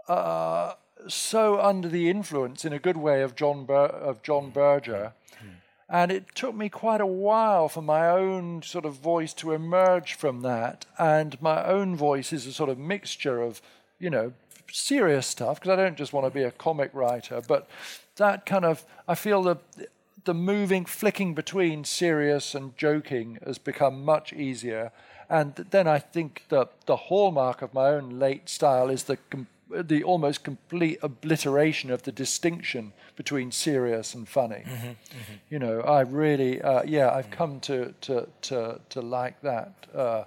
Uh, 0.09 0.74
so 1.09 1.61
under 1.61 1.88
the 1.88 2.09
influence, 2.09 2.64
in 2.64 2.72
a 2.72 2.78
good 2.78 2.96
way, 2.96 3.22
of 3.22 3.34
John 3.34 3.64
Bur- 3.64 3.86
of 3.86 4.22
John 4.22 4.50
Berger, 4.50 5.12
and 5.88 6.11
it 6.11 6.34
took 6.34 6.54
me 6.54 6.68
quite 6.68 7.00
a 7.00 7.07
while 7.07 7.68
for 7.68 7.82
my 7.82 8.09
own 8.09 8.62
sort 8.62 8.84
of 8.84 8.94
voice 8.94 9.32
to 9.34 9.52
emerge 9.52 10.14
from 10.14 10.42
that. 10.42 10.84
And 10.98 11.40
my 11.40 11.64
own 11.64 11.94
voice 11.94 12.32
is 12.32 12.44
a 12.44 12.52
sort 12.52 12.70
of 12.70 12.78
mixture 12.78 13.40
of, 13.40 13.62
you 14.00 14.11
know, 14.11 14.32
serious 14.72 15.28
stuff, 15.28 15.61
because 15.61 15.72
I 15.72 15.76
don't 15.76 15.96
just 15.96 16.12
want 16.12 16.26
to 16.26 16.30
be 16.30 16.42
a 16.42 16.50
comic 16.50 16.90
writer, 16.92 17.40
but 17.46 17.68
that 18.16 18.46
kind 18.46 18.64
of, 18.64 18.84
I 19.07 19.14
feel 19.14 19.42
the, 19.44 19.59
the 20.24 20.34
moving, 20.34 20.86
flicking 20.86 21.34
between 21.34 21.84
serious 21.84 22.54
and 22.54 22.76
joking 22.76 23.38
has 23.46 23.59
become 23.59 24.04
much 24.04 24.32
easier. 24.32 24.90
And 25.30 25.54
then 25.70 25.86
I 25.86 26.00
think 26.00 26.46
that 26.48 26.86
the 26.86 26.96
hallmark 26.96 27.62
of 27.62 27.74
my 27.74 27.88
own 27.90 28.18
late 28.18 28.48
style 28.48 28.88
is 28.90 29.04
the 29.04 29.18
the 29.68 30.04
almost 30.04 30.44
complete 30.44 30.98
obliteration 31.02 31.90
of 31.90 32.02
the 32.02 32.12
distinction 32.12 32.92
between 33.16 33.50
serious 33.50 34.14
and 34.14 34.28
funny. 34.28 34.64
Mm-hmm, 34.66 34.86
mm-hmm. 34.86 35.34
You 35.50 35.58
know, 35.58 35.80
I 35.80 36.02
really, 36.02 36.62
uh, 36.62 36.82
yeah, 36.84 37.10
I've 37.10 37.30
come 37.30 37.60
to 37.60 37.94
to 38.02 38.28
to 38.42 38.80
to 38.90 39.00
like 39.00 39.40
that. 39.42 39.72
Uh, 39.94 40.24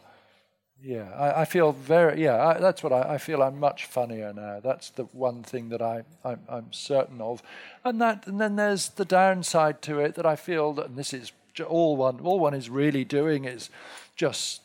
yeah, 0.82 1.12
I, 1.14 1.42
I, 1.42 1.46
feel 1.46 1.74
very, 1.74 2.24
yeah, 2.24 2.48
I, 2.48 2.58
that's 2.58 2.82
what 2.82 2.94
I, 2.94 3.16
I, 3.16 3.18
feel. 3.18 3.44
I'm 3.44 3.60
much 3.60 3.84
funnier 3.84 4.32
now. 4.32 4.62
That's 4.64 4.90
the 4.92 5.04
one 5.12 5.44
thing 5.44 5.68
that 5.70 5.82
I, 5.82 6.04
I'm, 6.24 6.40
I'm, 6.48 6.72
certain 6.72 7.20
of, 7.20 7.44
and 7.84 8.00
that, 8.00 8.26
and 8.28 8.40
then 8.40 8.56
there's 8.56 8.88
the 8.88 9.04
downside 9.04 9.82
to 9.84 10.00
it 10.00 10.16
that 10.16 10.26
I 10.26 10.38
feel 10.38 10.72
that, 10.74 10.86
and 10.86 10.98
this 10.98 11.14
is 11.14 11.34
all 11.68 11.98
one, 11.98 12.22
all 12.22 12.40
one 12.40 12.54
is 12.54 12.70
really 12.70 13.04
doing 13.04 13.44
is 13.44 13.70
just 14.16 14.62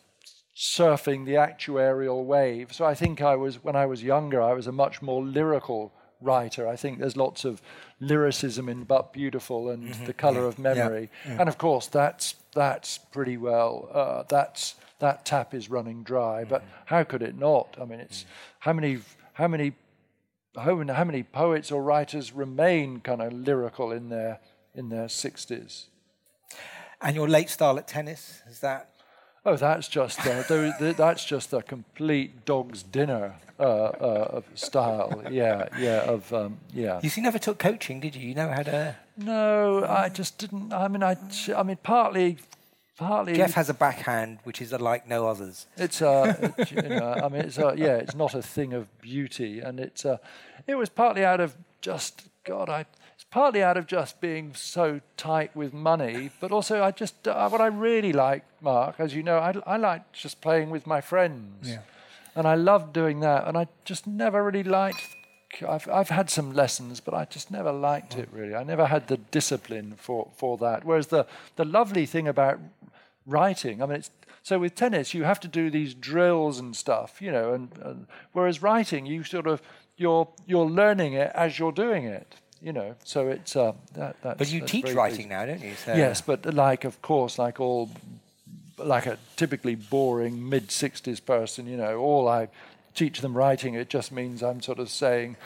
surfing 0.57 1.27
the 1.27 1.35
actuarial 1.35 2.25
wave. 2.25 2.73
So 2.73 2.85
I 2.85 2.95
think 2.95 3.21
I 3.21 3.37
was, 3.37 3.63
when 3.63 3.77
I 3.77 3.87
was 3.87 4.03
younger, 4.03 4.41
I 4.41 4.53
was 4.53 4.67
a 4.67 4.73
much 4.73 5.03
more 5.03 5.23
lyrical 5.23 5.93
writer. 6.21 6.69
I 6.69 6.77
think 6.77 6.99
there's 6.99 7.17
lots 7.17 7.45
of 7.45 7.61
lyricism 8.01 8.69
in 8.69 8.85
But 8.85 9.13
Beautiful 9.13 9.71
and 9.71 9.91
mm-hmm. 9.91 10.05
The 10.05 10.13
Color 10.13 10.43
yeah. 10.43 10.47
of 10.47 10.59
Memory. 10.59 11.11
Yeah. 11.25 11.33
Yeah. 11.33 11.41
And 11.41 11.49
of 11.49 11.59
course, 11.59 11.89
that's, 11.89 12.37
that's 12.55 12.99
pretty 12.99 13.37
well, 13.37 13.89
uh, 13.93 14.23
that's, 14.29 14.77
that 15.01 15.25
tap 15.25 15.55
is 15.55 15.69
running 15.69 16.05
dry. 16.05 16.43
Mm-hmm. 16.43 16.51
But 16.51 16.65
how 16.87 17.03
could 17.03 17.23
it 17.23 17.37
not? 17.37 17.77
I 17.81 17.85
mean, 17.85 18.01
it's 18.01 18.21
mm-hmm. 18.21 18.31
how 18.61 18.73
many, 18.73 18.99
how 19.35 19.49
many, 19.49 19.73
how, 20.57 20.85
how 20.87 21.05
many 21.05 21.25
poets 21.25 21.73
or 21.73 21.83
writers 21.83 22.33
remain 22.33 23.01
kind 23.01 23.21
of 23.21 23.33
lyrical 23.33 23.91
in 23.91 24.09
their, 24.09 24.39
in 24.73 24.89
their 24.89 25.07
60s? 25.07 25.87
And 27.01 27.17
your 27.17 27.29
late 27.29 27.51
style 27.51 27.77
at 27.77 27.89
tennis, 27.89 28.43
is 28.49 28.61
that 28.61 28.94
Oh, 29.47 29.57
that's 29.57 29.89
just 29.89 30.27
uh, 30.27 30.43
that's 30.97 31.25
just 31.25 31.53
a 31.53 31.63
complete 31.63 32.47
dog's 32.47 32.83
dinner 32.83 33.35
uh, 33.61 33.63
uh, 33.63 34.41
style. 34.55 35.23
Yeah, 35.31 35.69
yeah, 35.79 36.11
of 36.11 36.33
um, 36.33 36.59
yeah. 36.73 37.01
You 37.03 37.11
see, 37.11 37.21
never 37.21 37.39
took 37.39 37.59
coaching, 37.59 38.01
did 38.01 38.17
you? 38.17 38.29
You 38.29 38.35
never 38.35 38.55
had 38.55 38.69
a. 38.69 38.97
No, 39.19 39.85
I 39.85 40.09
just 40.09 40.39
didn't. 40.39 40.73
I 40.73 40.89
mean, 40.89 41.03
I, 41.03 41.17
I 41.55 41.63
mean, 41.63 41.79
partly, 41.83 42.39
partly. 42.97 43.35
Geoff 43.35 43.53
has 43.53 43.69
a 43.69 43.75
backhand 43.75 44.39
which 44.45 44.63
is 44.63 44.73
like 44.73 45.07
no 45.07 45.29
others. 45.29 45.67
It's 45.77 46.01
a, 46.01 46.55
you 46.71 46.83
know, 46.83 47.13
I 47.23 47.29
mean, 47.29 47.43
it's 47.43 47.59
a, 47.59 47.75
yeah, 47.77 47.97
it's 47.97 48.15
not 48.15 48.35
a 48.35 48.43
thing 48.43 48.73
of 48.73 48.87
beauty, 49.01 49.61
and 49.61 49.79
it's 49.79 50.05
a, 50.05 50.21
it 50.67 50.77
was 50.77 50.89
partly 50.89 51.25
out 51.25 51.41
of 51.41 51.55
just 51.83 52.29
God, 52.45 52.69
I 52.69 52.87
partly 53.35 53.65
out 53.65 53.77
of 53.77 53.89
just 53.89 54.21
being 54.21 54.55
so 54.55 55.01
tight 55.17 55.57
with 55.57 55.75
money, 55.75 56.31
but 56.39 56.53
also 56.53 56.85
I 56.85 56.93
just 56.93 57.27
uh, 57.27 57.49
what 57.49 57.61
I 57.61 57.67
really 57.67 58.13
like, 58.13 58.45
Mark, 58.61 58.95
as 59.01 59.13
you 59.13 59.25
know, 59.25 59.39
I, 59.39 59.53
I 59.67 59.77
like 59.77 60.13
just 60.13 60.41
playing 60.41 60.71
with 60.71 60.87
my 60.87 61.01
friends, 61.01 61.69
yeah. 61.69 61.81
and 62.37 62.47
I 62.47 62.55
love 62.55 62.93
doing 62.93 63.19
that. 63.21 63.49
And 63.49 63.59
I 63.59 63.67
just 63.85 64.07
never 64.07 64.45
really 64.45 64.63
liked. 64.63 65.17
I've 65.69 65.89
I've 65.89 66.11
had 66.11 66.31
some 66.31 66.53
lessons, 66.53 67.01
but 67.01 67.13
I 67.13 67.25
just 67.25 67.51
never 67.51 67.73
liked 67.73 68.17
it 68.17 68.29
really. 68.31 68.55
I 68.55 68.63
never 68.63 68.87
had 68.87 69.09
the 69.09 69.17
discipline 69.17 69.95
for 69.97 70.31
for 70.37 70.57
that. 70.59 70.85
Whereas 70.85 71.09
the 71.09 71.27
the 71.57 71.65
lovely 71.65 72.07
thing 72.07 72.29
about 72.29 72.61
writing, 73.27 73.83
I 73.83 73.87
mean, 73.87 73.97
it's 73.97 74.11
so 74.45 74.61
with 74.61 74.77
tennis 74.77 75.13
you 75.13 75.25
have 75.25 75.41
to 75.41 75.49
do 75.49 75.71
these 75.71 75.93
drills 75.93 76.61
and 76.61 76.77
stuff, 76.77 77.21
you 77.21 77.33
know, 77.33 77.53
and, 77.53 77.69
and 77.83 78.07
whereas 78.33 78.63
writing 78.63 79.07
you 79.07 79.25
sort 79.25 79.49
of 79.49 79.61
you're 79.97 80.29
you're 80.47 80.71
learning 80.71 81.15
it 81.15 81.33
as 81.35 81.59
you're 81.59 81.73
doing 81.73 82.05
it 82.05 82.37
you 82.65 82.73
know, 82.73 82.95
so 83.05 83.29
it's 83.29 83.57
uh, 83.57 83.73
that. 83.93 84.17
That's, 84.23 84.39
but 84.39 84.51
you 84.51 84.61
that's 84.61 84.73
teach 84.73 84.93
writing 84.93 85.29
now, 85.29 85.45
don't 85.45 85.61
you? 85.63 85.75
So 85.75 85.95
yes, 85.95 86.23
but 86.23 86.55
like 86.55 86.85
of 86.85 87.03
course, 87.03 87.39
like 87.39 87.61
all, 87.61 87.91
like 88.79 89.05
a 89.05 89.19
typically 89.37 89.75
boring 89.75 90.49
mid 90.49 90.71
sixties 90.71 91.21
person, 91.21 91.67
you 91.67 91.77
know, 91.77 91.99
all 91.99 92.27
I 92.27 92.49
teach 92.95 93.21
them 93.21 93.37
writing, 93.37 93.75
it 93.75 93.91
just 93.91 94.11
means 94.11 94.43
I'm 94.43 94.63
sort 94.63 94.79
of 94.79 94.89
saying, 94.89 95.37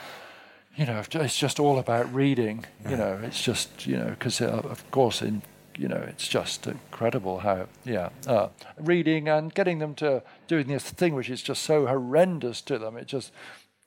you 0.76 0.86
know, 0.86 1.02
it's 1.12 1.36
just 1.36 1.58
all 1.58 1.80
about 1.80 2.14
reading. 2.14 2.64
You 2.88 2.96
know, 2.96 3.18
it's 3.24 3.42
just 3.42 3.84
you 3.84 3.96
know, 3.96 4.10
because 4.10 4.40
uh, 4.40 4.62
of 4.64 4.88
course 4.92 5.20
in 5.20 5.42
you 5.76 5.88
know, 5.88 6.04
it's 6.08 6.26
just 6.26 6.66
incredible 6.66 7.38
how, 7.38 7.66
yeah, 7.84 8.08
uh, 8.26 8.48
reading 8.78 9.28
and 9.28 9.54
getting 9.54 9.78
them 9.78 9.94
to 9.94 10.22
doing 10.48 10.66
this 10.66 10.90
thing 10.90 11.14
which 11.14 11.30
is 11.30 11.40
just 11.40 11.62
so 11.62 11.86
horrendous 11.86 12.60
to 12.62 12.78
them. 12.78 12.96
It 12.96 13.06
just 13.06 13.32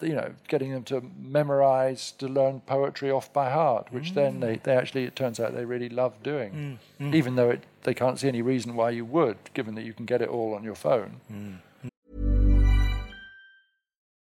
you 0.01 0.13
know, 0.13 0.33
getting 0.47 0.71
them 0.71 0.83
to 0.85 1.03
memorize, 1.19 2.11
to 2.13 2.27
learn 2.27 2.61
poetry 2.61 3.11
off 3.11 3.31
by 3.31 3.49
heart, 3.49 3.91
which 3.91 4.11
mm. 4.11 4.15
then 4.15 4.39
they, 4.39 4.57
they 4.57 4.75
actually, 4.75 5.03
it 5.05 5.15
turns 5.15 5.39
out 5.39 5.53
they 5.53 5.65
really 5.65 5.89
love 5.89 6.21
doing, 6.23 6.79
mm. 6.99 7.05
Mm. 7.05 7.15
even 7.15 7.35
though 7.35 7.49
it, 7.49 7.63
they 7.83 7.93
can't 7.93 8.19
see 8.19 8.27
any 8.27 8.41
reason 8.41 8.75
why 8.75 8.89
you 8.89 9.05
would, 9.05 9.37
given 9.53 9.75
that 9.75 9.83
you 9.83 9.93
can 9.93 10.05
get 10.05 10.21
it 10.21 10.29
all 10.29 10.53
on 10.53 10.63
your 10.63 10.75
phone. 10.75 11.21
Mm. 11.31 11.57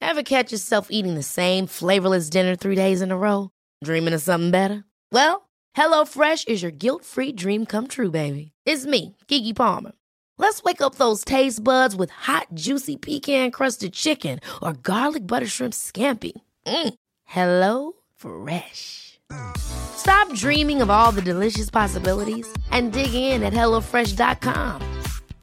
Ever 0.02 0.24
catch 0.24 0.52
yourself 0.52 0.88
eating 0.90 1.16
the 1.16 1.24
same 1.24 1.68
flavorless 1.68 2.30
dinner 2.30 2.56
three 2.56 2.76
days 2.76 3.02
in 3.02 3.12
a 3.12 3.18
row? 3.18 3.50
Dreaming 3.84 4.14
of 4.14 4.22
something 4.22 4.52
better? 4.52 4.86
Well, 5.12 5.50
HelloFresh 5.76 6.48
is 6.48 6.62
your 6.62 6.72
guilt 6.72 7.04
free 7.04 7.32
dream 7.32 7.66
come 7.66 7.88
true, 7.88 8.10
baby. 8.10 8.54
It's 8.66 8.86
me, 8.86 9.16
Keke 9.28 9.56
Palmer. 9.56 9.92
Let's 10.40 10.64
wake 10.64 10.82
up 10.82 10.96
those 10.96 11.26
taste 11.26 11.64
buds 11.64 11.96
with 11.96 12.10
hot, 12.12 12.48
juicy 12.54 12.96
pecan 12.96 13.52
crusted 13.52 13.94
chicken 13.94 14.40
or 14.62 14.74
garlic 14.74 15.26
butter 15.26 15.48
shrimp 15.48 15.74
scampi. 15.74 16.34
Mm. 16.66 16.94
Hello 17.26 17.94
Fresh. 18.16 19.20
Stop 19.58 20.32
dreaming 20.34 20.82
of 20.82 20.90
all 20.90 21.12
the 21.12 21.22
delicious 21.22 21.70
possibilities 21.70 22.48
and 22.72 22.94
dig 22.94 23.14
in 23.14 23.44
at 23.44 23.52
HelloFresh.com. 23.54 24.82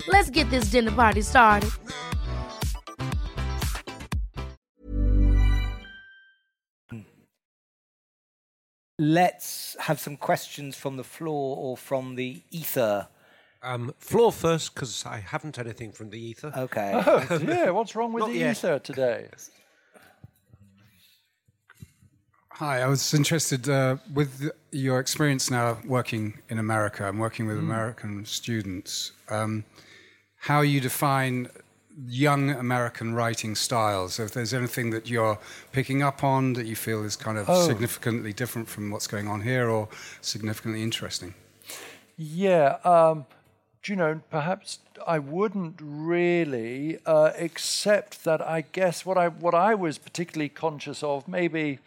Let's 0.09 0.31
get 0.31 0.49
this 0.51 0.67
dinner 0.67 0.93
party 0.93 1.23
started. 1.23 1.71
Let's 8.97 9.77
have 9.81 9.99
some 9.99 10.17
questions 10.17 10.77
from 10.77 10.97
the 10.97 11.05
floor 11.05 11.57
or 11.57 11.77
from 11.77 12.15
the 12.15 12.43
ether. 12.53 13.09
Um, 13.65 13.95
floor 13.99 14.31
first, 14.31 14.75
because 14.75 15.07
I 15.07 15.19
haven't 15.19 15.59
anything 15.59 15.93
from 15.93 16.11
the 16.11 16.21
ether. 16.21 16.53
Okay. 16.55 16.93
Oh, 17.07 17.39
dear. 17.39 17.73
What's 17.73 17.97
wrong 17.97 18.13
with 18.13 18.21
Not 18.25 18.33
the 18.33 18.39
yet. 18.39 18.59
ether 18.59 18.79
today? 18.79 19.29
Hi, 22.51 22.83
I 22.83 22.87
was 22.87 23.13
interested 23.15 23.69
uh, 23.69 23.97
with 24.13 24.51
your 24.71 25.01
experience 25.01 25.51
now 25.51 25.79
working 25.85 26.39
in 26.49 26.59
America 26.59 27.09
and 27.09 27.19
working 27.19 27.47
with 27.47 27.57
mm. 27.57 27.63
American 27.63 28.25
students. 28.27 29.11
Um, 29.29 29.65
how 30.37 30.61
you 30.61 30.81
define 30.81 31.49
young 32.07 32.51
American 32.51 33.15
writing 33.15 33.55
styles? 33.55 34.21
If 34.21 34.35
there's 34.35 34.55
anything 34.55 34.91
that 34.91 35.09
you're 35.09 35.39
picking 35.73 36.03
up 36.03 36.23
on 36.23 36.53
that 36.53 36.67
you 36.67 36.77
feel 36.77 37.03
is 37.03 37.17
kind 37.17 37.39
of 37.39 37.49
oh. 37.49 37.67
significantly 37.67 38.33
different 38.33 38.69
from 38.69 38.91
what's 38.91 39.07
going 39.07 39.27
on 39.27 39.41
here 39.41 39.69
or 39.69 39.89
significantly 40.21 40.83
interesting? 40.83 41.35
Yeah. 42.17 42.77
Um, 42.85 43.27
you 43.89 43.97
know, 43.97 44.21
perhaps 44.31 44.79
I 45.07 45.19
wouldn't 45.19 45.79
really, 45.81 46.99
uh, 47.05 47.33
except 47.37 48.25
that 48.25 48.41
I 48.41 48.63
guess 48.73 49.05
what 49.05 49.19
I 49.19 49.29
what 49.29 49.55
I 49.55 49.75
was 49.75 49.99
particularly 49.99 50.49
conscious 50.49 51.03
of, 51.03 51.29
maybe 51.29 51.79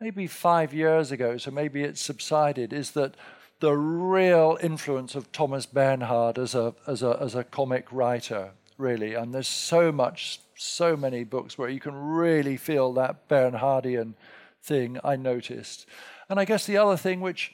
maybe 0.00 0.26
five 0.26 0.74
years 0.74 1.12
ago, 1.12 1.36
so 1.36 1.50
maybe 1.50 1.82
it 1.82 1.98
subsided, 1.98 2.72
is 2.72 2.92
that 2.92 3.14
the 3.60 3.72
real 3.72 4.58
influence 4.62 5.14
of 5.14 5.32
Thomas 5.32 5.66
Bernhard 5.66 6.38
as 6.38 6.54
a 6.54 6.74
as 6.86 7.02
a 7.02 7.18
as 7.20 7.34
a 7.34 7.44
comic 7.44 7.86
writer, 7.90 8.50
really, 8.78 9.14
and 9.14 9.32
there's 9.32 9.48
so 9.48 9.92
much, 9.92 10.40
so 10.56 10.96
many 10.96 11.24
books 11.24 11.56
where 11.56 11.68
you 11.68 11.80
can 11.80 11.94
really 11.94 12.56
feel 12.56 12.92
that 12.94 13.28
Bernhardian 13.28 14.14
thing. 14.62 14.98
I 15.04 15.16
noticed, 15.16 15.86
and 16.28 16.40
I 16.40 16.44
guess 16.44 16.66
the 16.66 16.76
other 16.76 16.96
thing, 16.96 17.20
which 17.20 17.52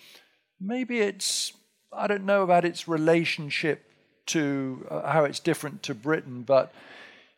maybe 0.60 1.00
it's 1.00 1.52
I 1.92 2.06
don't 2.06 2.24
know 2.24 2.42
about 2.42 2.64
its 2.64 2.86
relationship 2.86 3.84
to 4.26 4.86
uh, 4.90 5.10
how 5.10 5.24
it's 5.24 5.40
different 5.40 5.82
to 5.84 5.94
Britain, 5.94 6.42
but 6.42 6.72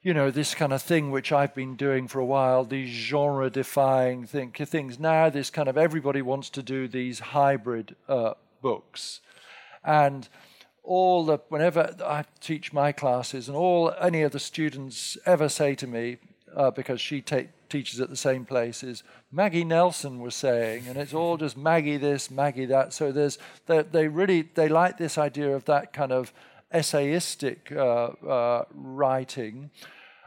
you 0.02 0.12
know 0.12 0.30
this 0.30 0.54
kind 0.54 0.72
of 0.72 0.82
thing 0.82 1.10
which 1.10 1.32
I've 1.32 1.54
been 1.54 1.76
doing 1.76 2.08
for 2.08 2.18
a 2.18 2.24
while, 2.24 2.64
these 2.64 2.90
genre-defying 2.90 4.26
thing, 4.26 4.50
things. 4.52 4.98
Now 4.98 5.30
this 5.30 5.48
kind 5.48 5.68
of 5.68 5.78
everybody 5.78 6.20
wants 6.20 6.50
to 6.50 6.62
do 6.62 6.88
these 6.88 7.20
hybrid 7.20 7.96
uh, 8.08 8.34
books, 8.60 9.20
and 9.84 10.28
all 10.82 11.24
the 11.24 11.38
whenever 11.48 11.94
I 12.04 12.24
teach 12.40 12.72
my 12.72 12.92
classes, 12.92 13.48
and 13.48 13.56
all 13.56 13.94
any 14.00 14.22
of 14.22 14.32
the 14.32 14.40
students 14.40 15.16
ever 15.24 15.48
say 15.48 15.74
to 15.76 15.86
me, 15.86 16.18
uh, 16.54 16.70
because 16.70 17.00
she 17.00 17.22
take, 17.22 17.48
teaches 17.72 18.00
at 18.00 18.10
the 18.10 18.16
same 18.16 18.44
place, 18.44 18.82
is 18.82 19.02
Maggie 19.32 19.64
Nelson 19.64 20.20
was 20.20 20.34
saying, 20.34 20.86
and 20.86 20.96
it's 20.96 21.14
all 21.14 21.36
just 21.36 21.56
Maggie 21.56 21.96
this, 21.96 22.30
Maggie 22.30 22.66
that. 22.66 22.92
So 22.92 23.10
there's 23.10 23.38
they, 23.66 23.82
they 23.82 24.08
really 24.08 24.42
they 24.42 24.68
like 24.68 24.98
this 24.98 25.18
idea 25.18 25.56
of 25.56 25.64
that 25.64 25.92
kind 25.92 26.12
of 26.12 26.32
essayistic 26.72 27.72
uh, 27.74 28.26
uh, 28.26 28.64
writing, 28.72 29.70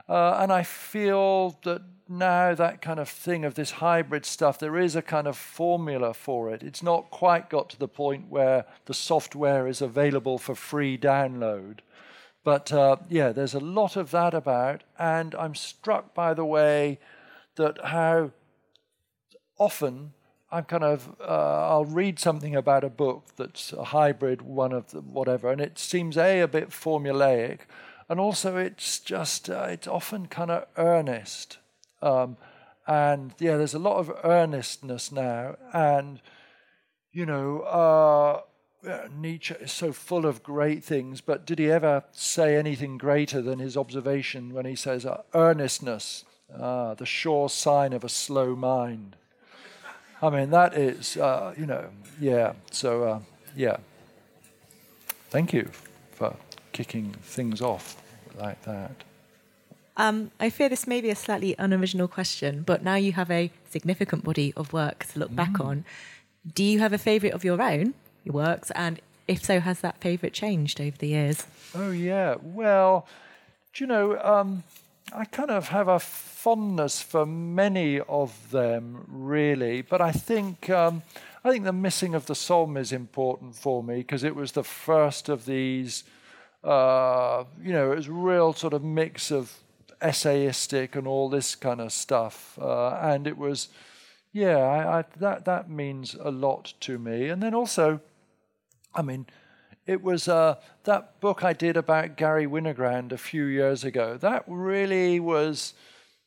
uh, 0.10 0.40
and 0.42 0.52
I 0.52 0.64
feel 0.64 1.60
that 1.64 1.82
now 2.08 2.54
that 2.54 2.82
kind 2.82 3.00
of 3.00 3.10
thing 3.10 3.46
of 3.46 3.56
this 3.56 3.72
hybrid 3.72 4.26
stuff, 4.26 4.60
there 4.60 4.78
is 4.78 4.96
a 4.96 5.02
kind 5.02 5.28
of 5.28 5.38
formula 5.38 6.14
for 6.14 6.52
it. 6.54 6.62
It's 6.64 6.84
not 6.84 7.10
quite 7.10 7.50
got 7.50 7.70
to 7.72 7.80
the 7.80 7.88
point 7.88 8.30
where 8.30 8.66
the 8.86 8.94
software 8.94 9.68
is 9.68 9.82
available 9.82 10.38
for 10.38 10.56
free 10.56 10.98
download. 10.98 11.80
But 12.44 12.72
uh, 12.72 12.98
yeah, 13.10 13.32
there's 13.32 13.56
a 13.56 13.60
lot 13.60 13.96
of 13.96 14.12
that 14.12 14.34
about, 14.36 14.84
and 15.00 15.34
I'm 15.36 15.56
struck 15.56 16.14
by 16.14 16.36
the 16.36 16.46
way 16.46 17.00
that 17.56 17.84
how 17.86 18.32
often 19.58 20.14
I'm 20.52 20.64
kind 20.66 20.84
of 20.84 21.16
uh, 21.20 21.70
I'll 21.70 21.86
read 21.86 22.20
something 22.20 22.56
about 22.56 22.84
a 22.84 22.90
book 22.90 23.26
that's 23.36 23.74
a 23.74 23.86
hybrid 23.86 24.42
one 24.42 24.72
of 24.72 24.92
the 24.92 25.02
whatever, 25.02 25.52
and 25.52 25.60
it 25.60 25.80
seems 25.80 26.18
a 26.18 26.42
a 26.42 26.48
bit 26.48 26.70
formulaic, 26.70 27.62
and 28.08 28.20
also 28.20 28.58
it's 28.58 29.00
just 29.00 29.50
uh, 29.50 29.68
it's 29.70 29.88
often 29.88 30.28
kind 30.28 30.52
of 30.52 30.66
earnest, 30.78 31.58
um, 32.02 32.38
and 32.88 33.34
yeah, 33.40 33.58
there's 33.58 33.74
a 33.74 33.80
lot 33.80 33.98
of 33.98 34.12
earnestness 34.24 35.12
now, 35.12 35.58
and 35.74 36.22
you 37.12 37.26
know. 37.26 37.60
Uh, 37.62 38.42
Nietzsche 39.18 39.56
is 39.56 39.72
so 39.72 39.92
full 39.92 40.28
of 40.28 40.44
great 40.44 40.84
things, 40.84 41.20
but 41.20 41.44
did 41.48 41.58
he 41.58 41.72
ever 41.72 42.04
say 42.12 42.56
anything 42.56 43.00
greater 43.00 43.42
than 43.42 43.58
his 43.58 43.76
observation 43.76 44.54
when 44.54 44.66
he 44.66 44.76
says, 44.76 45.08
uh, 45.08 45.24
earnestness, 45.34 46.24
ah, 46.54 46.94
the 46.94 47.06
sure 47.06 47.50
sign 47.50 47.94
of 47.94 48.04
a 48.04 48.10
slow 48.10 48.56
mind? 48.56 49.16
I 50.22 50.30
mean, 50.30 50.50
that 50.52 50.74
is, 50.74 51.18
uh, 51.18 51.54
you 51.58 51.66
know, 51.66 51.90
yeah. 52.20 52.54
So, 52.72 53.04
uh, 53.04 53.20
yeah. 53.56 53.78
Thank 55.30 55.54
you 55.54 55.70
for 56.12 56.36
kicking 56.72 57.14
things 57.22 57.62
off 57.62 58.02
like 58.38 58.62
that. 58.64 59.04
Um, 59.98 60.32
I 60.40 60.50
fear 60.50 60.68
this 60.68 60.88
may 60.88 61.00
be 61.00 61.10
a 61.10 61.16
slightly 61.16 61.56
unoriginal 61.58 62.08
question, 62.08 62.64
but 62.64 62.84
now 62.84 62.96
you 62.96 63.14
have 63.14 63.32
a 63.32 63.52
significant 63.70 64.24
body 64.24 64.54
of 64.58 64.74
work 64.74 65.06
to 65.06 65.20
look 65.20 65.32
mm. 65.32 65.36
back 65.36 65.60
on. 65.60 65.86
Do 66.54 66.64
you 66.64 66.80
have 66.80 66.94
a 66.94 66.98
favourite 66.98 67.34
of 67.34 67.44
your 67.44 67.62
own? 67.62 67.94
your 68.26 68.34
works? 68.34 68.72
And 68.72 69.00
if 69.28 69.46
so, 69.46 69.60
has 69.62 69.80
that 69.80 70.02
favourite 70.02 70.34
changed 70.34 70.82
over 70.82 70.98
the 70.98 71.08
years? 71.08 71.46
Oh, 71.74 71.92
yeah. 71.92 72.36
Well, 72.42 73.08
do 73.74 73.84
you 73.84 73.88
know, 73.88 74.20
um, 74.22 74.64
I 75.14 75.26
kind 75.26 75.52
of 75.52 75.70
have 75.70 75.88
a 75.88 76.00
fondness 76.00 77.02
for 77.02 77.26
many 77.26 78.00
of 78.00 78.52
them, 78.52 79.06
really. 79.08 79.82
But 79.82 80.02
I 80.02 80.12
think. 80.12 80.70
Um, 80.70 81.04
I 81.46 81.52
think 81.52 81.64
the 81.64 81.74
missing 81.74 82.16
of 82.16 82.26
the 82.26 82.34
Somme 82.34 82.76
is 82.76 82.92
important 82.92 83.56
for 83.56 83.84
me 83.84 83.98
because 83.98 84.24
it 84.24 84.36
was 84.36 84.54
the 84.54 84.64
first 84.64 85.30
of 85.30 85.46
these, 85.46 86.04
uh, 86.64 87.44
you 87.62 87.72
know, 87.72 87.92
it 87.92 87.98
was 87.98 88.08
a 88.08 88.12
real 88.12 88.52
sort 88.52 88.74
of 88.74 88.84
mix 88.84 89.32
of 89.32 89.54
essayistic 90.02 90.96
and 90.96 91.08
all 91.08 91.30
this 91.30 91.54
kind 91.54 91.80
of 91.80 91.94
stuff. 91.94 92.58
Uh, 92.60 92.96
and 92.96 93.28
it 93.28 93.38
was, 93.38 93.68
yeah, 94.34 94.58
I, 94.58 95.00
I, 95.00 95.04
that, 95.18 95.46
that 95.46 95.70
means 95.70 96.16
a 96.20 96.32
lot 96.32 96.74
to 96.80 96.98
me. 96.98 97.30
And 97.30 97.44
then 97.44 97.54
also, 97.54 98.00
I 98.96 99.04
mean, 99.04 99.28
it 99.88 100.02
was 100.02 100.28
uh, 100.28 100.56
that 100.84 101.20
book 101.20 101.44
I 101.44 101.54
did 101.54 101.78
about 101.78 102.18
Garry 102.18 102.48
Winogrand 102.48 103.12
a 103.12 103.18
few 103.18 103.46
years 103.46 103.84
ago. 103.84 104.18
That 104.18 104.44
really 104.48 105.20
was 105.20 105.74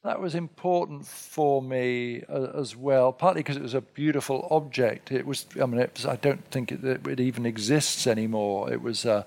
that 0.05 0.21
was 0.21 0.35
important 0.35 1.07
for 1.07 1.61
me 1.61 2.23
uh, 2.29 2.53
as 2.55 2.77
well. 2.77 3.13
Partly 3.13 3.41
because 3.41 3.57
it 3.57 3.63
was 3.63 3.75
a 3.75 3.81
beautiful 3.81 4.47
object. 4.51 5.11
It 5.11 5.27
was. 5.27 5.47
I 5.61 5.67
mean, 5.67 5.87
was, 5.95 6.07
I 6.07 6.17
don't 6.17 6.45
think 6.51 6.71
it, 6.71 6.85
it, 6.85 7.21
even 7.21 7.45
exists 7.45 8.07
anymore. 8.07 8.73
It 8.73 8.81
was. 8.81 9.05
Uh, 9.05 9.25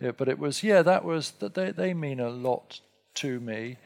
but 0.00 0.28
it 0.28 0.38
was. 0.38 0.62
Yeah, 0.62 0.82
that 0.82 1.04
was. 1.04 1.30
That 1.38 1.54
they 1.54 1.70
they 1.70 1.94
mean 1.94 2.18
a 2.18 2.30
lot 2.30 2.80
to 3.14 3.38
me. 3.38 3.76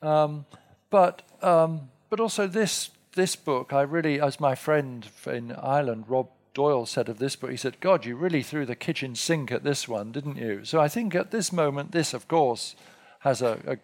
Um, 0.00 0.46
but 0.90 1.22
um, 1.42 1.90
but 2.08 2.20
also 2.20 2.46
this 2.46 2.90
this 3.14 3.34
book, 3.34 3.72
I 3.72 3.82
really, 3.82 4.20
as 4.20 4.38
my 4.38 4.54
friend 4.54 5.06
in 5.26 5.52
Ireland, 5.52 6.04
Rob 6.06 6.28
Doyle 6.54 6.86
said 6.86 7.08
of 7.08 7.18
this 7.18 7.36
book, 7.36 7.50
he 7.50 7.56
said, 7.56 7.80
God, 7.80 8.04
you 8.04 8.16
really 8.16 8.42
threw 8.42 8.66
the 8.66 8.74
kitchen 8.74 9.14
sink 9.14 9.52
at 9.52 9.64
this 9.64 9.86
one, 9.86 10.12
didn't 10.12 10.36
you? 10.36 10.64
So 10.64 10.80
I 10.80 10.88
think 10.88 11.14
at 11.14 11.30
this 11.30 11.52
moment, 11.52 11.92
this, 11.92 12.12
of 12.12 12.26
course, 12.28 12.74
has 13.20 13.40
a, 13.42 13.60
a 13.66 13.78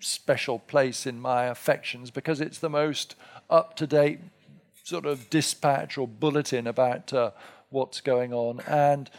special 0.00 0.58
place 0.58 1.06
in 1.06 1.20
my 1.20 1.44
affections 1.44 2.10
because 2.10 2.40
it's 2.40 2.58
the 2.58 2.70
most 2.70 3.14
up 3.50 3.76
to 3.76 3.86
date 3.86 4.20
sort 4.84 5.06
of 5.06 5.30
dispatch 5.30 5.96
or 5.96 6.08
bulletin 6.08 6.66
about 6.66 7.12
uh, 7.12 7.30
what's 7.70 8.00
going 8.00 8.32
on. 8.32 8.60
And 8.66 9.10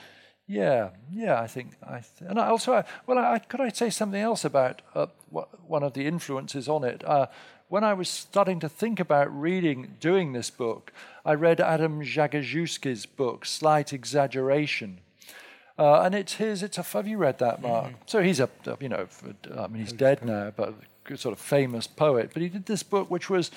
yeah, 0.48 0.90
yeah, 1.12 1.40
I 1.40 1.48
think 1.48 1.72
I 1.82 2.02
th- 2.02 2.30
and 2.30 2.40
I 2.40 2.48
also 2.48 2.74
I, 2.74 2.84
well, 3.08 3.18
I, 3.18 3.40
could 3.40 3.62
I 3.62 3.70
say 3.70 3.90
something 3.90 4.20
else 4.20 4.44
about 4.44 4.82
uh, 4.94 5.08
what, 5.30 5.68
one 5.68 5.84
of 5.84 5.94
the 5.94 6.06
influences 6.06 6.68
on 6.68 6.84
it. 6.84 7.04
Uh, 7.06 7.28
when 7.70 7.84
I 7.84 7.94
was 7.94 8.10
starting 8.10 8.60
to 8.60 8.70
think 8.70 9.00
about 9.00 9.36
reading, 9.36 9.96
doing 10.00 10.34
this 10.34 10.50
book, 10.50 10.94
I 11.26 11.34
read 11.34 11.60
Adam 11.60 12.02
Zagajewski's 12.02 13.06
book, 13.06 13.46
Slight 13.46 13.94
Exaggeration. 13.94 15.00
Uh, 15.78 16.02
and 16.02 16.14
it's 16.14 16.36
his, 16.36 16.62
it's 16.62 16.78
a, 16.78 16.84
have 16.84 17.08
you 17.08 17.18
read 17.18 17.40
that, 17.40 17.62
Mark? 17.62 17.86
Mm-hmm. 17.86 17.96
So 18.06 18.22
he's 18.22 18.40
a, 18.40 18.50
you 18.80 18.90
know, 18.90 19.08
I 19.58 19.68
mean, 19.68 19.82
he's 19.82 19.94
dead 19.94 20.24
now, 20.24 20.52
but 20.56 20.76
a 21.10 21.18
sort 21.18 21.34
of 21.34 21.40
famous 21.40 21.88
poet. 21.88 22.30
But 22.32 22.44
he 22.44 22.50
did 22.50 22.68
this 22.68 22.84
book 22.84 23.10
which 23.10 23.30
was, 23.30 23.50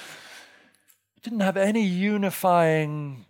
didn't 1.23 1.41
have 1.41 1.59
any 1.59 1.83
unifying 1.85 3.27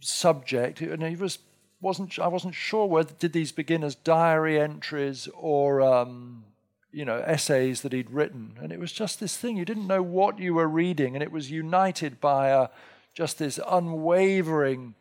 subject. 0.00 0.80
And 0.80 1.02
he 1.02 1.16
was, 1.16 1.38
wasn't, 1.80 2.18
I 2.20 2.28
wasn't 2.28 2.54
sure 2.54 2.86
whether, 2.86 3.12
did 3.18 3.32
these 3.32 3.50
begin 3.50 3.82
as 3.82 3.96
diary 3.96 4.60
entries 4.60 5.28
or, 5.34 5.80
um, 5.80 6.44
you 6.92 7.04
know, 7.04 7.22
essays 7.26 7.80
that 7.80 7.92
he'd 7.92 8.10
written. 8.10 8.58
And 8.60 8.70
it 8.70 8.78
was 8.78 8.92
just 8.92 9.18
this 9.18 9.36
thing. 9.36 9.56
You 9.56 9.64
didn't 9.64 9.86
know 9.86 10.02
what 10.02 10.38
you 10.38 10.54
were 10.54 10.68
reading, 10.68 11.14
and 11.14 11.22
it 11.22 11.32
was 11.32 11.50
united 11.50 12.20
by 12.20 12.48
a, 12.48 12.68
just 13.14 13.38
this 13.38 13.58
unwavering 13.66 14.94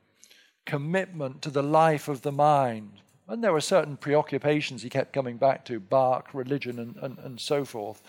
commitment 0.65 1.41
to 1.41 1.49
the 1.49 1.63
life 1.63 2.07
of 2.07 2.21
the 2.21 2.31
mind. 2.31 3.01
And 3.27 3.43
there 3.43 3.53
were 3.53 3.61
certain 3.61 3.97
preoccupations 3.97 4.83
he 4.83 4.89
kept 4.89 5.13
coming 5.13 5.37
back 5.37 5.65
to 5.65 5.79
Bach, 5.79 6.29
religion, 6.33 6.79
and, 6.79 6.95
and, 6.97 7.17
and 7.19 7.39
so 7.39 7.65
forth. 7.65 8.01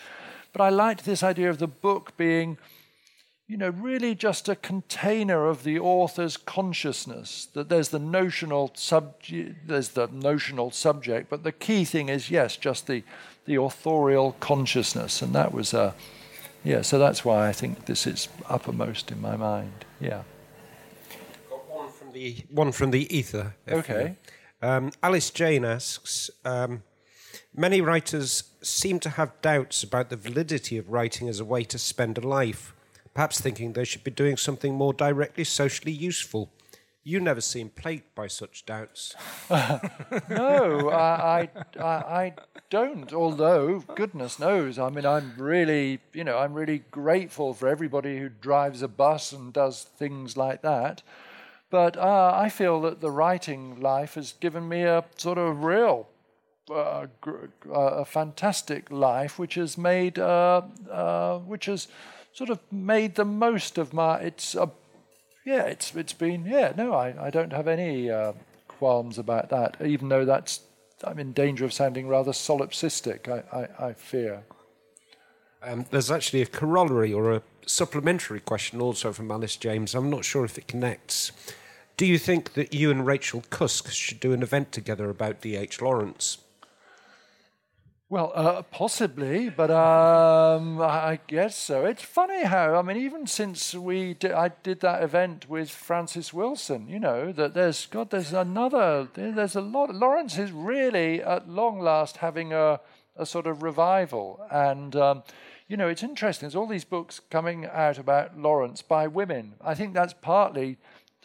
But 0.53 0.62
I 0.62 0.68
liked 0.68 1.05
this 1.05 1.22
idea 1.22 1.49
of 1.49 1.59
the 1.59 1.66
book 1.66 2.16
being, 2.16 2.59
you 3.47 3.57
know, 3.57 3.70
really 3.70 4.14
just 4.14 4.49
a 4.49 4.57
container 4.57 5.47
of 5.47 5.64
the 5.64 5.78
author's 5.78 6.36
consciousness. 6.36 7.49
That 7.53 7.68
there's 7.68 7.90
the 7.90 7.99
notional 7.99 8.72
subject, 8.74 9.68
there's 9.68 9.90
the 9.90 10.09
notional 10.09 10.70
subject, 10.70 11.28
but 11.28 11.43
the 11.43 11.53
key 11.53 11.84
thing 11.84 12.09
is, 12.09 12.30
yes, 12.30 12.57
just 12.57 12.86
the 12.86 13.03
the 13.45 13.57
authorial 13.57 14.36
consciousness, 14.38 15.20
and 15.20 15.34
that 15.34 15.53
was 15.53 15.74
a 15.74 15.80
uh, 15.80 15.93
yeah. 16.64 16.82
So 16.82 16.99
that's 16.99 17.24
why 17.24 17.49
I 17.49 17.53
think 17.53 17.86
this 17.86 18.07
is 18.07 18.28
uppermost 18.49 19.11
in 19.11 19.20
my 19.20 19.36
mind. 19.36 19.84
Yeah. 20.01 20.22
Got 21.51 21.68
one 21.68 21.90
from 21.90 22.12
the 22.12 22.45
one 22.51 22.72
from 22.72 22.90
the 22.90 23.14
ether. 23.14 23.55
Okay. 23.68 24.16
Um, 24.62 24.93
Alice 25.03 25.30
Jane 25.30 25.64
asks. 25.64 26.30
Um, 26.45 26.82
Many 27.55 27.82
writers 27.82 28.45
seem 28.62 28.99
to 29.01 29.11
have 29.11 29.40
doubts 29.43 29.82
about 29.82 30.09
the 30.09 30.16
validity 30.16 30.78
of 30.78 30.90
writing 30.90 31.28
as 31.28 31.38
a 31.38 31.45
way 31.45 31.64
to 31.64 31.78
spend 31.78 32.16
a 32.16 32.26
life, 32.26 32.74
perhaps 33.14 33.40
thinking 33.40 33.72
they 33.72 33.84
should 33.84 34.04
be 34.04 34.10
doing 34.10 34.36
something 34.36 34.74
more 34.74 34.92
directly 34.92 35.44
socially 35.44 35.92
useful. 35.92 36.50
You 37.04 37.18
never 37.18 37.40
seem 37.40 37.68
plagued 37.70 38.14
by 38.14 38.28
such 38.28 38.64
doubts. 38.64 39.16
no, 39.50 40.90
I, 40.90 41.48
I, 41.76 41.84
I, 41.84 42.34
don't. 42.70 43.12
Although, 43.12 43.80
goodness 43.96 44.38
knows, 44.38 44.78
I 44.78 44.88
mean, 44.88 45.04
I'm 45.04 45.32
really, 45.36 45.98
you 46.12 46.22
know, 46.22 46.38
I'm 46.38 46.54
really 46.54 46.84
grateful 46.92 47.54
for 47.54 47.66
everybody 47.66 48.18
who 48.18 48.28
drives 48.28 48.82
a 48.82 48.88
bus 48.88 49.32
and 49.32 49.52
does 49.52 49.82
things 49.82 50.36
like 50.36 50.62
that. 50.62 51.02
But 51.70 51.96
uh, 51.96 52.32
I 52.36 52.50
feel 52.50 52.82
that 52.82 53.00
the 53.00 53.10
writing 53.10 53.80
life 53.80 54.14
has 54.14 54.34
given 54.34 54.68
me 54.68 54.82
a 54.82 55.04
sort 55.16 55.38
of 55.38 55.64
real, 55.64 56.06
uh, 56.70 57.06
uh, 57.26 57.72
a 57.72 58.04
fantastic 58.04 58.92
life, 58.92 59.40
which 59.40 59.54
has 59.54 59.76
made, 59.76 60.18
uh, 60.18 60.62
uh, 60.88 61.38
which 61.38 61.66
has 61.66 61.88
sort 62.33 62.51
of 62.51 62.61
made 62.70 63.14
the 63.14 63.24
most 63.24 63.78
of 63.78 63.93
my. 63.93 64.18
It's 64.18 64.55
a 64.55 64.70
yeah, 65.45 65.64
it's 65.64 65.95
it's 65.95 66.12
been 66.12 66.45
yeah. 66.47 66.72
No, 66.76 66.95
I, 66.95 67.26
I 67.26 67.30
don't 67.30 67.53
have 67.53 67.68
any 67.68 68.11
uh, 68.11 68.33
qualms 68.68 69.18
about 69.18 69.49
that. 69.51 69.76
Even 69.85 70.09
though 70.09 70.24
that's 70.24 70.61
I'm 71.05 71.18
in 71.18 71.33
danger 71.33 71.64
of 71.64 71.72
sounding 71.72 72.09
rather 72.09 72.33
solipsistic. 72.33 73.28
I, 73.28 73.57
I, 73.57 73.89
I 73.89 73.93
fear. 73.95 74.45
Um, 75.62 75.87
there's 75.91 76.11
actually 76.11 76.43
a 76.43 76.47
corollary 76.47 77.12
or 77.12 77.33
a 77.33 77.43
supplementary 77.66 78.41
question 78.41 78.80
also 78.80 79.12
from 79.12 79.30
Alice 79.30 79.57
James. 79.57 79.95
I'm 79.95 80.11
not 80.11 80.24
sure 80.24 80.45
if 80.45 80.59
it 80.59 80.66
connects. 80.66 81.30
Do 81.97 82.07
you 82.07 82.18
think 82.18 82.55
that 82.55 82.74
you 82.74 82.91
and 82.91 83.07
Rachel 83.07 83.45
Cusk 83.51 83.91
should 83.91 84.18
do 84.18 84.33
an 84.33 84.43
event 84.43 84.72
together 84.72 85.09
about 85.09 85.41
D.H. 85.41 85.80
Lawrence? 85.80 86.39
Well, 88.12 88.30
uh, 88.34 88.60
possibly, 88.60 89.48
but 89.48 89.70
um, 89.70 90.82
I 90.82 91.18
guess 91.26 91.56
so. 91.56 91.86
It's 91.86 92.02
funny 92.02 92.44
how 92.44 92.74
I 92.74 92.82
mean, 92.82 92.98
even 92.98 93.26
since 93.26 93.72
we 93.74 94.14
I 94.22 94.50
did 94.62 94.80
that 94.80 95.02
event 95.02 95.48
with 95.48 95.70
Frances 95.70 96.30
Wilson, 96.30 96.88
you 96.88 97.00
know, 97.00 97.32
that 97.32 97.54
there's 97.54 97.86
God, 97.86 98.10
there's 98.10 98.34
another, 98.34 99.08
there's 99.14 99.56
a 99.56 99.62
lot. 99.62 99.94
Lawrence 99.94 100.36
is 100.36 100.52
really 100.52 101.22
at 101.22 101.48
long 101.48 101.80
last 101.80 102.18
having 102.18 102.52
a 102.52 102.80
a 103.16 103.24
sort 103.24 103.46
of 103.46 103.62
revival, 103.62 104.46
and 104.50 104.94
um, 104.94 105.22
you 105.66 105.78
know, 105.78 105.88
it's 105.88 106.02
interesting. 106.02 106.46
There's 106.46 106.54
all 106.54 106.66
these 106.66 106.84
books 106.84 107.18
coming 107.30 107.64
out 107.64 107.96
about 107.96 108.38
Lawrence 108.38 108.82
by 108.82 109.06
women. 109.06 109.54
I 109.64 109.72
think 109.72 109.94
that's 109.94 110.12
partly 110.12 110.76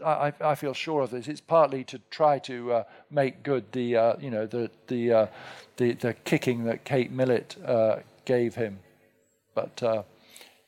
I, 0.04 0.34
I, 0.42 0.56
feel 0.56 0.74
sure 0.74 1.02
of 1.02 1.12
this. 1.12 1.28
It's 1.28 1.42
partly 1.42 1.84
to 1.86 2.00
try 2.12 2.40
to 2.40 2.74
uh, 2.74 2.84
make 3.10 3.44
good 3.44 3.72
the 3.72 3.96
uh, 3.96 4.16
you 4.20 4.30
know 4.30 4.46
the 4.46 4.70
the, 4.88 5.12
uh, 5.12 5.28
the, 5.78 5.94
the 5.94 6.14
kicking 6.14 6.66
that 6.66 6.84
Kate 6.84 7.12
Millett 7.12 7.56
uh, 7.66 7.98
gave 8.26 8.56
him, 8.56 8.80
but 9.56 9.82
uh, 9.82 10.04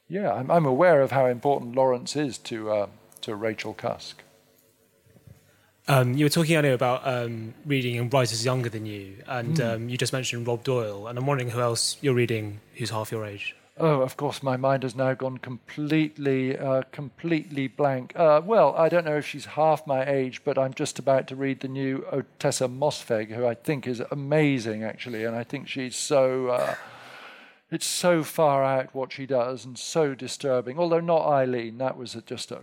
yeah, 0.07 0.33
I'm, 0.33 0.49
I'm, 0.49 0.65
aware 0.65 1.01
of 1.01 1.11
how 1.11 1.27
important 1.27 1.75
Lawrence 1.75 2.15
is 2.15 2.37
to 2.39 2.71
uh, 2.71 2.87
to 3.21 3.35
Rachel 3.35 3.73
Cusk. 3.73 4.23
Um, 5.87 6.13
you 6.13 6.25
were 6.25 6.29
talking 6.29 6.55
earlier 6.55 6.73
about 6.73 7.07
um, 7.07 7.53
reading 7.65 7.97
and 7.97 8.13
writers 8.13 8.45
younger 8.45 8.69
than 8.69 8.85
you, 8.85 9.23
and 9.27 9.57
mm. 9.57 9.75
um, 9.75 9.89
you 9.89 9.97
just 9.97 10.13
mentioned 10.13 10.47
Rob 10.47 10.63
Doyle, 10.63 11.07
and 11.07 11.17
I'm 11.17 11.25
wondering 11.25 11.49
who 11.49 11.59
else 11.59 11.97
you're 12.01 12.13
reading 12.13 12.59
who's 12.75 12.89
half 12.89 13.11
your 13.11 13.25
age. 13.25 13.55
Oh, 13.81 14.01
of 14.01 14.17
course, 14.17 14.43
my 14.43 14.57
mind 14.57 14.83
has 14.83 14.93
now 14.93 15.13
gone 15.13 15.37
completely, 15.37 16.57
uh, 16.57 16.81
completely 16.91 17.69
blank. 17.69 18.11
Uh, 18.13 18.41
well, 18.43 18.75
I 18.75 18.89
don't 18.89 19.05
know 19.05 19.15
if 19.15 19.25
she's 19.25 19.45
half 19.45 19.87
my 19.87 20.05
age, 20.05 20.43
but 20.43 20.57
I'm 20.57 20.73
just 20.73 20.99
about 20.99 21.27
to 21.27 21.37
read 21.37 21.61
the 21.61 21.69
new 21.69 22.05
Ottessa 22.11 22.67
Moshfegh, 22.67 23.31
who 23.31 23.45
I 23.47 23.53
think 23.53 23.87
is 23.87 24.01
amazing, 24.11 24.83
actually, 24.83 25.23
and 25.23 25.33
I 25.33 25.45
think 25.45 25.69
she's 25.69 25.95
so. 25.95 26.47
Uh, 26.47 26.75
it's 27.71 27.85
so 27.85 28.23
far 28.23 28.65
out 28.65 28.93
what 28.93 29.13
she 29.13 29.25
does 29.25 29.63
and 29.63 29.77
so 29.77 30.13
disturbing. 30.13 30.77
Although 30.77 30.99
not 30.99 31.27
Eileen, 31.27 31.77
that 31.77 31.95
was 31.95 32.17
just 32.25 32.51
a. 32.51 32.61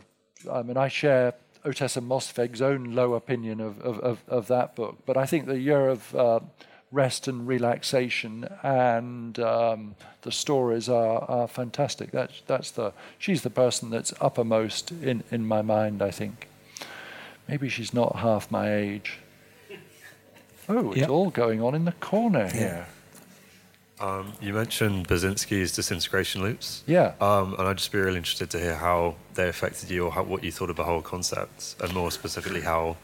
I 0.52 0.62
mean, 0.62 0.76
I 0.76 0.88
share 0.88 1.32
Ottessa 1.64 2.02
Moshfegh's 2.02 2.60
own 2.60 2.94
low 2.94 3.14
opinion 3.14 3.60
of, 3.60 3.80
of, 3.80 3.98
of, 4.00 4.22
of, 4.28 4.48
that 4.48 4.76
book, 4.76 4.98
but 5.06 5.16
I 5.16 5.24
think 5.24 5.46
the 5.46 5.58
year 5.58 5.88
of 5.88 6.14
uh, 6.14 6.40
rest 6.93 7.28
and 7.28 7.47
relaxation, 7.47 8.49
and 8.62 9.39
um, 9.39 9.95
the 10.22 10.32
stories 10.32 10.89
are, 10.89 11.24
are 11.30 11.49
fantastic. 11.49 12.11
That's, 12.11 12.43
that's 12.47 12.70
the, 12.70 12.93
she's 13.18 13.43
the 13.43 13.51
person 13.51 13.91
that's 13.91 14.12
uppermost 14.20 14.91
in, 14.93 15.24
in 15.30 15.47
my 15.47 15.62
mind, 15.62 16.03
I 16.03 16.11
think. 16.11 16.49
Maybe 17.49 17.68
she's 17.68 17.93
not 17.93 18.16
half 18.16 18.51
my 18.51 18.74
age. 18.74 19.18
Oh, 20.68 20.91
it's 20.91 21.03
yep. 21.03 21.11
all 21.11 21.30
going 21.30 21.62
on 21.62 21.76
in 21.76 21.84
the 21.84 21.93
corner 21.93 22.49
here. 22.49 22.89
Um, 24.01 24.32
you 24.41 24.53
mentioned 24.53 25.09
Basinski's 25.09 25.72
disintegration 25.72 26.43
loops. 26.43 26.82
Yeah. 26.87 27.14
Um, 27.20 27.55
and 27.57 27.68
I'd 27.68 27.78
just 27.78 27.93
be 27.93 27.99
really 27.99 28.18
interested 28.18 28.51
to 28.51 28.59
hear 28.59 28.74
how 28.74 29.14
they 29.34 29.49
affected 29.49 29.91
you 29.91 30.07
or 30.07 30.11
how, 30.11 30.24
what 30.24 30.45
you 30.45 30.53
thought 30.53 30.68
of 30.68 30.74
the 30.76 30.84
whole 30.84 31.03
concept, 31.03 31.76
and 31.80 31.95
more 31.95 32.11
specifically, 32.11 32.61
how 32.61 32.97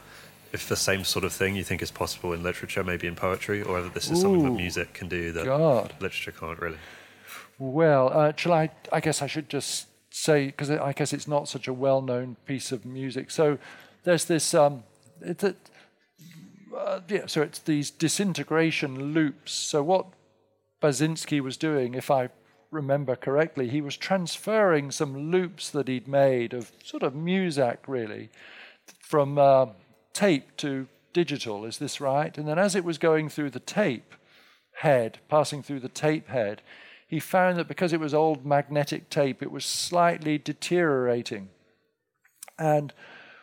if 0.53 0.69
the 0.69 0.77
same 0.77 1.03
sort 1.03 1.25
of 1.25 1.33
thing 1.33 1.57
you 1.57 1.65
think 1.65 1.83
is 1.83 1.91
possible 1.91 2.33
in 2.35 2.43
literature, 2.43 2.85
maybe 2.85 3.07
in 3.07 3.17
poetry, 3.17 3.63
or 3.63 3.75
whether 3.75 3.89
this 3.89 4.11
is 4.11 4.19
Ooh, 4.19 4.23
something 4.23 4.45
that 4.45 4.51
music 4.51 4.93
can 4.93 5.09
do 5.09 5.33
that 5.33 5.47
God. 5.47 5.95
literature 5.99 6.33
can't 6.33 6.61
really. 6.61 6.77
Well, 7.59 8.11
uh, 8.13 8.33
shall 8.37 8.53
I? 8.53 8.71
I 8.93 9.01
guess 9.01 9.23
I 9.23 9.27
should 9.27 9.49
just 9.49 9.87
say 10.11 10.47
because 10.47 10.71
I 10.71 10.93
guess 10.93 11.13
it's 11.13 11.27
not 11.27 11.49
such 11.49 11.69
a 11.69 11.73
well-known 11.73 12.37
piece 12.45 12.71
of 12.71 12.85
music. 12.85 13.31
So 13.31 13.59
there's 14.05 14.27
this. 14.27 14.53
Um, 14.53 14.85
it, 15.23 15.43
uh, 15.43 17.01
yeah, 17.09 17.27
so 17.27 17.43
it's 17.43 17.59
these 17.61 17.91
disintegration 17.91 19.15
loops. 19.15 19.53
So 19.53 19.83
what 19.83 20.07
Basinski 20.83 21.41
was 21.41 21.57
doing, 21.57 21.95
if 21.95 22.11
I 22.11 22.29
remember 22.71 23.17
correctly, 23.17 23.69
he 23.69 23.81
was 23.81 23.97
transferring 23.97 24.91
some 24.91 25.31
loops 25.31 25.71
that 25.71 25.89
he'd 25.89 26.09
made 26.09 26.53
of 26.53 26.73
sort 26.85 27.03
of 27.03 27.15
Muzak, 27.15 27.79
really, 27.87 28.29
from. 29.01 29.39
Uh, 29.39 29.67
tape 30.13 30.57
to 30.59 30.89
digital, 31.13 31.65
is 31.65 31.79
this 31.79 32.01
right? 32.01 32.37
And 32.37 32.49
then 32.49 32.59
as 32.59 32.75
it 32.75 32.85
was 32.85 32.99
going 32.99 33.29
through 33.29 33.51
the 33.51 33.61
tape 33.61 34.15
head, 34.77 35.19
passing 35.29 35.63
through 35.63 35.81
the 35.81 35.89
tape 35.89 36.29
head, 36.29 36.63
he 37.07 37.21
found 37.21 37.59
that 37.59 37.69
because 37.69 37.93
it 37.93 38.01
was 38.01 38.15
old 38.15 38.47
magnetic 38.47 39.11
tape, 39.11 39.43
it 39.43 39.53
was 39.53 39.65
slightly 39.65 40.39
deteriorating. 40.39 41.51
And 42.59 42.93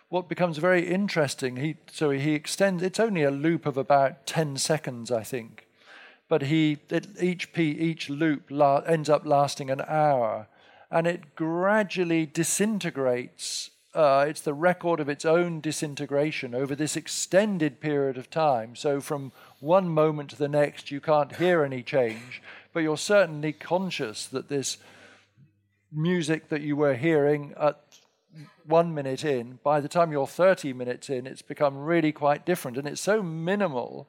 what 0.09 0.28
becomes 0.28 0.57
very 0.57 0.88
interesting, 0.88 1.57
he, 1.57 1.78
so 1.91 2.09
he 2.09 2.34
extends, 2.34 2.82
it's 2.82 2.99
only 2.99 3.24
a 3.24 3.32
loop 3.32 3.67
of 3.67 3.78
about 3.78 4.26
10 4.26 4.57
seconds, 4.57 5.11
I 5.11 5.24
think, 5.24 5.67
but 6.28 6.43
he, 6.43 6.80
it, 6.89 7.07
each, 7.22 7.55
each 7.57 8.09
loop 8.09 8.45
la, 8.49 8.78
ends 8.80 9.07
up 9.07 9.26
lasting 9.26 9.70
an 9.70 9.82
hour, 9.88 10.47
and 10.89 11.05
it 11.05 11.36
gradually 11.36 12.26
disintegrates 12.26 13.70
uh, 13.94 14.26
it's 14.28 14.42
the 14.42 14.54
record 14.54 15.00
of 15.00 15.10
its 15.10 15.26
own 15.26 15.62
disintegration 15.62 16.54
over 16.54 16.76
this 16.76 16.96
extended 16.96 17.80
period 17.80 18.18
of 18.18 18.30
time. 18.30 18.76
So, 18.76 19.02
from 19.02 19.32
one 19.60 19.90
moment 19.90 20.30
to 20.32 20.36
the 20.36 20.48
next, 20.48 20.92
you 20.92 21.02
can't 21.02 21.36
hear 21.36 21.64
any 21.64 21.82
change, 21.82 22.42
but 22.72 22.82
you're 22.82 22.98
certainly 22.98 23.52
conscious 23.52 24.28
that 24.28 24.48
this 24.48 24.78
music 25.92 26.50
that 26.50 26.62
you 26.62 26.76
were 26.76 26.94
hearing 26.94 27.54
at 27.60 27.82
one 28.66 28.94
minute 28.94 29.26
in, 29.26 29.58
by 29.64 29.80
the 29.80 29.90
time 29.90 30.12
you're 30.12 30.28
30 30.28 30.74
minutes 30.74 31.10
in, 31.10 31.26
it's 31.26 31.42
become 31.42 31.76
really 31.76 32.12
quite 32.12 32.46
different. 32.46 32.78
And 32.78 32.88
it's 32.88 33.02
so 33.02 33.24
minimal 33.24 34.08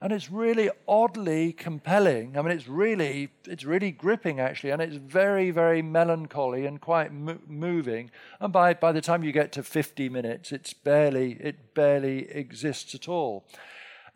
and 0.00 0.12
it's 0.12 0.30
really 0.30 0.70
oddly 0.86 1.52
compelling. 1.52 2.38
I 2.38 2.42
mean, 2.42 2.52
it's 2.52 2.68
really 2.68 3.30
it's 3.46 3.64
really 3.64 3.90
gripping 3.90 4.38
actually, 4.38 4.70
and 4.70 4.80
it's 4.80 4.96
very 4.96 5.50
very 5.50 5.82
melancholy 5.82 6.66
and 6.66 6.80
quite 6.80 7.12
mo- 7.12 7.40
moving. 7.46 8.10
And 8.40 8.52
by 8.52 8.74
by 8.74 8.92
the 8.92 9.00
time 9.00 9.24
you 9.24 9.32
get 9.32 9.52
to 9.52 9.62
50 9.62 10.08
minutes, 10.08 10.52
it's 10.52 10.72
barely 10.72 11.32
it 11.40 11.74
barely 11.74 12.30
exists 12.30 12.94
at 12.94 13.08
all. 13.08 13.44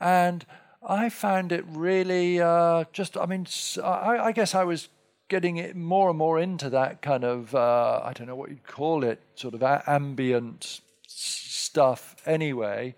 And 0.01 0.47
I 0.87 1.09
found 1.09 1.53
it 1.53 1.64
really 1.68 2.41
uh, 2.41 2.85
just. 2.93 3.16
I 3.16 3.26
mean, 3.26 3.47
I, 3.83 4.18
I, 4.18 4.33
guess 4.33 4.55
I 4.55 4.64
was 4.64 4.89
getting 5.28 5.57
it 5.57 5.76
more 5.76 6.09
and 6.09 6.18
more 6.18 6.41
into 6.41 6.68
that 6.70 7.03
kind 7.03 7.24
of 7.24 7.55
uh, 7.55 8.01
I 8.05 8.12
don't 8.12 8.26
know 8.26 8.35
what 8.35 8.51
you'd 8.51 8.66
call 8.66 9.05
it, 9.05 9.20
sort 9.37 9.55
of 9.55 9.62
ambient 9.62 10.80
stuff 11.07 12.16
anyway, 12.26 12.97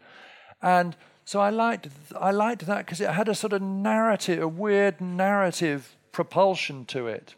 and 0.62 0.97
so 1.25 1.41
I 1.41 1.51
liked, 1.51 1.89
I 2.18 2.31
liked 2.31 2.66
that 2.66 2.85
because 2.85 3.01
it 3.01 3.11
had 3.11 3.29
a 3.29 3.35
sort 3.35 3.53
of 3.53 3.62
narrative, 3.62 4.43
a 4.43 4.49
weird 4.49 5.01
narrative 5.01 5.97
propulsion 6.12 6.85
to 6.87 7.07
it. 7.07 7.35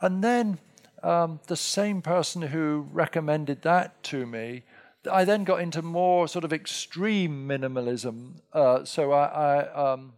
And 0.00 0.22
then 0.22 0.58
um, 1.02 1.40
the 1.46 1.56
same 1.56 2.02
person 2.02 2.42
who 2.42 2.86
recommended 2.92 3.62
that 3.62 4.02
to 4.04 4.26
me, 4.26 4.64
I 5.10 5.24
then 5.24 5.44
got 5.44 5.60
into 5.60 5.82
more 5.82 6.28
sort 6.28 6.44
of 6.44 6.52
extreme 6.52 7.48
minimalism. 7.48 8.40
Uh, 8.52 8.84
so 8.84 9.12
I, 9.12 9.26
I 9.26 9.92
um, 9.92 10.14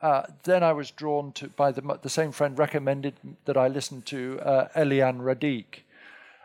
uh, 0.00 0.24
then 0.42 0.64
I 0.64 0.72
was 0.72 0.90
drawn 0.90 1.32
to 1.32 1.48
by 1.48 1.70
the 1.70 1.98
the 2.02 2.10
same 2.10 2.32
friend 2.32 2.58
recommended 2.58 3.14
that 3.44 3.56
I 3.56 3.68
listen 3.68 4.02
to 4.02 4.40
uh, 4.40 4.68
Eliane 4.74 5.22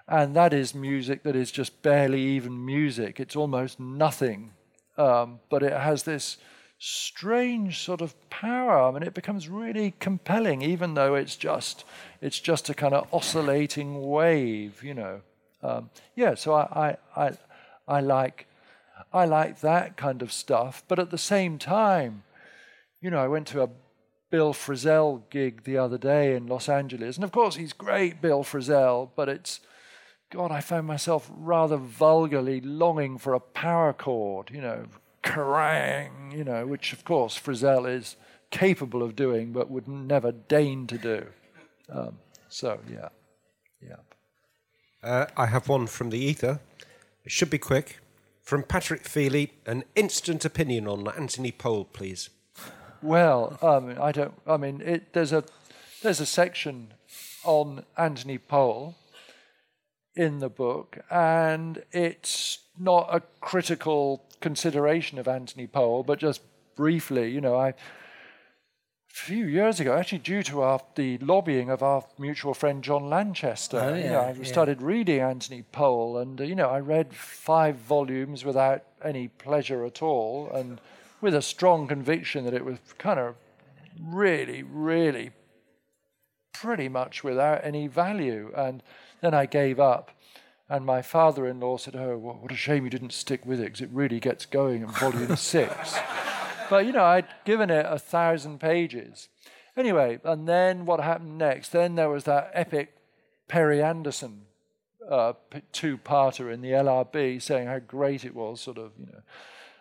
and 0.07 0.35
that 0.35 0.53
is 0.53 0.73
music 0.75 1.23
that 1.23 1.35
is 1.35 1.51
just 1.51 1.81
barely 1.81 2.21
even 2.21 2.63
music. 2.65 3.19
It's 3.19 3.35
almost 3.35 3.79
nothing 3.79 4.51
um, 4.97 5.39
but 5.49 5.63
it 5.63 5.73
has 5.73 6.03
this 6.03 6.37
strange 6.79 7.79
sort 7.79 8.01
of 8.01 8.29
power. 8.29 8.81
I 8.81 8.91
mean, 8.91 9.03
it 9.03 9.13
becomes 9.13 9.49
really 9.49 9.93
compelling, 9.99 10.61
even 10.61 10.93
though 10.93 11.15
it's 11.15 11.35
just 11.35 11.85
it's 12.21 12.39
just 12.39 12.69
a 12.69 12.73
kind 12.73 12.93
of 12.93 13.07
oscillating 13.13 14.07
wave, 14.07 14.83
you 14.83 14.93
know. 14.93 15.21
Um, 15.63 15.89
yeah, 16.15 16.35
so 16.35 16.53
I, 16.53 16.97
I 17.15 17.25
I 17.25 17.31
I 17.87 17.99
like 18.01 18.47
I 19.13 19.25
like 19.25 19.61
that 19.61 19.97
kind 19.97 20.21
of 20.21 20.31
stuff, 20.31 20.83
but 20.87 20.99
at 20.99 21.11
the 21.11 21.17
same 21.17 21.57
time, 21.57 22.23
you 23.01 23.09
know, 23.09 23.19
I 23.19 23.27
went 23.27 23.47
to 23.47 23.63
a 23.63 23.69
Bill 24.29 24.53
Frisell 24.53 25.23
gig 25.29 25.63
the 25.63 25.77
other 25.77 25.97
day 25.97 26.35
in 26.35 26.47
Los 26.47 26.67
Angeles, 26.67 27.15
and 27.15 27.23
of 27.23 27.31
course 27.31 27.55
he's 27.55 27.73
great, 27.73 28.21
Bill 28.21 28.43
Frisell, 28.43 29.09
but 29.15 29.29
it's 29.29 29.61
God, 30.29 30.51
I 30.51 30.59
found 30.59 30.87
myself 30.87 31.31
rather 31.33 31.77
vulgarly 31.77 32.59
longing 32.59 33.17
for 33.17 33.33
a 33.33 33.39
power 33.39 33.93
chord, 33.93 34.51
you 34.51 34.61
know, 34.61 34.85
kerrang, 35.23 36.35
you 36.35 36.43
know, 36.43 36.67
which 36.67 36.91
of 36.91 37.05
course 37.05 37.39
Frisell 37.39 37.85
is 37.85 38.17
capable 38.51 39.03
of 39.03 39.15
doing 39.15 39.51
but 39.53 39.69
would 39.69 39.87
never 39.87 40.31
deign 40.31 40.85
to 40.87 40.97
do. 40.97 41.27
Um, 41.89 42.17
so, 42.49 42.79
yeah, 42.91 43.09
yeah. 43.81 43.97
Uh, 45.01 45.27
I 45.37 45.45
have 45.45 45.69
one 45.69 45.87
from 45.87 46.09
the 46.09 46.19
ether. 46.19 46.59
It 47.23 47.31
should 47.31 47.49
be 47.49 47.57
quick. 47.57 47.99
From 48.41 48.63
Patrick 48.63 49.05
Feely, 49.05 49.53
an 49.65 49.83
instant 49.95 50.45
opinion 50.45 50.87
on 50.87 51.07
Anthony 51.17 51.51
Powell, 51.51 51.85
please. 51.85 52.29
Well, 53.01 53.57
um, 53.61 53.95
I 54.01 54.11
don't. 54.11 54.33
I 54.47 54.57
mean, 54.57 54.81
it, 54.81 55.13
there's 55.13 55.33
a 55.33 55.43
there's 56.01 56.21
a 56.21 56.25
section 56.25 56.93
on 57.43 57.83
Anthony 57.97 58.37
Powell 58.37 58.95
in 60.17 60.39
the 60.39 60.49
book, 60.49 60.97
and 61.09 61.83
it's 61.91 62.59
not 62.77 63.07
a 63.11 63.21
critical 63.39 64.23
consideration 64.41 65.19
of 65.19 65.27
Anthony 65.27 65.67
Powell, 65.67 66.03
but 66.03 66.19
just 66.19 66.41
briefly, 66.75 67.29
you 67.31 67.39
know, 67.39 67.55
I 67.55 67.69
a 67.69 67.73
few 69.09 69.45
years 69.45 69.79
ago, 69.79 69.95
actually 69.97 70.19
due 70.19 70.43
to 70.43 70.61
our, 70.61 70.79
the 70.95 71.17
lobbying 71.19 71.69
of 71.69 71.81
our 71.81 72.03
mutual 72.19 72.53
friend 72.53 72.83
John 72.83 73.09
Lanchester, 73.09 73.79
Oh, 73.79 73.95
you 73.95 74.09
know, 74.09 74.19
I 74.21 74.31
yeah. 74.33 74.43
started 74.43 74.81
reading 74.81 75.21
Anthony 75.21 75.61
Powell, 75.61 76.17
and 76.17 76.39
you 76.39 76.55
know, 76.55 76.69
I 76.69 76.79
read 76.79 77.13
five 77.13 77.75
volumes 77.77 78.43
without 78.43 78.83
any 79.03 79.27
pleasure 79.27 79.85
at 79.85 80.01
all, 80.01 80.49
and 80.51 80.81
with 81.21 81.33
a 81.35 81.41
strong 81.41 81.87
conviction 81.87 82.43
that 82.45 82.53
it 82.53 82.65
was 82.65 82.77
kind 82.97 83.19
of 83.19 83.35
really, 83.99 84.63
really 84.63 85.31
pretty 86.53 86.89
much 86.89 87.23
without 87.23 87.63
any 87.63 87.87
value. 87.87 88.51
And 88.55 88.81
then 89.21 89.33
I 89.33 89.45
gave 89.45 89.79
up. 89.79 90.11
And 90.69 90.85
my 90.85 91.01
father 91.01 91.47
in 91.47 91.59
law 91.61 91.77
said, 91.77 91.95
Oh, 91.95 92.17
wha- 92.17 92.33
what 92.33 92.51
a 92.51 92.55
shame 92.55 92.83
you 92.83 92.89
didn't 92.89 93.13
stick 93.13 93.45
with 93.45 93.59
it 93.59 93.65
because 93.65 93.81
it 93.81 93.89
really 93.91 94.19
gets 94.19 94.45
going 94.45 94.81
in 94.81 94.89
volume 94.89 95.35
six. 95.37 95.97
But, 96.69 96.85
you 96.85 96.91
know, 96.91 97.05
I'd 97.05 97.27
given 97.45 97.69
it 97.69 97.85
a 97.87 97.97
thousand 97.97 98.59
pages. 98.59 99.29
Anyway, 99.77 100.19
and 100.25 100.47
then 100.47 100.85
what 100.85 100.99
happened 100.99 101.37
next? 101.37 101.69
Then 101.69 101.95
there 101.95 102.09
was 102.09 102.25
that 102.25 102.51
epic 102.53 102.95
Perry 103.47 103.81
Anderson 103.81 104.41
uh, 105.09 105.33
two-parter 105.71 106.51
in 106.53 106.61
the 106.61 106.71
LRB 106.71 107.41
saying 107.41 107.67
how 107.67 107.79
great 107.79 108.25
it 108.25 108.35
was, 108.35 108.59
sort 108.59 108.77
of, 108.77 108.91
you 108.99 109.05
know. 109.05 109.21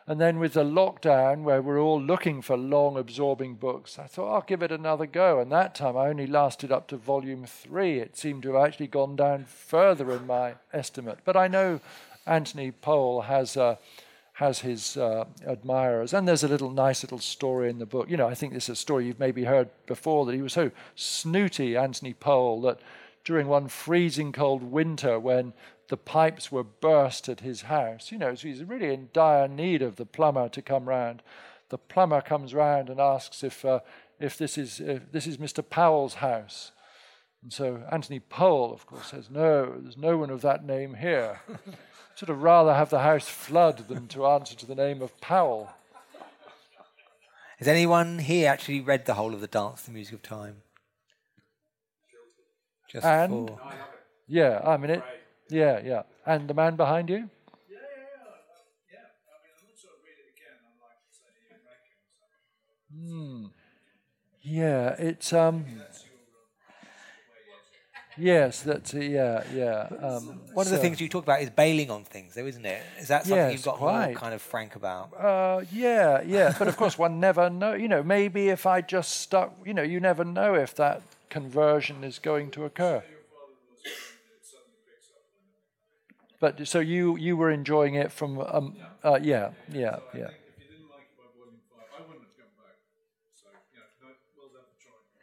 And 0.09 0.21
then 0.21 0.39
with 0.39 0.53
the 0.53 0.63
lockdown, 0.63 1.43
where 1.43 1.61
we're 1.61 1.81
all 1.81 2.01
looking 2.01 2.41
for 2.41 2.57
long, 2.57 2.97
absorbing 2.97 3.55
books, 3.55 3.99
I 3.99 4.07
thought 4.07 4.33
I'll 4.33 4.45
give 4.47 4.63
it 4.63 4.71
another 4.71 5.07
go. 5.07 5.41
And 5.41 5.51
that 5.51 5.75
time 5.75 5.97
I 5.97 6.09
only 6.09 6.29
lasted 6.29 6.71
up 6.71 6.87
to 6.89 6.97
volume 6.97 7.45
three. 7.45 7.99
It 7.99 8.17
seemed 8.17 8.45
to 8.45 8.55
have 8.55 8.65
actually 8.65 8.87
gone 8.87 9.17
down 9.17 9.45
further 9.45 10.13
in 10.13 10.27
my 10.27 10.55
estimate. 10.73 11.19
But 11.25 11.37
I 11.37 11.49
know 11.49 11.81
Anthony 12.27 12.71
Powell 12.71 13.23
has. 13.23 13.57
Uh, 13.57 13.77
has 14.37 14.59
his 14.61 14.99
uh, 14.99 15.25
admirers, 15.47 16.13
and 16.13 16.29
there's 16.29 16.45
a 16.45 16.49
little 16.49 16.69
nice 16.69 17.03
little 17.03 17.19
story 17.19 17.71
in 17.71 17.79
the 17.79 17.87
book. 17.87 18.11
You 18.11 18.19
know, 18.19 18.29
I 18.29 18.35
think 18.35 18.53
this 18.53 18.65
is 18.65 18.75
a 18.75 18.77
story 18.77 19.07
you've 19.07 19.19
maybe 19.19 19.45
heard 19.45 19.71
before 19.87 20.27
that 20.27 20.35
he 20.35 20.43
was 20.43 20.53
so 20.53 20.71
snooty, 20.95 21.75
Anthony 21.75 22.13
Powell, 22.13 22.61
that 22.61 22.79
during 23.25 23.47
one 23.47 23.67
freezing 23.67 24.33
cold 24.33 24.63
winter 24.63 25.19
when 25.19 25.55
the 25.89 25.97
pipes 25.97 26.51
were 26.51 26.64
burst 26.64 27.28
at 27.28 27.41
his 27.41 27.62
house, 27.62 28.11
you 28.11 28.18
know, 28.18 28.34
so 28.34 28.49
he's 28.49 28.64
really 28.64 28.93
in 28.93 29.09
dire 29.12 29.49
need 29.49 29.82
of 29.82 29.97
the 29.97 30.07
plumber 30.07 30.49
to 30.49 30.62
come 30.62 30.89
round. 30.89 31.22
The 31.68 31.78
plumber 31.78 32.20
comes 32.20 32.55
round 32.55 32.89
and 32.91 33.01
asks 33.01 33.43
if 33.43 33.64
uh, 33.64 33.80
if 34.20 34.39
this 34.39 34.57
is 34.57 34.80
if 34.80 35.12
this 35.12 35.26
is 35.26 35.39
Mr. 35.39 35.68
Powell's 35.68 36.14
house. 36.14 36.72
And 37.43 37.53
so 37.53 37.82
Anthony 37.93 38.18
Powell, 38.18 38.72
of 38.72 38.87
course, 38.87 39.09
says, 39.09 39.30
No, 39.30 39.76
there's 39.78 39.97
no 39.97 40.16
one 40.16 40.30
of 40.30 40.43
that 40.43 40.64
name 40.64 40.95
here. 40.95 41.41
sort 42.16 42.30
of 42.30 42.43
rather 42.43 42.74
have 42.74 42.91
the 42.91 43.01
house 43.01 43.28
flood 43.28 43.89
than 43.89 44.09
to 44.09 44.26
answer 44.26 44.57
to 44.57 44.66
the 44.66 44.74
name 44.74 45.03
of 45.03 45.20
Powell. 45.20 45.70
Has 47.59 47.68
anyone 47.68 48.18
here 48.18 48.51
actually 48.51 48.80
read 48.80 49.05
the 49.05 49.14
whole 49.14 49.34
of 49.34 49.41
the 49.41 49.47
Dance, 49.47 49.82
the 49.82 49.93
Music 49.93 50.14
of 50.14 50.22
Time? 50.22 50.62
Just 52.91 53.05
And 53.05 53.49
for 53.51 53.61
yeah, 54.26 54.61
I 54.64 54.76
mean 54.76 54.91
it. 54.91 55.03
Yeah, 55.49 55.80
yeah. 55.84 56.03
And 56.26 56.49
the 56.49 56.55
man 56.55 56.76
behind 56.76 57.09
you? 57.09 57.16
Yeah, 57.16 57.22
yeah, 57.70 57.78
yeah. 58.92 58.99
I 58.99 59.36
mean, 59.42 59.53
I'm 59.57 59.68
not 59.68 59.78
sort 59.78 59.94
of 59.94 60.01
reading 60.05 60.28
again. 60.34 60.59
I'm 60.66 60.78
like, 60.82 61.01
say, 61.12 61.32
Hmm. 62.92 63.47
Yeah, 64.42 64.94
it's 64.99 65.32
um. 65.32 65.64
Yes, 68.18 68.62
that's 68.62 68.94
uh, 68.94 68.99
yeah, 68.99 69.42
yeah. 69.53 69.88
Um, 70.01 70.40
one 70.55 70.64
of 70.66 70.70
the 70.70 70.76
so- 70.76 70.82
things 70.82 71.03
you 71.03 71.09
talk 71.09 71.24
about 71.24 71.42
is 71.42 71.51
bailing 71.51 71.90
on 71.90 72.03
things, 72.05 72.34
though, 72.34 72.47
isn't 72.47 72.64
it? 72.64 72.80
Is 72.99 73.09
that 73.09 73.24
something 73.26 73.36
Yes, 73.36 73.53
you've 73.53 73.62
got 73.64 73.76
quite. 73.76 74.07
more 74.07 74.14
kind 74.14 74.32
of 74.32 74.40
frank 74.40 74.74
about? 74.74 75.12
Uh, 75.14 75.64
yeah, 75.70 76.22
yeah. 76.22 76.55
But 76.59 76.66
of 76.68 76.78
course, 76.78 76.97
one 76.97 77.20
never 77.28 77.51
know. 77.51 77.74
You 77.74 77.88
know, 77.88 78.03
maybe 78.03 78.49
if 78.49 78.64
I 78.64 78.80
just 78.80 79.20
stuck, 79.20 79.53
you 79.66 79.74
know, 79.74 79.82
you 79.82 80.01
never 80.01 80.24
know 80.24 80.55
if 80.55 80.74
that 80.76 81.03
conversion 81.28 82.05
is 82.05 82.18
going 82.18 82.51
to 82.53 82.64
occur. 82.64 83.03
But 86.41 86.66
so 86.68 86.80
you 86.80 87.16
you 87.16 87.37
were 87.37 87.51
enjoying 87.51 87.95
it 87.95 88.12
from 88.12 88.39
um 88.41 88.76
uh, 89.05 89.18
yeah 89.22 89.51
yeah 89.72 89.99
yeah. 90.14 90.28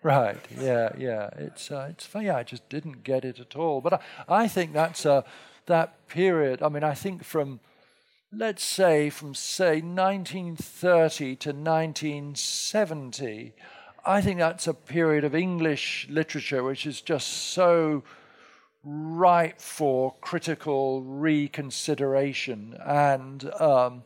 Right. 0.02 0.38
Yeah. 0.60 0.90
Yeah. 0.98 1.30
It's 1.38 1.72
uh, 1.72 1.88
it's 1.90 2.06
funny. 2.06 2.30
I 2.30 2.44
just 2.44 2.68
didn't 2.70 3.04
get 3.04 3.24
it 3.24 3.40
at 3.40 3.56
all. 3.56 3.80
But 3.80 3.94
I, 3.94 4.00
I 4.44 4.48
think 4.48 4.74
that's 4.74 5.06
uh, 5.06 5.22
that 5.68 6.08
period. 6.08 6.62
I 6.62 6.70
mean, 6.70 6.84
I 6.84 6.94
think 6.94 7.24
from 7.24 7.62
let's 8.32 8.64
say 8.64 9.10
from 9.10 9.34
say 9.34 9.82
1930 9.82 11.36
to 11.38 11.54
1970, 11.54 13.54
I 14.06 14.22
think 14.22 14.40
that's 14.40 14.68
a 14.68 14.74
period 14.74 15.24
of 15.24 15.36
English 15.36 16.08
literature 16.10 16.64
which 16.64 16.86
is 16.86 17.02
just 17.02 17.28
so 17.28 18.04
ripe 18.84 19.60
for 19.62 20.16
critical 20.22 21.02
reconsideration 21.04 22.76
and. 22.86 23.52
Um, 23.60 24.04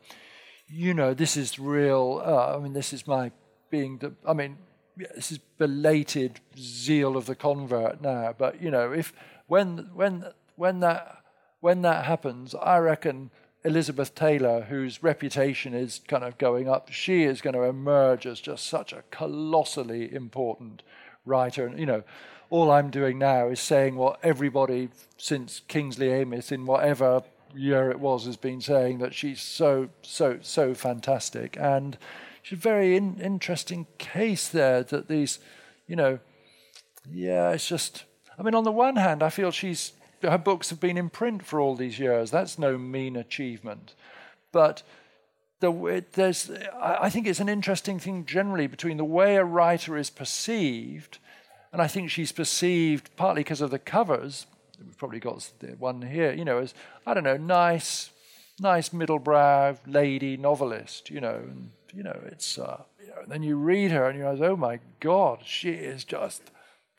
you 0.70 0.94
know, 0.94 1.14
this 1.14 1.38
is 1.38 1.60
real. 1.60 2.22
Uh, 2.24 2.58
I 2.58 2.60
mean, 2.60 2.74
this 2.74 2.94
is 2.94 3.08
my 3.08 3.32
being. 3.70 3.98
The, 4.00 4.14
I 4.26 4.34
mean, 4.34 4.58
this 5.16 5.32
is 5.32 5.40
belated 5.58 6.40
zeal 6.58 7.16
of 7.16 7.26
the 7.26 7.36
convert 7.36 8.02
now. 8.02 8.36
But 8.38 8.62
you 8.62 8.72
know, 8.72 8.92
if 8.92 9.14
when 9.48 9.90
when 9.94 10.26
when 10.56 10.82
that 10.82 11.24
when 11.60 11.82
that 11.84 12.06
happens, 12.06 12.54
I 12.56 12.78
reckon 12.80 13.32
Elizabeth 13.64 14.14
Taylor, 14.14 14.62
whose 14.62 15.02
reputation 15.02 15.74
is 15.74 16.02
kind 16.08 16.24
of 16.24 16.38
going 16.38 16.70
up, 16.70 16.92
she 16.92 17.24
is 17.24 17.42
going 17.42 17.56
to 17.56 17.64
emerge 17.64 18.26
as 18.26 18.40
just 18.40 18.66
such 18.66 18.94
a 18.94 19.04
colossally 19.10 20.14
important 20.14 20.84
writer. 21.26 21.66
And 21.66 21.80
you 21.80 21.86
know, 21.86 22.04
all 22.50 22.72
I'm 22.72 22.90
doing 22.90 23.18
now 23.20 23.48
is 23.48 23.60
saying 23.60 23.96
what 23.96 24.20
everybody 24.24 24.90
since 25.18 25.62
Kingsley 25.68 26.12
Amis 26.12 26.52
in 26.52 26.66
whatever 26.66 27.24
year 27.56 27.90
it 27.90 28.00
was 28.00 28.26
has 28.26 28.38
been 28.38 28.62
saying 28.62 29.00
that 29.00 29.14
she's 29.14 29.42
so 29.42 29.90
so 30.02 30.40
so 30.42 30.74
fantastic. 30.74 31.58
And 31.60 31.98
she's 32.42 32.60
a 32.60 32.62
very 32.62 32.96
in, 32.96 33.20
interesting 33.20 33.88
case 33.98 34.48
there 34.48 34.84
that 34.84 35.08
these 35.08 35.40
you 35.88 35.96
know 35.96 36.20
yeah 37.10 37.52
it's 37.52 37.70
just 37.70 38.04
i 38.38 38.44
mean 38.44 38.54
on 38.54 38.66
the 38.66 38.72
one 38.72 38.98
hand 38.98 39.24
i 39.24 39.30
feel 39.30 39.50
she's 39.50 39.94
her 40.24 40.38
books 40.38 40.70
have 40.70 40.80
been 40.80 40.98
in 40.98 41.10
print 41.10 41.46
for 41.46 41.60
all 41.60 41.76
these 41.76 42.00
years. 42.00 42.32
That's 42.32 42.58
no 42.58 42.78
mean 42.78 43.16
achievement. 43.16 43.94
But 44.52 44.84
the 45.60 46.04
there's 46.14 46.52
I 46.80 47.10
think 47.10 47.28
it's 47.28 47.40
an 47.40 47.50
interesting 47.50 48.00
thing 48.00 48.26
generally 48.26 48.68
between 48.68 48.98
the 48.98 49.06
way 49.06 49.36
a 49.36 49.44
writer 49.44 49.98
is 49.98 50.10
perceived 50.10 51.20
and 51.72 51.82
I 51.82 51.88
think 51.88 52.10
she's 52.10 52.32
perceived 52.32 53.16
partly 53.16 53.42
because 53.42 53.62
of 53.62 53.72
the 53.72 53.80
covers 53.80 54.48
we've 54.80 54.98
probably 54.98 55.20
got 55.20 55.52
one 55.80 56.02
here, 56.02 56.32
you 56.34 56.46
know, 56.46 56.60
as 56.60 56.74
I 57.06 57.14
don't 57.14 57.24
know, 57.24 57.38
nice, 57.38 58.12
nice 58.60 58.90
middlebrow 58.90 59.78
lady 59.86 60.38
novelist, 60.38 61.10
you 61.10 61.22
know, 61.22 61.36
and 61.36 61.72
you 61.94 62.04
know, 62.04 62.20
it's 62.26 62.58
uh, 62.58 62.84
you 63.00 63.08
know, 63.08 63.22
and 63.24 63.32
then 63.32 63.44
you 63.44 63.56
read 63.58 63.92
her 63.92 64.08
and 64.08 64.18
you 64.18 64.24
realize, 64.26 64.42
oh 64.42 64.56
my 64.56 64.80
God, 65.00 65.40
she 65.46 65.72
is 65.72 66.04
just 66.04 66.44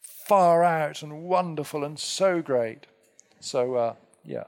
far 0.01 0.65
out 0.65 1.03
and 1.03 1.25
wonderful 1.25 1.85
and 1.85 1.99
so 1.99 2.43
great. 2.43 2.87
So 3.41 3.75
uh, 3.75 3.95
yeah, 4.25 4.45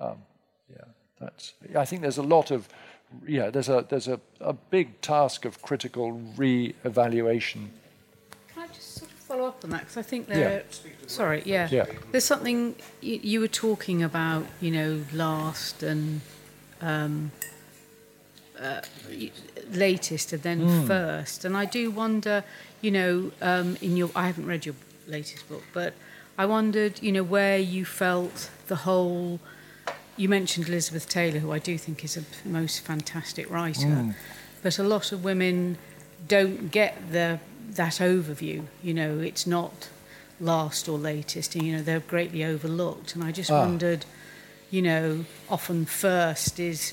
um, 0.00 0.22
yeah, 0.70 0.84
that's. 1.20 1.54
I 1.76 1.84
think 1.84 2.02
there's 2.02 2.18
a 2.18 2.22
lot 2.22 2.50
of, 2.50 2.68
yeah, 3.26 3.50
there's 3.50 3.68
a 3.68 3.84
there's 3.88 4.08
a, 4.08 4.20
a 4.40 4.52
big 4.52 5.00
task 5.00 5.44
of 5.44 5.60
critical 5.62 6.12
re-evaluation. 6.36 7.60
Can 7.62 7.89
follow 9.30 9.46
up 9.48 9.62
on 9.64 9.70
that? 9.70 9.80
Because 9.80 9.96
I 9.96 10.02
think 10.02 10.26
there. 10.26 10.64
Sorry, 11.06 11.42
yeah. 11.44 11.68
Yeah. 11.70 11.86
There's 12.10 12.24
something 12.24 12.74
you, 13.00 13.20
you 13.22 13.40
were 13.40 13.48
talking 13.68 14.02
about, 14.02 14.44
you 14.60 14.70
know, 14.72 14.92
last 15.12 15.82
and 15.82 16.20
um, 16.80 17.30
uh, 18.60 18.80
latest 19.70 20.32
and 20.32 20.42
then 20.42 20.60
Mm. 20.60 20.86
first. 20.86 21.44
And 21.44 21.56
I 21.56 21.64
do 21.64 21.90
wonder, 21.90 22.42
you 22.80 22.90
know, 22.90 23.30
um, 23.40 23.76
in 23.80 23.96
your. 23.96 24.10
I 24.14 24.26
haven't 24.26 24.46
read 24.46 24.66
your 24.66 24.74
latest 25.06 25.48
book, 25.48 25.62
but 25.72 25.92
I 26.36 26.44
wondered, 26.46 27.00
you 27.02 27.12
know, 27.12 27.22
where 27.36 27.58
you 27.58 27.84
felt 27.84 28.50
the 28.66 28.76
whole. 28.86 29.38
You 30.16 30.28
mentioned 30.28 30.68
Elizabeth 30.68 31.08
Taylor, 31.08 31.38
who 31.38 31.50
I 31.52 31.58
do 31.58 31.78
think 31.78 32.04
is 32.04 32.16
a 32.16 32.24
most 32.44 32.80
fantastic 32.80 33.46
writer, 33.50 33.86
Mm. 33.86 34.14
but 34.62 34.78
a 34.78 34.82
lot 34.82 35.12
of 35.12 35.24
women 35.24 35.78
don't 36.28 36.70
get 36.70 36.92
the 37.12 37.38
that 37.74 37.94
overview. 37.94 38.64
You 38.82 38.94
know, 38.94 39.18
it's 39.18 39.46
not 39.46 39.88
last 40.40 40.88
or 40.88 40.98
latest, 40.98 41.54
and 41.54 41.64
you 41.64 41.76
know 41.76 41.82
they're 41.82 42.00
greatly 42.00 42.44
overlooked. 42.44 43.14
And 43.14 43.22
I 43.24 43.32
just 43.32 43.50
Ah. 43.50 43.60
wondered, 43.60 44.04
you 44.70 44.82
know, 44.82 45.24
often 45.48 45.84
first 45.86 46.58
is 46.58 46.92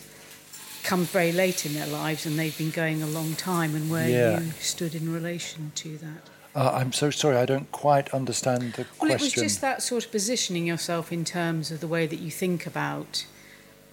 comes 0.83 1.09
very 1.09 1.33
late 1.33 1.65
in 1.65 1.73
their 1.73 1.87
lives 1.87 2.25
and 2.25 2.39
they've 2.39 2.57
been 2.57 2.71
going 2.71 3.03
a 3.03 3.07
long 3.07 3.35
time, 3.35 3.75
and 3.75 3.89
where 3.91 4.07
Yeah. 4.09 4.39
you 4.41 4.51
stood 4.61 4.95
in 4.95 5.11
relation 5.13 5.71
to 5.75 5.97
that. 5.97 6.21
Uh, 6.55 6.71
I'm 6.73 6.93
so 6.93 7.11
sorry, 7.11 7.35
I 7.37 7.45
don't 7.45 7.69
quite 7.71 8.09
understand 8.13 8.73
the 8.73 8.85
Well, 9.01 9.11
it 9.11 9.19
was 9.21 9.33
just 9.33 9.59
that 9.61 9.83
sort 9.83 10.05
of 10.05 10.11
positioning 10.11 10.65
yourself 10.65 11.11
in 11.11 11.23
terms 11.25 11.71
of 11.71 11.81
the 11.81 11.87
way 11.87 12.07
that 12.07 12.19
you 12.19 12.31
think 12.31 12.65
about, 12.65 13.25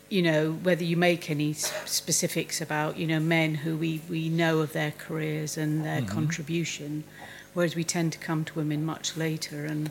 you 0.08 0.22
know, 0.22 0.52
whether 0.52 0.84
you 0.84 0.96
make 0.96 1.30
any 1.30 1.52
specifics 1.52 2.60
about, 2.60 2.98
you 2.98 3.06
know, 3.06 3.20
men 3.20 3.54
who 3.56 3.76
we, 3.76 4.00
we 4.08 4.28
know 4.28 4.60
of 4.60 4.72
their 4.72 4.92
careers 4.92 5.56
and 5.56 5.84
their 5.84 6.02
Mhm. 6.02 6.08
contribution, 6.08 7.04
whereas 7.54 7.74
we 7.74 7.84
tend 7.84 8.12
to 8.12 8.18
come 8.18 8.44
to 8.44 8.54
women 8.54 8.84
much 8.84 9.16
later. 9.16 9.64
And 9.64 9.90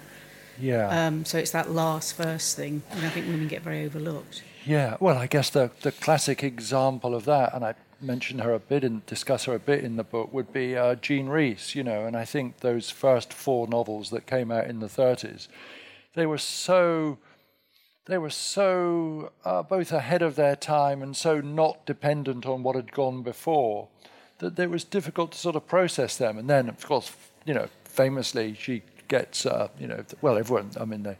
Yeah. 0.60 1.08
um, 1.08 1.26
so 1.26 1.38
it's 1.38 1.52
that 1.52 1.72
last 1.72 2.14
first 2.16 2.56
thing, 2.56 2.84
and 2.92 3.06
I 3.06 3.10
think 3.10 3.28
women 3.28 3.48
get 3.48 3.64
very 3.64 3.84
overlooked. 3.86 4.44
Yeah, 4.66 4.96
well, 5.00 5.18
I 5.18 5.28
guess 5.28 5.50
the, 5.50 5.72
the 5.82 5.92
classic 5.92 6.44
example 6.44 7.16
of 7.16 7.26
that, 7.26 7.54
and 7.54 7.66
I 7.66 7.74
mention 8.00 8.40
her 8.40 8.54
a 8.54 8.60
bit 8.60 8.84
and 8.84 9.06
discuss 9.06 9.46
her 9.46 9.56
a 9.56 9.60
bit 9.60 9.84
in 9.84 9.96
the 9.98 10.04
book, 10.04 10.32
would 10.34 10.54
be 10.54 10.78
uh, 10.78 10.96
Jean 10.96 11.28
Rhys, 11.28 11.74
you 11.76 11.84
know, 11.84 12.06
and 12.06 12.16
I 12.16 12.24
think 12.26 12.60
those 12.60 12.90
first 12.90 13.34
four 13.34 13.68
novels 13.68 14.10
that 14.12 14.26
came 14.26 14.52
out 14.52 14.68
in 14.68 14.80
the 14.80 14.88
30s, 14.88 15.48
they 16.14 16.26
were 16.26 16.38
so, 16.38 17.18
they 18.06 18.18
were 18.18 18.30
so 18.30 19.32
uh, 19.46 19.64
both 19.64 19.92
ahead 19.92 20.22
of 20.22 20.36
their 20.36 20.56
time 20.56 21.02
and 21.02 21.16
so 21.16 21.40
not 21.40 21.86
dependent 21.86 22.46
on 22.46 22.64
what 22.64 22.76
had 22.76 22.92
gone 22.92 23.24
before 23.24 23.88
that 24.40 24.60
it 24.60 24.70
was 24.70 24.84
difficult 24.84 25.32
to 25.32 25.38
sort 25.38 25.56
of 25.56 25.68
process 25.68 26.18
them. 26.18 26.38
And 26.38 26.50
then, 26.50 26.70
of 26.70 26.86
course, 26.86 27.12
you 27.46 27.54
know, 27.54 27.68
famously 27.86 28.56
she 28.56 28.84
gets, 29.08 29.46
uh, 29.46 29.70
you 29.80 29.88
know, 29.88 30.04
well, 30.22 30.38
everyone, 30.38 30.72
I 30.80 30.86
mean, 30.86 31.04
they, 31.04 31.18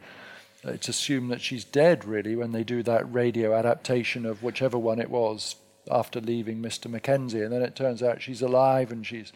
it's 0.64 0.88
assumed 0.88 1.30
that 1.30 1.40
she's 1.40 1.64
dead, 1.64 2.04
really, 2.04 2.36
when 2.36 2.52
they 2.52 2.64
do 2.64 2.82
that 2.82 3.12
radio 3.12 3.54
adaptation 3.54 4.24
of 4.24 4.42
whichever 4.42 4.78
one 4.78 5.00
it 5.00 5.10
was 5.10 5.56
after 5.90 6.20
leaving 6.20 6.62
Mr. 6.62 6.90
Mackenzie. 6.90 7.42
And 7.42 7.52
then 7.52 7.62
it 7.62 7.76
turns 7.76 8.02
out 8.02 8.22
she's 8.22 8.42
alive 8.42 8.90
and 8.90 9.06
she's 9.06 9.32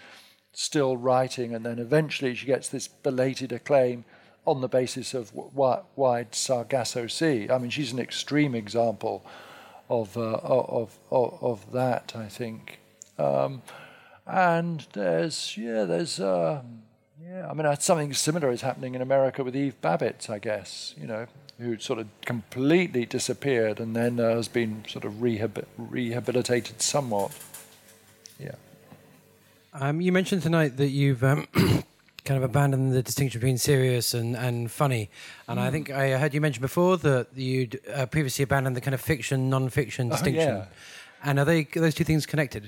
still 0.52 0.96
writing. 0.96 1.54
And 1.54 1.64
then 1.64 1.78
eventually 1.78 2.34
she 2.34 2.46
gets 2.46 2.68
this 2.68 2.88
belated 2.88 3.52
acclaim 3.52 4.04
on 4.48 4.62
the 4.62 4.68
basis 4.68 5.12
of 5.12 5.30
Wide 5.34 6.34
Sargasso 6.34 7.06
Sea. 7.06 7.50
I 7.50 7.58
mean, 7.58 7.70
she's 7.70 7.92
an 7.92 7.98
extreme 7.98 8.54
example 8.54 9.22
of, 9.90 10.16
uh, 10.16 10.40
of, 10.42 10.98
of, 11.10 11.38
of 11.42 11.72
that, 11.72 12.14
I 12.16 12.28
think. 12.28 12.78
Um, 13.18 13.62
and 14.26 14.86
there's, 14.94 15.54
yeah, 15.58 15.84
there's, 15.84 16.18
uh, 16.18 16.62
yeah, 17.22 17.46
I 17.50 17.52
mean, 17.52 17.66
something 17.78 18.14
similar 18.14 18.50
is 18.50 18.62
happening 18.62 18.94
in 18.94 19.02
America 19.02 19.44
with 19.44 19.54
Eve 19.54 19.76
Babitz, 19.82 20.30
I 20.30 20.38
guess, 20.38 20.94
you 20.98 21.06
know, 21.06 21.26
who 21.58 21.78
sort 21.78 21.98
of 21.98 22.06
completely 22.24 23.04
disappeared 23.04 23.80
and 23.80 23.94
then 23.94 24.18
uh, 24.18 24.34
has 24.36 24.48
been 24.48 24.84
sort 24.88 25.04
of 25.04 25.20
rehab- 25.20 25.66
rehabilitated 25.76 26.80
somewhat. 26.80 27.32
Yeah. 28.40 28.54
Um, 29.74 30.00
you 30.00 30.10
mentioned 30.10 30.42
tonight 30.42 30.78
that 30.78 30.88
you've 30.88 31.22
um, 31.22 31.46
kind 32.28 32.38
of 32.42 32.44
abandoned 32.44 32.92
the 32.92 33.02
distinction 33.02 33.40
between 33.40 33.58
serious 33.58 34.14
and, 34.14 34.36
and 34.36 34.70
funny. 34.70 35.04
And 35.48 35.58
I 35.58 35.68
Mm. 35.68 35.72
think 35.72 35.90
I 35.90 36.18
heard 36.18 36.34
you 36.34 36.40
mention 36.40 36.60
before 36.60 36.96
that 36.98 37.26
you'd 37.34 37.80
uh, 37.94 38.06
previously 38.06 38.42
abandoned 38.42 38.76
the 38.76 38.80
kind 38.86 38.94
of 38.94 39.00
fiction, 39.00 39.48
non 39.48 39.68
fiction 39.70 40.08
Oh, 40.08 40.10
distinction. 40.16 40.54
yeah. 40.58 40.64
And 41.26 41.38
are 41.40 41.44
they 41.44 41.60
are 41.76 41.80
those 41.80 41.94
two 41.94 42.04
things 42.04 42.26
connected? 42.26 42.62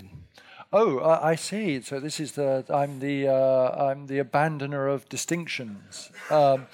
Oh, 0.73 0.99
I 1.01 1.33
I 1.33 1.35
see. 1.37 1.81
So 1.83 2.01
this 2.01 2.19
is 2.25 2.33
the 2.33 2.65
I'm 2.81 3.01
the 3.01 3.17
uh, 3.29 3.91
I'm 3.91 4.07
the 4.07 4.19
abandoner 4.27 4.85
of 4.95 5.09
distinctions. 5.09 6.11
Um, 6.31 6.67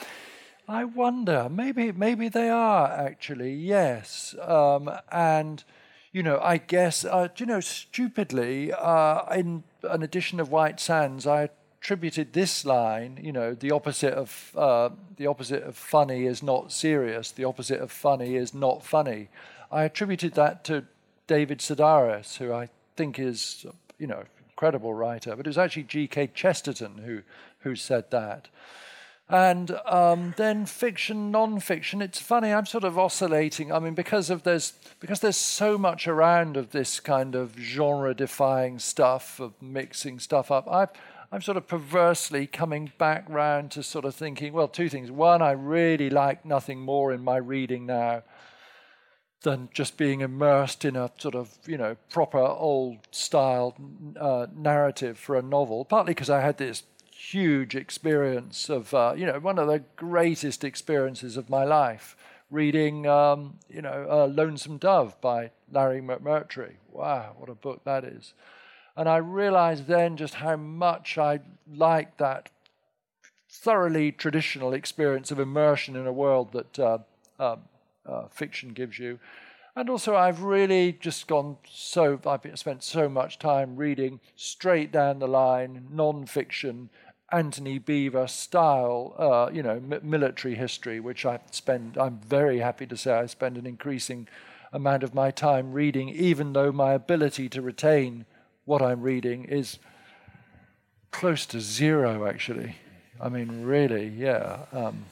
I 0.68 0.84
wonder. 0.84 1.48
Maybe 1.50 1.92
maybe 1.92 2.28
they 2.28 2.48
are 2.50 2.86
actually. 3.08 3.52
Yes. 3.54 4.34
Um, 4.40 4.82
and 5.10 5.64
you 6.12 6.22
know, 6.22 6.38
I 6.54 6.56
guess 6.74 7.04
uh, 7.04 7.28
do 7.34 7.44
you 7.44 7.46
know 7.52 7.60
stupidly 7.60 8.72
uh, 8.72 9.20
in 9.34 9.64
an 9.82 10.02
edition 10.02 10.40
of 10.40 10.50
White 10.50 10.78
Sands, 10.80 11.26
I 11.26 11.48
attributed 11.86 12.32
this 12.32 12.64
line. 12.64 13.16
You 13.22 13.30
know, 13.30 13.54
the 13.54 13.70
opposite 13.70 14.12
of 14.12 14.50
uh, 14.56 14.88
the 15.16 15.28
opposite 15.28 15.62
of 15.62 15.76
funny 15.76 16.26
is 16.26 16.42
not 16.42 16.72
serious. 16.72 17.30
The 17.30 17.44
opposite 17.44 17.80
of 17.80 17.92
funny 17.92 18.34
is 18.34 18.52
not 18.52 18.84
funny. 18.84 19.28
I 19.70 19.84
attributed 19.84 20.34
that 20.34 20.64
to 20.64 20.84
David 21.28 21.60
Sedaris, 21.60 22.38
who 22.38 22.52
I 22.52 22.70
think 22.96 23.20
is, 23.20 23.66
you 24.00 24.08
know, 24.08 24.24
incredible 24.48 24.94
writer, 24.94 25.36
but 25.36 25.46
it 25.46 25.48
was 25.48 25.58
actually 25.58 25.84
G.K. 25.84 26.30
Chesterton 26.34 27.02
who 27.04 27.22
who 27.60 27.76
said 27.76 28.10
that. 28.10 28.48
And 29.28 29.72
um, 29.86 30.34
then 30.36 30.66
fiction, 30.66 31.30
non-fiction. 31.30 32.00
It's 32.02 32.20
funny. 32.20 32.52
I'm 32.52 32.66
sort 32.66 32.84
of 32.84 32.96
oscillating. 32.96 33.72
I 33.72 33.78
mean, 33.78 33.94
because 33.94 34.28
of 34.28 34.42
there's 34.42 34.72
because 34.98 35.20
there's 35.20 35.36
so 35.36 35.78
much 35.78 36.08
around 36.08 36.56
of 36.56 36.72
this 36.72 36.98
kind 36.98 37.36
of 37.36 37.56
genre-defying 37.56 38.80
stuff 38.80 39.38
of 39.38 39.52
mixing 39.62 40.18
stuff 40.18 40.50
up. 40.50 40.66
I 40.68 40.88
I'm 41.32 41.42
sort 41.42 41.56
of 41.56 41.66
perversely 41.66 42.46
coming 42.46 42.92
back 42.98 43.28
round 43.28 43.72
to 43.72 43.82
sort 43.82 44.04
of 44.04 44.14
thinking. 44.14 44.52
Well, 44.52 44.68
two 44.68 44.88
things. 44.88 45.10
One, 45.10 45.42
I 45.42 45.52
really 45.52 46.08
like 46.08 46.44
nothing 46.44 46.80
more 46.80 47.12
in 47.12 47.24
my 47.24 47.36
reading 47.36 47.86
now 47.86 48.22
than 49.42 49.68
just 49.72 49.96
being 49.96 50.20
immersed 50.20 50.84
in 50.84 50.96
a 50.96 51.10
sort 51.18 51.34
of 51.34 51.56
you 51.66 51.76
know 51.76 51.96
proper 52.10 52.38
old 52.38 52.98
style 53.10 53.76
uh, 54.18 54.46
narrative 54.54 55.18
for 55.18 55.36
a 55.36 55.42
novel. 55.42 55.84
Partly 55.84 56.12
because 56.12 56.30
I 56.30 56.40
had 56.40 56.58
this 56.58 56.84
huge 57.10 57.74
experience 57.74 58.68
of 58.68 58.94
uh, 58.94 59.14
you 59.16 59.26
know 59.26 59.38
one 59.40 59.58
of 59.58 59.66
the 59.66 59.82
greatest 59.96 60.62
experiences 60.64 61.36
of 61.36 61.50
my 61.50 61.64
life 61.64 62.16
reading 62.50 63.06
um, 63.06 63.58
you 63.68 63.82
know 63.82 64.06
uh, 64.08 64.26
Lonesome 64.26 64.78
Dove 64.78 65.20
by 65.20 65.50
Larry 65.70 66.00
McMurtry. 66.00 66.74
Wow, 66.92 67.34
what 67.36 67.48
a 67.48 67.54
book 67.54 67.82
that 67.84 68.04
is! 68.04 68.32
And 68.96 69.08
I 69.08 69.18
realized 69.18 69.86
then 69.86 70.16
just 70.16 70.34
how 70.34 70.56
much 70.56 71.18
I 71.18 71.40
liked 71.70 72.18
that 72.18 72.50
thoroughly 73.50 74.12
traditional 74.12 74.72
experience 74.72 75.30
of 75.30 75.38
immersion 75.38 75.96
in 75.96 76.06
a 76.06 76.12
world 76.12 76.52
that 76.52 76.78
uh, 76.78 76.98
um, 77.38 77.60
uh, 78.06 78.28
fiction 78.28 78.70
gives 78.70 78.98
you. 78.98 79.18
And 79.74 79.90
also, 79.90 80.16
I've 80.16 80.42
really 80.42 80.92
just 80.92 81.26
gone 81.26 81.58
so, 81.70 82.18
I've 82.26 82.58
spent 82.58 82.82
so 82.82 83.10
much 83.10 83.38
time 83.38 83.76
reading 83.76 84.20
straight 84.34 84.90
down 84.90 85.18
the 85.18 85.28
line, 85.28 85.88
non 85.90 86.24
fiction, 86.24 86.88
Antony 87.30 87.78
Beevor 87.78 88.30
style, 88.30 89.14
uh, 89.18 89.50
you 89.52 89.62
know, 89.62 89.80
mi- 89.80 89.98
military 90.02 90.54
history, 90.54 90.98
which 90.98 91.26
I 91.26 91.40
spend, 91.50 91.98
I'm 91.98 92.20
very 92.20 92.60
happy 92.60 92.86
to 92.86 92.96
say 92.96 93.12
I 93.12 93.26
spend 93.26 93.58
an 93.58 93.66
increasing 93.66 94.28
amount 94.72 95.02
of 95.02 95.14
my 95.14 95.30
time 95.30 95.72
reading, 95.72 96.08
even 96.08 96.54
though 96.54 96.72
my 96.72 96.94
ability 96.94 97.48
to 97.50 97.60
retain 97.60 98.24
what 98.66 98.82
I'm 98.82 99.00
reading 99.00 99.44
is 99.44 99.78
close 101.10 101.46
to 101.46 101.60
zero, 101.60 102.26
actually. 102.26 102.76
I 103.18 103.30
mean, 103.30 103.62
really, 103.62 104.08
yeah. 104.08 104.66
Um, 104.72 105.06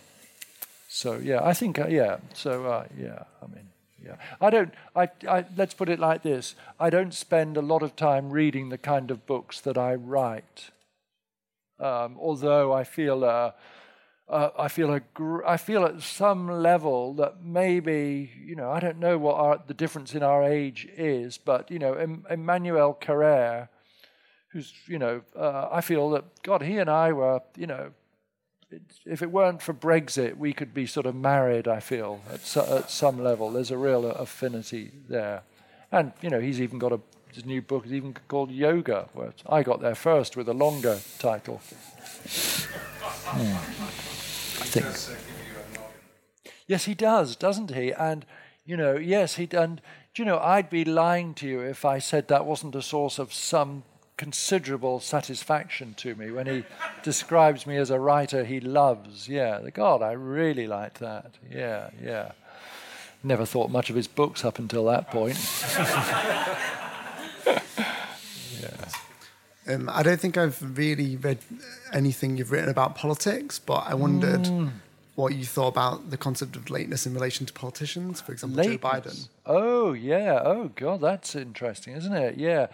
so 0.89 1.15
yeah, 1.15 1.41
I 1.43 1.55
think 1.55 1.79
uh, 1.79 1.87
yeah. 1.89 2.19
So 2.35 2.67
uh, 2.67 2.87
yeah, 2.97 3.25
I 3.43 3.47
mean 3.47 3.69
yeah. 4.05 4.17
I 4.41 4.51
don't. 4.51 4.73
I, 4.95 5.09
I 5.29 5.45
let's 5.57 5.75
put 5.75 5.89
it 5.89 5.99
like 5.99 6.23
this. 6.23 6.55
I 6.79 6.91
don't 6.91 7.15
spend 7.15 7.57
a 7.57 7.63
lot 7.63 7.83
of 7.83 7.97
time 7.97 8.31
reading 8.31 8.69
the 8.69 8.79
kind 8.79 9.11
of 9.11 9.27
books 9.27 9.61
that 9.63 9.79
I 9.79 9.95
write. 9.95 10.71
Um, 11.81 12.17
although 12.21 12.73
I 12.73 12.85
feel 12.85 13.25
uh, 13.25 13.53
uh, 14.29 14.51
I 14.59 14.69
feel 14.69 14.93
a 14.93 15.01
gr- 15.01 15.45
I 15.45 15.57
feel 15.57 15.85
at 15.85 16.01
some 16.03 16.49
level 16.49 17.15
that 17.15 17.43
maybe 17.45 18.31
you 18.45 18.55
know 18.55 18.71
I 18.71 18.81
don't 18.81 18.99
know 18.99 19.19
what 19.19 19.37
our, 19.37 19.61
the 19.67 19.75
difference 19.75 20.15
in 20.15 20.23
our 20.23 20.43
age 20.43 20.89
is, 20.97 21.39
but 21.39 21.71
you 21.71 21.79
know 21.79 21.95
em- 21.95 22.25
Emmanuel 22.31 22.97
Carrère, 23.01 23.69
who's 24.49 24.73
you 24.87 24.99
know 24.99 25.23
uh, 25.37 25.69
I 25.71 25.81
feel 25.81 26.11
that 26.11 26.25
God 26.43 26.63
he 26.63 26.79
and 26.79 26.89
I 26.89 27.13
were 27.13 27.41
you 27.57 27.67
know 27.67 27.93
if 29.05 29.23
it 29.23 29.31
weren't 29.31 29.63
for 29.63 29.75
Brexit, 29.75 30.37
we 30.37 30.53
could 30.53 30.75
be 30.75 30.87
sort 30.87 31.07
of 31.07 31.15
married. 31.15 31.69
I 31.69 31.81
feel 31.81 32.21
at, 32.29 32.57
at 32.57 32.91
some 32.91 33.23
level, 33.23 33.51
there's 33.51 33.71
a 33.71 33.79
real 33.79 34.07
affinity 34.07 34.91
there, 35.09 35.43
and 35.93 36.13
you 36.23 36.31
know, 36.31 36.41
he's 36.41 36.61
even 36.61 36.79
got 36.79 36.93
a 36.93 37.01
his 37.35 37.45
new 37.45 37.61
book 37.61 37.85
is 37.85 37.93
even 37.93 38.15
called 38.29 38.51
Yoga. 38.51 39.09
Where 39.13 39.33
I 39.49 39.63
got 39.63 39.81
there 39.81 39.95
first 39.97 40.37
with 40.37 40.49
a 40.49 40.55
longer 40.55 41.01
title. 41.19 41.61
Hmm. 43.27 44.04
I 44.65 44.81
think. 44.81 45.19
Yes, 46.67 46.87
he 46.87 46.95
does, 46.95 47.37
doesn't 47.37 47.75
he? 47.75 47.93
And 47.93 48.25
you 48.65 48.77
know, 48.77 48.97
yes, 48.97 49.37
he 49.37 49.49
and 49.53 49.81
you 50.17 50.25
know, 50.25 50.39
I'd 50.39 50.71
be 50.71 50.85
lying 50.85 51.35
to 51.35 51.47
you 51.47 51.61
if 51.61 51.85
I 51.85 51.99
said 51.99 52.29
that 52.29 52.47
wasn't 52.47 52.75
a 52.75 52.83
source 52.83 53.19
of 53.19 53.33
some 53.33 53.83
considerable 54.17 55.01
satisfaction 55.01 55.93
to 55.95 56.15
me 56.15 56.31
when 56.31 56.47
he 56.47 56.65
describes 57.03 57.67
me 57.67 57.77
as 57.77 57.91
a 57.91 57.99
writer 57.99 58.45
he 58.45 58.61
loves. 58.61 59.29
Yeah, 59.29 59.61
God, 59.73 60.03
I 60.03 60.13
really 60.13 60.67
liked 60.67 61.01
that. 61.01 61.35
Yeah, 61.51 61.91
yeah. 62.03 62.33
Never 63.23 63.45
thought 63.45 63.71
much 63.71 63.91
of 63.91 63.97
his 63.97 64.07
books 64.07 64.45
up 64.45 64.59
until 64.59 64.85
that 64.87 65.11
point. 65.11 65.37
Um, 69.67 69.89
I 69.93 70.03
don't 70.03 70.21
think 70.21 70.37
I've 70.37 70.79
really 70.79 71.17
read 71.17 71.39
anything 71.93 72.37
you've 72.37 72.51
written 72.51 72.69
about 72.69 72.95
politics, 72.95 73.59
but 73.59 73.85
I 73.87 73.95
wondered 73.95 74.43
Mm. 74.45 74.73
what 75.15 75.35
you 75.35 75.45
thought 75.45 75.69
about 75.69 76.11
the 76.11 76.17
concept 76.17 76.57
of 76.57 76.69
lateness 76.71 77.07
in 77.07 77.15
relation 77.15 77.47
to 77.47 77.53
politicians, 77.53 78.21
for 78.21 78.33
example, 78.33 78.63
Joe 78.63 78.77
Biden. 78.79 79.29
Oh, 79.47 79.93
yeah. 79.93 80.41
Oh, 80.45 80.69
God, 80.75 81.01
that's 81.01 81.35
interesting, 81.35 81.95
isn't 81.97 82.13
it? 82.15 82.37
Yeah. 82.37 82.67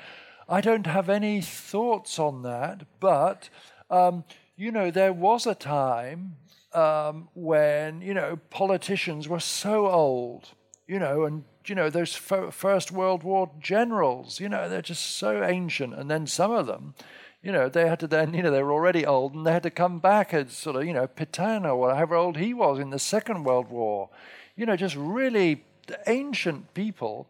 I 0.48 0.60
don't 0.60 0.86
have 0.86 1.08
any 1.08 1.40
thoughts 1.40 2.18
on 2.18 2.42
that, 2.42 2.82
but, 2.98 3.48
um, 3.88 4.24
you 4.56 4.72
know, 4.72 4.90
there 4.90 5.12
was 5.12 5.46
a 5.46 5.54
time 5.54 6.36
um, 6.72 7.28
when, 7.34 8.00
you 8.00 8.14
know, 8.14 8.38
politicians 8.50 9.28
were 9.28 9.40
so 9.40 9.88
old, 9.88 10.48
you 10.86 10.98
know, 10.98 11.24
and, 11.24 11.44
you 11.66 11.74
know, 11.74 11.90
those 11.90 12.14
First 12.14 12.90
World 12.90 13.22
War 13.22 13.50
generals, 13.60 14.40
you 14.40 14.48
know, 14.48 14.68
they're 14.68 14.82
just 14.82 15.16
so 15.16 15.42
ancient. 15.42 15.94
And 15.94 16.10
then 16.10 16.26
some 16.26 16.50
of 16.50 16.66
them, 16.66 16.94
you 17.42 17.52
know, 17.52 17.68
they 17.68 17.88
had 17.88 18.00
to 18.00 18.06
then, 18.06 18.34
you 18.34 18.42
know, 18.42 18.50
they 18.50 18.62
were 18.62 18.72
already 18.72 19.06
old 19.06 19.34
and 19.34 19.46
they 19.46 19.52
had 19.52 19.62
to 19.62 19.70
come 19.70 19.98
back 19.98 20.34
as 20.34 20.52
sort 20.52 20.76
of, 20.76 20.84
you 20.84 20.92
know, 20.92 21.06
Petain 21.06 21.64
or 21.64 21.76
whatever 21.76 22.14
old 22.14 22.36
he 22.36 22.54
was 22.54 22.78
in 22.78 22.90
the 22.90 22.98
Second 22.98 23.44
World 23.44 23.70
War. 23.70 24.08
You 24.56 24.66
know, 24.66 24.76
just 24.76 24.96
really 24.96 25.64
ancient 26.06 26.74
people. 26.74 27.26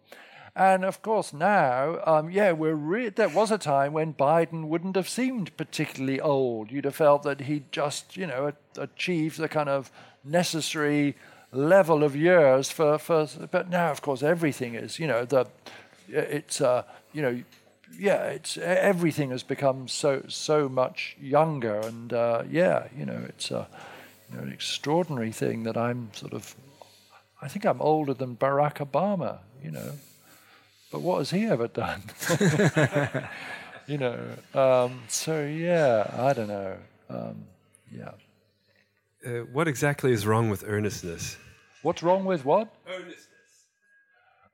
And 0.56 0.84
of 0.84 1.00
course, 1.00 1.32
now, 1.32 2.00
um, 2.04 2.30
yeah, 2.30 2.52
we're 2.52 2.74
re- 2.74 3.08
there 3.08 3.28
was 3.28 3.50
a 3.50 3.58
time 3.58 3.92
when 3.92 4.14
Biden 4.14 4.66
wouldn't 4.66 4.96
have 4.96 5.08
seemed 5.08 5.56
particularly 5.56 6.20
old. 6.20 6.72
You'd 6.72 6.84
have 6.84 6.96
felt 6.96 7.22
that 7.22 7.42
he'd 7.42 7.70
just, 7.70 8.16
you 8.16 8.26
know, 8.26 8.52
achieved 8.76 9.38
the 9.38 9.48
kind 9.48 9.68
of 9.68 9.92
necessary 10.24 11.16
level 11.52 12.04
of 12.04 12.14
years 12.14 12.70
for, 12.70 12.98
for. 12.98 13.26
But 13.50 13.68
now, 13.68 13.90
of 13.90 14.02
course, 14.02 14.22
everything 14.22 14.74
is, 14.74 14.98
you 14.98 15.06
know, 15.06 15.24
the 15.24 15.46
it's, 16.08 16.60
uh, 16.60 16.82
you 17.12 17.22
know, 17.22 17.42
yeah, 17.98 18.24
it's 18.26 18.56
everything 18.56 19.30
has 19.30 19.42
become 19.42 19.88
so 19.88 20.22
so 20.28 20.68
much 20.68 21.16
younger, 21.20 21.80
and 21.80 22.12
uh, 22.12 22.42
yeah, 22.48 22.86
you 22.96 23.04
know, 23.04 23.24
it's 23.28 23.50
a, 23.50 23.66
you 24.30 24.36
know, 24.36 24.42
an 24.44 24.52
extraordinary 24.52 25.32
thing 25.32 25.64
that 25.64 25.76
I'm 25.76 26.10
sort 26.14 26.32
of. 26.32 26.54
I 27.42 27.48
think 27.48 27.64
I'm 27.64 27.80
older 27.80 28.12
than 28.12 28.36
Barack 28.36 28.86
Obama, 28.86 29.38
you 29.62 29.70
know. 29.70 29.92
But 30.92 31.02
what 31.02 31.18
has 31.18 31.30
he 31.30 31.46
ever 31.46 31.68
done? 31.68 32.02
you 33.86 33.98
know. 33.98 34.18
Um, 34.54 35.02
so 35.08 35.44
yeah, 35.44 36.10
I 36.16 36.32
don't 36.32 36.48
know. 36.48 36.76
Um, 37.08 37.44
yeah. 37.90 38.10
Uh, 39.24 39.40
what 39.52 39.68
exactly 39.68 40.12
is 40.12 40.26
wrong 40.26 40.48
with 40.48 40.64
earnestness? 40.66 41.36
What's 41.82 42.02
wrong 42.02 42.24
with 42.24 42.44
what? 42.44 42.74
Earnestness. 42.86 43.28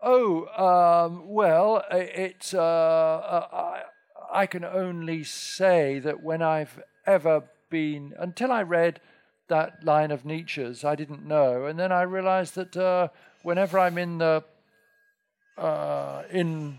Oh, 0.02 0.46
um, 0.56 1.28
well, 1.28 1.84
it's. 1.90 2.52
Uh, 2.52 2.60
uh, 2.60 3.46
I, 3.52 3.82
I 4.42 4.46
can 4.46 4.64
only 4.64 5.24
say 5.24 5.98
that 6.00 6.22
when 6.22 6.42
I've 6.42 6.82
ever 7.06 7.44
been, 7.70 8.12
until 8.18 8.50
I 8.50 8.62
read 8.62 9.00
that 9.48 9.84
line 9.84 10.10
of 10.10 10.24
Nietzsche's, 10.24 10.84
I 10.84 10.96
didn't 10.96 11.24
know, 11.24 11.66
and 11.66 11.78
then 11.78 11.92
I 11.92 12.02
realized 12.02 12.56
that 12.56 12.76
uh, 12.76 13.08
whenever 13.42 13.78
I'm 13.78 13.98
in 13.98 14.18
the 14.18 14.42
uh, 15.56 16.22
in 16.30 16.76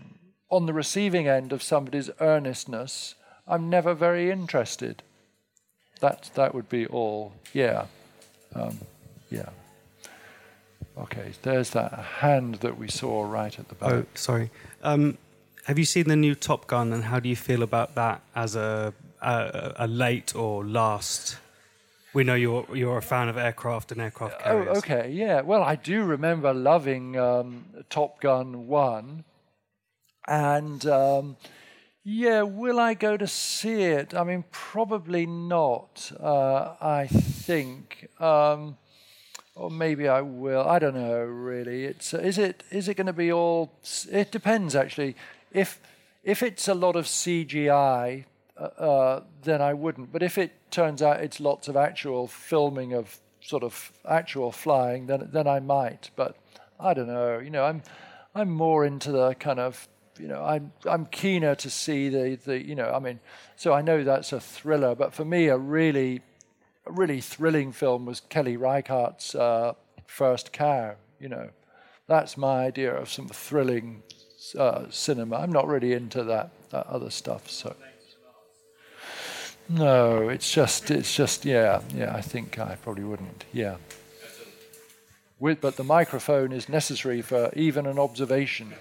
on 0.50 0.66
the 0.66 0.72
receiving 0.72 1.26
end 1.26 1.52
of 1.52 1.62
somebody's 1.62 2.10
earnestness, 2.20 3.14
I'm 3.46 3.68
never 3.68 3.94
very 3.94 4.30
interested. 4.30 5.02
That 6.00 6.30
that 6.34 6.54
would 6.54 6.68
be 6.68 6.86
all. 6.86 7.32
Yeah, 7.52 7.86
um, 8.54 8.78
yeah. 9.30 9.48
Okay, 10.96 11.32
there's 11.42 11.70
that 11.70 11.92
hand 11.92 12.56
that 12.56 12.76
we 12.76 12.88
saw 12.88 13.22
right 13.22 13.56
at 13.58 13.68
the 13.68 13.74
back. 13.74 13.92
Oh, 13.92 14.04
sorry. 14.14 14.50
Um, 14.82 15.16
have 15.64 15.78
you 15.78 15.84
seen 15.84 16.08
the 16.08 16.16
new 16.16 16.34
Top 16.34 16.66
Gun, 16.66 16.92
and 16.92 17.04
how 17.04 17.20
do 17.20 17.28
you 17.28 17.36
feel 17.36 17.62
about 17.62 17.94
that 17.94 18.20
as 18.34 18.56
a 18.56 18.92
a, 19.20 19.74
a 19.76 19.86
late 19.86 20.34
or 20.34 20.64
last? 20.64 21.38
We 22.14 22.24
know 22.24 22.34
you're 22.34 22.66
you're 22.74 22.98
a 22.98 23.02
fan 23.02 23.28
of 23.28 23.36
aircraft 23.36 23.92
and 23.92 24.00
aircraft 24.00 24.40
carriers. 24.40 24.68
Oh, 24.70 24.78
okay, 24.78 25.10
yeah. 25.10 25.42
Well, 25.42 25.62
I 25.62 25.76
do 25.76 26.04
remember 26.04 26.52
loving 26.54 27.18
um, 27.18 27.66
Top 27.90 28.20
Gun 28.20 28.66
One, 28.66 29.24
and 30.26 30.84
um, 30.86 31.36
yeah, 32.08 32.40
will 32.40 32.80
I 32.80 32.94
go 32.94 33.18
to 33.18 33.26
see 33.26 33.82
it? 33.82 34.14
I 34.14 34.24
mean, 34.24 34.44
probably 34.50 35.26
not. 35.26 36.10
Uh, 36.18 36.74
I 36.80 37.06
think. 37.06 38.08
Um, 38.18 38.78
or 39.54 39.70
maybe 39.70 40.08
I 40.08 40.22
will. 40.22 40.66
I 40.66 40.78
don't 40.78 40.94
know 40.94 41.20
really. 41.20 41.84
It's 41.84 42.14
uh, 42.14 42.18
is 42.18 42.38
it 42.38 42.62
is 42.70 42.88
it 42.88 42.94
going 42.94 43.08
to 43.08 43.12
be 43.12 43.30
all? 43.30 43.72
It 44.10 44.32
depends 44.32 44.74
actually. 44.74 45.16
If 45.52 45.80
if 46.24 46.42
it's 46.42 46.66
a 46.66 46.74
lot 46.74 46.96
of 46.96 47.04
CGI, 47.04 48.24
uh, 48.56 48.62
uh, 48.62 49.22
then 49.42 49.60
I 49.60 49.74
wouldn't. 49.74 50.10
But 50.10 50.22
if 50.22 50.38
it 50.38 50.52
turns 50.70 51.02
out 51.02 51.20
it's 51.20 51.40
lots 51.40 51.68
of 51.68 51.76
actual 51.76 52.26
filming 52.26 52.94
of 52.94 53.18
sort 53.42 53.62
of 53.62 53.92
actual 54.08 54.50
flying, 54.50 55.08
then 55.08 55.28
then 55.30 55.46
I 55.46 55.60
might. 55.60 56.10
But 56.16 56.36
I 56.80 56.94
don't 56.94 57.08
know. 57.08 57.38
You 57.38 57.50
know, 57.50 57.64
I'm 57.64 57.82
I'm 58.34 58.50
more 58.50 58.86
into 58.86 59.12
the 59.12 59.34
kind 59.34 59.60
of 59.60 59.88
you 60.18 60.28
know 60.28 60.42
I'm 60.44 60.72
I'm 60.84 61.06
keener 61.06 61.54
to 61.56 61.70
see 61.70 62.08
the 62.08 62.38
the 62.44 62.64
you 62.64 62.74
know 62.74 62.92
I 62.92 62.98
mean 62.98 63.20
so 63.56 63.72
I 63.72 63.82
know 63.82 64.04
that's 64.04 64.32
a 64.32 64.40
thriller, 64.40 64.94
but 64.94 65.14
for 65.14 65.24
me 65.24 65.48
a 65.48 65.58
really 65.58 66.22
a 66.88 66.92
really 66.92 67.20
thrilling 67.20 67.72
film 67.72 68.06
was 68.06 68.20
Kelly 68.20 68.56
Reichardt's 68.56 69.34
uh, 69.34 69.74
First 70.06 70.52
Cow. 70.52 70.94
You 71.20 71.28
know, 71.28 71.50
that's 72.06 72.36
my 72.36 72.64
idea 72.64 72.94
of 72.94 73.10
some 73.10 73.28
thrilling 73.28 74.02
uh, 74.58 74.84
cinema. 74.90 75.36
I'm 75.36 75.52
not 75.52 75.66
really 75.66 75.92
into 75.92 76.24
that, 76.24 76.50
that 76.70 76.86
other 76.86 77.10
stuff. 77.10 77.50
So 77.50 77.76
no, 79.68 80.28
it's 80.28 80.50
just 80.50 80.90
it's 80.90 81.14
just 81.14 81.44
yeah 81.44 81.80
yeah. 81.94 82.14
I 82.14 82.22
think 82.22 82.58
I 82.58 82.76
probably 82.76 83.04
wouldn't. 83.04 83.44
Yeah. 83.52 83.76
With, 85.40 85.60
but 85.60 85.76
the 85.76 85.84
microphone 85.84 86.52
is 86.52 86.68
necessary 86.68 87.22
for 87.22 87.52
even 87.54 87.86
an 87.86 87.96
observation. 87.96 88.74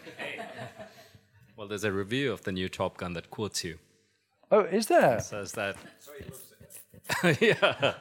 Well, 1.58 1.68
there's 1.68 1.84
a 1.84 1.92
review 1.92 2.32
of 2.32 2.44
the 2.44 2.52
new 2.52 2.70
Top 2.70 2.98
Gun 2.98 3.14
that 3.14 3.32
quotes 3.32 3.64
you. 3.64 3.80
Oh, 4.52 4.60
is 4.60 4.86
there? 4.86 5.18
It 5.18 5.24
says 5.24 5.54
that 5.54 5.76
yeah. 7.42 7.96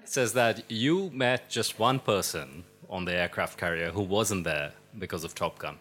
It 0.00 0.08
says 0.08 0.32
that 0.32 0.70
you 0.70 1.10
met 1.12 1.50
just 1.50 1.78
one 1.78 1.98
person 1.98 2.64
on 2.88 3.04
the 3.04 3.12
aircraft 3.12 3.58
carrier 3.58 3.90
who 3.90 4.00
wasn't 4.00 4.44
there 4.44 4.72
because 4.98 5.24
of 5.24 5.34
Top 5.34 5.58
Gun. 5.58 5.76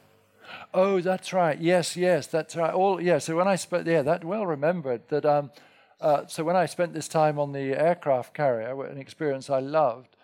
Oh, 0.73 0.99
that's 0.99 1.31
right. 1.31 1.57
Yes, 1.57 1.95
yes, 1.95 2.27
that's 2.27 2.57
right. 2.57 2.73
All 2.73 3.01
yeah. 3.01 3.19
So 3.19 3.37
when 3.37 3.47
I 3.47 3.55
spent 3.55 3.87
yeah, 3.87 4.01
that 4.01 4.25
well 4.25 4.45
remembered 4.45 5.07
that. 5.07 5.25
Um, 5.25 5.51
uh, 6.01 6.25
so 6.25 6.43
when 6.43 6.55
I 6.55 6.65
spent 6.65 6.93
this 6.93 7.07
time 7.07 7.37
on 7.37 7.53
the 7.53 7.79
aircraft 7.79 8.33
carrier, 8.33 8.83
an 8.85 8.97
experience 8.97 9.51
I 9.51 9.59
loved, 9.59 10.15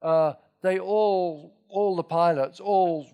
uh, 0.00 0.32
they 0.62 0.78
all 0.78 1.52
all 1.70 1.96
the 1.96 2.02
pilots 2.02 2.60
all 2.60 3.06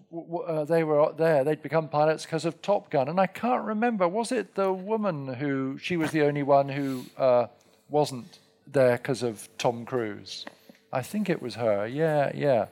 uh, 0.46 0.64
they 0.64 0.84
were 0.84 1.12
there. 1.16 1.44
They'd 1.44 1.62
become 1.62 1.88
pilots 1.88 2.24
because 2.24 2.44
of 2.44 2.62
Top 2.62 2.90
Gun, 2.90 3.08
and 3.08 3.18
I 3.18 3.26
can't 3.26 3.64
remember. 3.64 4.06
Was 4.06 4.30
it 4.32 4.54
the 4.54 4.72
woman 4.72 5.34
who 5.34 5.78
she 5.78 5.96
was 5.96 6.12
the 6.12 6.22
only 6.22 6.42
one 6.42 6.68
who 6.68 7.04
uh, 7.18 7.46
wasn't 7.88 8.38
there 8.66 8.96
because 8.96 9.22
of 9.22 9.48
Tom 9.58 9.84
Cruise. 9.84 10.44
I 10.92 11.02
think 11.02 11.28
it 11.28 11.42
was 11.42 11.56
her. 11.56 11.86
Yeah, 11.86 12.30
yeah, 12.34 12.66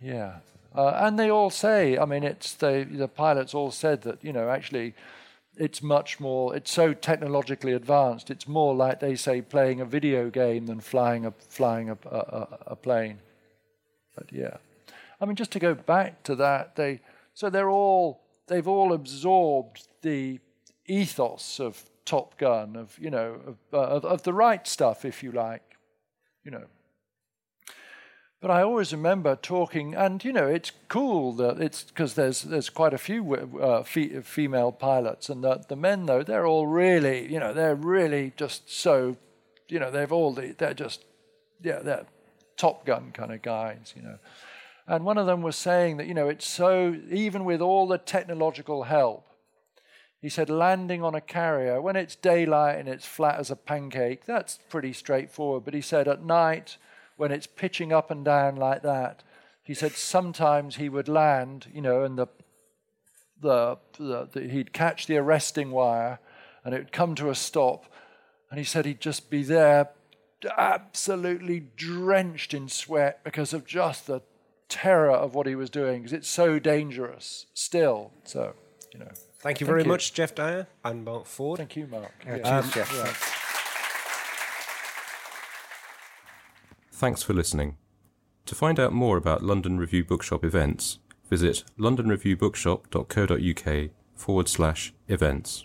yeah. 0.00 0.36
Uh, 0.74 0.90
and 1.02 1.18
they 1.18 1.30
all 1.30 1.50
say, 1.50 1.98
I 1.98 2.04
mean, 2.04 2.22
it's 2.22 2.54
the 2.54 2.86
the 2.90 3.08
pilots 3.08 3.54
all 3.54 3.70
said 3.70 4.02
that 4.02 4.22
you 4.24 4.32
know 4.32 4.48
actually, 4.48 4.94
it's 5.56 5.82
much 5.82 6.20
more. 6.20 6.54
It's 6.54 6.70
so 6.70 6.92
technologically 6.92 7.72
advanced. 7.72 8.30
It's 8.30 8.46
more 8.46 8.74
like 8.74 9.00
they 9.00 9.16
say 9.16 9.42
playing 9.42 9.80
a 9.80 9.84
video 9.84 10.30
game 10.30 10.66
than 10.66 10.80
flying 10.80 11.26
a 11.26 11.32
flying 11.32 11.90
a, 11.90 11.98
a, 12.10 12.58
a 12.68 12.76
plane. 12.76 13.18
But 14.16 14.32
yeah, 14.32 14.56
I 15.20 15.26
mean, 15.26 15.36
just 15.36 15.52
to 15.52 15.58
go 15.58 15.74
back 15.74 16.22
to 16.24 16.34
that, 16.36 16.76
they 16.76 17.00
so 17.34 17.50
they're 17.50 17.70
all 17.70 18.22
they've 18.46 18.68
all 18.68 18.92
absorbed 18.92 19.88
the 20.02 20.40
ethos 20.86 21.60
of 21.60 21.84
Top 22.04 22.36
Gun, 22.38 22.76
of 22.76 22.98
you 22.98 23.10
know, 23.10 23.40
of, 23.46 23.56
uh, 23.72 23.76
of, 23.76 24.04
of 24.04 24.22
the 24.22 24.32
right 24.32 24.66
stuff, 24.66 25.04
if 25.04 25.22
you 25.22 25.32
like, 25.32 25.62
you 26.44 26.50
know. 26.50 26.64
But 28.40 28.50
I 28.50 28.62
always 28.62 28.92
remember 28.92 29.36
talking, 29.36 29.94
and 29.94 30.24
you 30.24 30.32
know, 30.32 30.48
it's 30.48 30.72
cool 30.88 31.34
that 31.34 31.60
it's 31.60 31.84
because 31.84 32.14
there's 32.14 32.42
there's 32.42 32.70
quite 32.70 32.94
a 32.94 32.98
few 32.98 33.34
uh, 33.60 33.82
fe- 33.82 34.22
female 34.22 34.72
pilots, 34.72 35.28
and 35.28 35.44
the, 35.44 35.62
the 35.68 35.76
men 35.76 36.06
though 36.06 36.22
they're 36.22 36.46
all 36.46 36.66
really, 36.66 37.30
you 37.30 37.38
know, 37.38 37.52
they're 37.52 37.74
really 37.74 38.32
just 38.36 38.72
so, 38.72 39.16
you 39.68 39.78
know, 39.78 39.90
they've 39.90 40.10
all 40.10 40.32
the, 40.32 40.54
they're 40.56 40.72
just, 40.72 41.04
yeah, 41.62 41.80
they're 41.80 42.06
Top 42.60 42.84
Gun 42.84 43.10
kind 43.12 43.32
of 43.32 43.40
guys, 43.40 43.94
you 43.96 44.02
know. 44.02 44.18
And 44.86 45.04
one 45.04 45.16
of 45.16 45.26
them 45.26 45.40
was 45.40 45.56
saying 45.56 45.96
that 45.96 46.06
you 46.06 46.14
know 46.14 46.28
it's 46.28 46.46
so 46.46 46.94
even 47.10 47.44
with 47.46 47.62
all 47.62 47.88
the 47.88 47.96
technological 47.96 48.82
help, 48.82 49.26
he 50.20 50.28
said, 50.28 50.50
landing 50.50 51.02
on 51.02 51.14
a 51.14 51.20
carrier, 51.22 51.80
when 51.80 51.96
it's 51.96 52.14
daylight 52.14 52.78
and 52.78 52.88
it's 52.88 53.06
flat 53.06 53.40
as 53.40 53.50
a 53.50 53.56
pancake, 53.56 54.26
that's 54.26 54.58
pretty 54.68 54.92
straightforward. 54.92 55.64
But 55.64 55.72
he 55.72 55.80
said, 55.80 56.06
at 56.06 56.22
night, 56.22 56.76
when 57.16 57.32
it's 57.32 57.46
pitching 57.46 57.90
up 57.90 58.10
and 58.10 58.22
down 58.22 58.56
like 58.56 58.82
that, 58.82 59.22
he 59.62 59.72
said 59.72 59.92
sometimes 59.92 60.76
he 60.76 60.90
would 60.90 61.08
land, 61.08 61.68
you 61.72 61.80
know, 61.80 62.04
and 62.04 62.18
the, 62.18 62.26
the, 63.40 63.78
the, 63.98 64.28
the 64.30 64.48
he'd 64.48 64.74
catch 64.74 65.06
the 65.06 65.16
arresting 65.16 65.70
wire 65.70 66.18
and 66.64 66.74
it 66.74 66.78
would 66.78 66.92
come 66.92 67.14
to 67.14 67.30
a 67.30 67.34
stop. 67.34 67.86
And 68.50 68.58
he 68.58 68.64
said 68.64 68.84
he'd 68.84 69.00
just 69.00 69.30
be 69.30 69.42
there 69.42 69.88
absolutely 70.56 71.60
drenched 71.76 72.54
in 72.54 72.68
sweat 72.68 73.22
because 73.24 73.52
of 73.52 73.66
just 73.66 74.06
the 74.06 74.20
terror 74.68 75.10
of 75.10 75.34
what 75.34 75.46
he 75.46 75.54
was 75.54 75.70
doing 75.70 76.02
because 76.02 76.12
it's 76.12 76.28
so 76.28 76.58
dangerous 76.58 77.46
still. 77.54 78.12
So, 78.24 78.54
you 78.92 79.00
know. 79.00 79.08
Thank 79.40 79.60
you 79.60 79.66
very 79.66 79.84
much, 79.84 80.12
Geoff 80.12 80.34
Dyer 80.34 80.66
and 80.84 81.04
Mark 81.04 81.24
Ford. 81.26 81.58
Thank 81.58 81.76
you, 81.76 81.86
Mark. 81.86 82.12
Yeah, 82.26 82.36
Yeah. 82.36 82.60
cheers, 82.60 82.74
Geoff. 82.74 82.92
Yeah. 82.94 83.12
Thanks 86.92 87.22
for 87.22 87.32
listening. 87.32 87.76
To 88.46 88.54
find 88.54 88.78
out 88.78 88.92
more 88.92 89.16
about 89.16 89.42
London 89.42 89.78
Review 89.78 90.04
Bookshop 90.04 90.44
events, 90.44 90.98
visit 91.30 91.64
londonreviewbookshop.co.uk 91.78 93.90
forward 94.14 94.48
slash 94.48 94.92
events. 95.08 95.64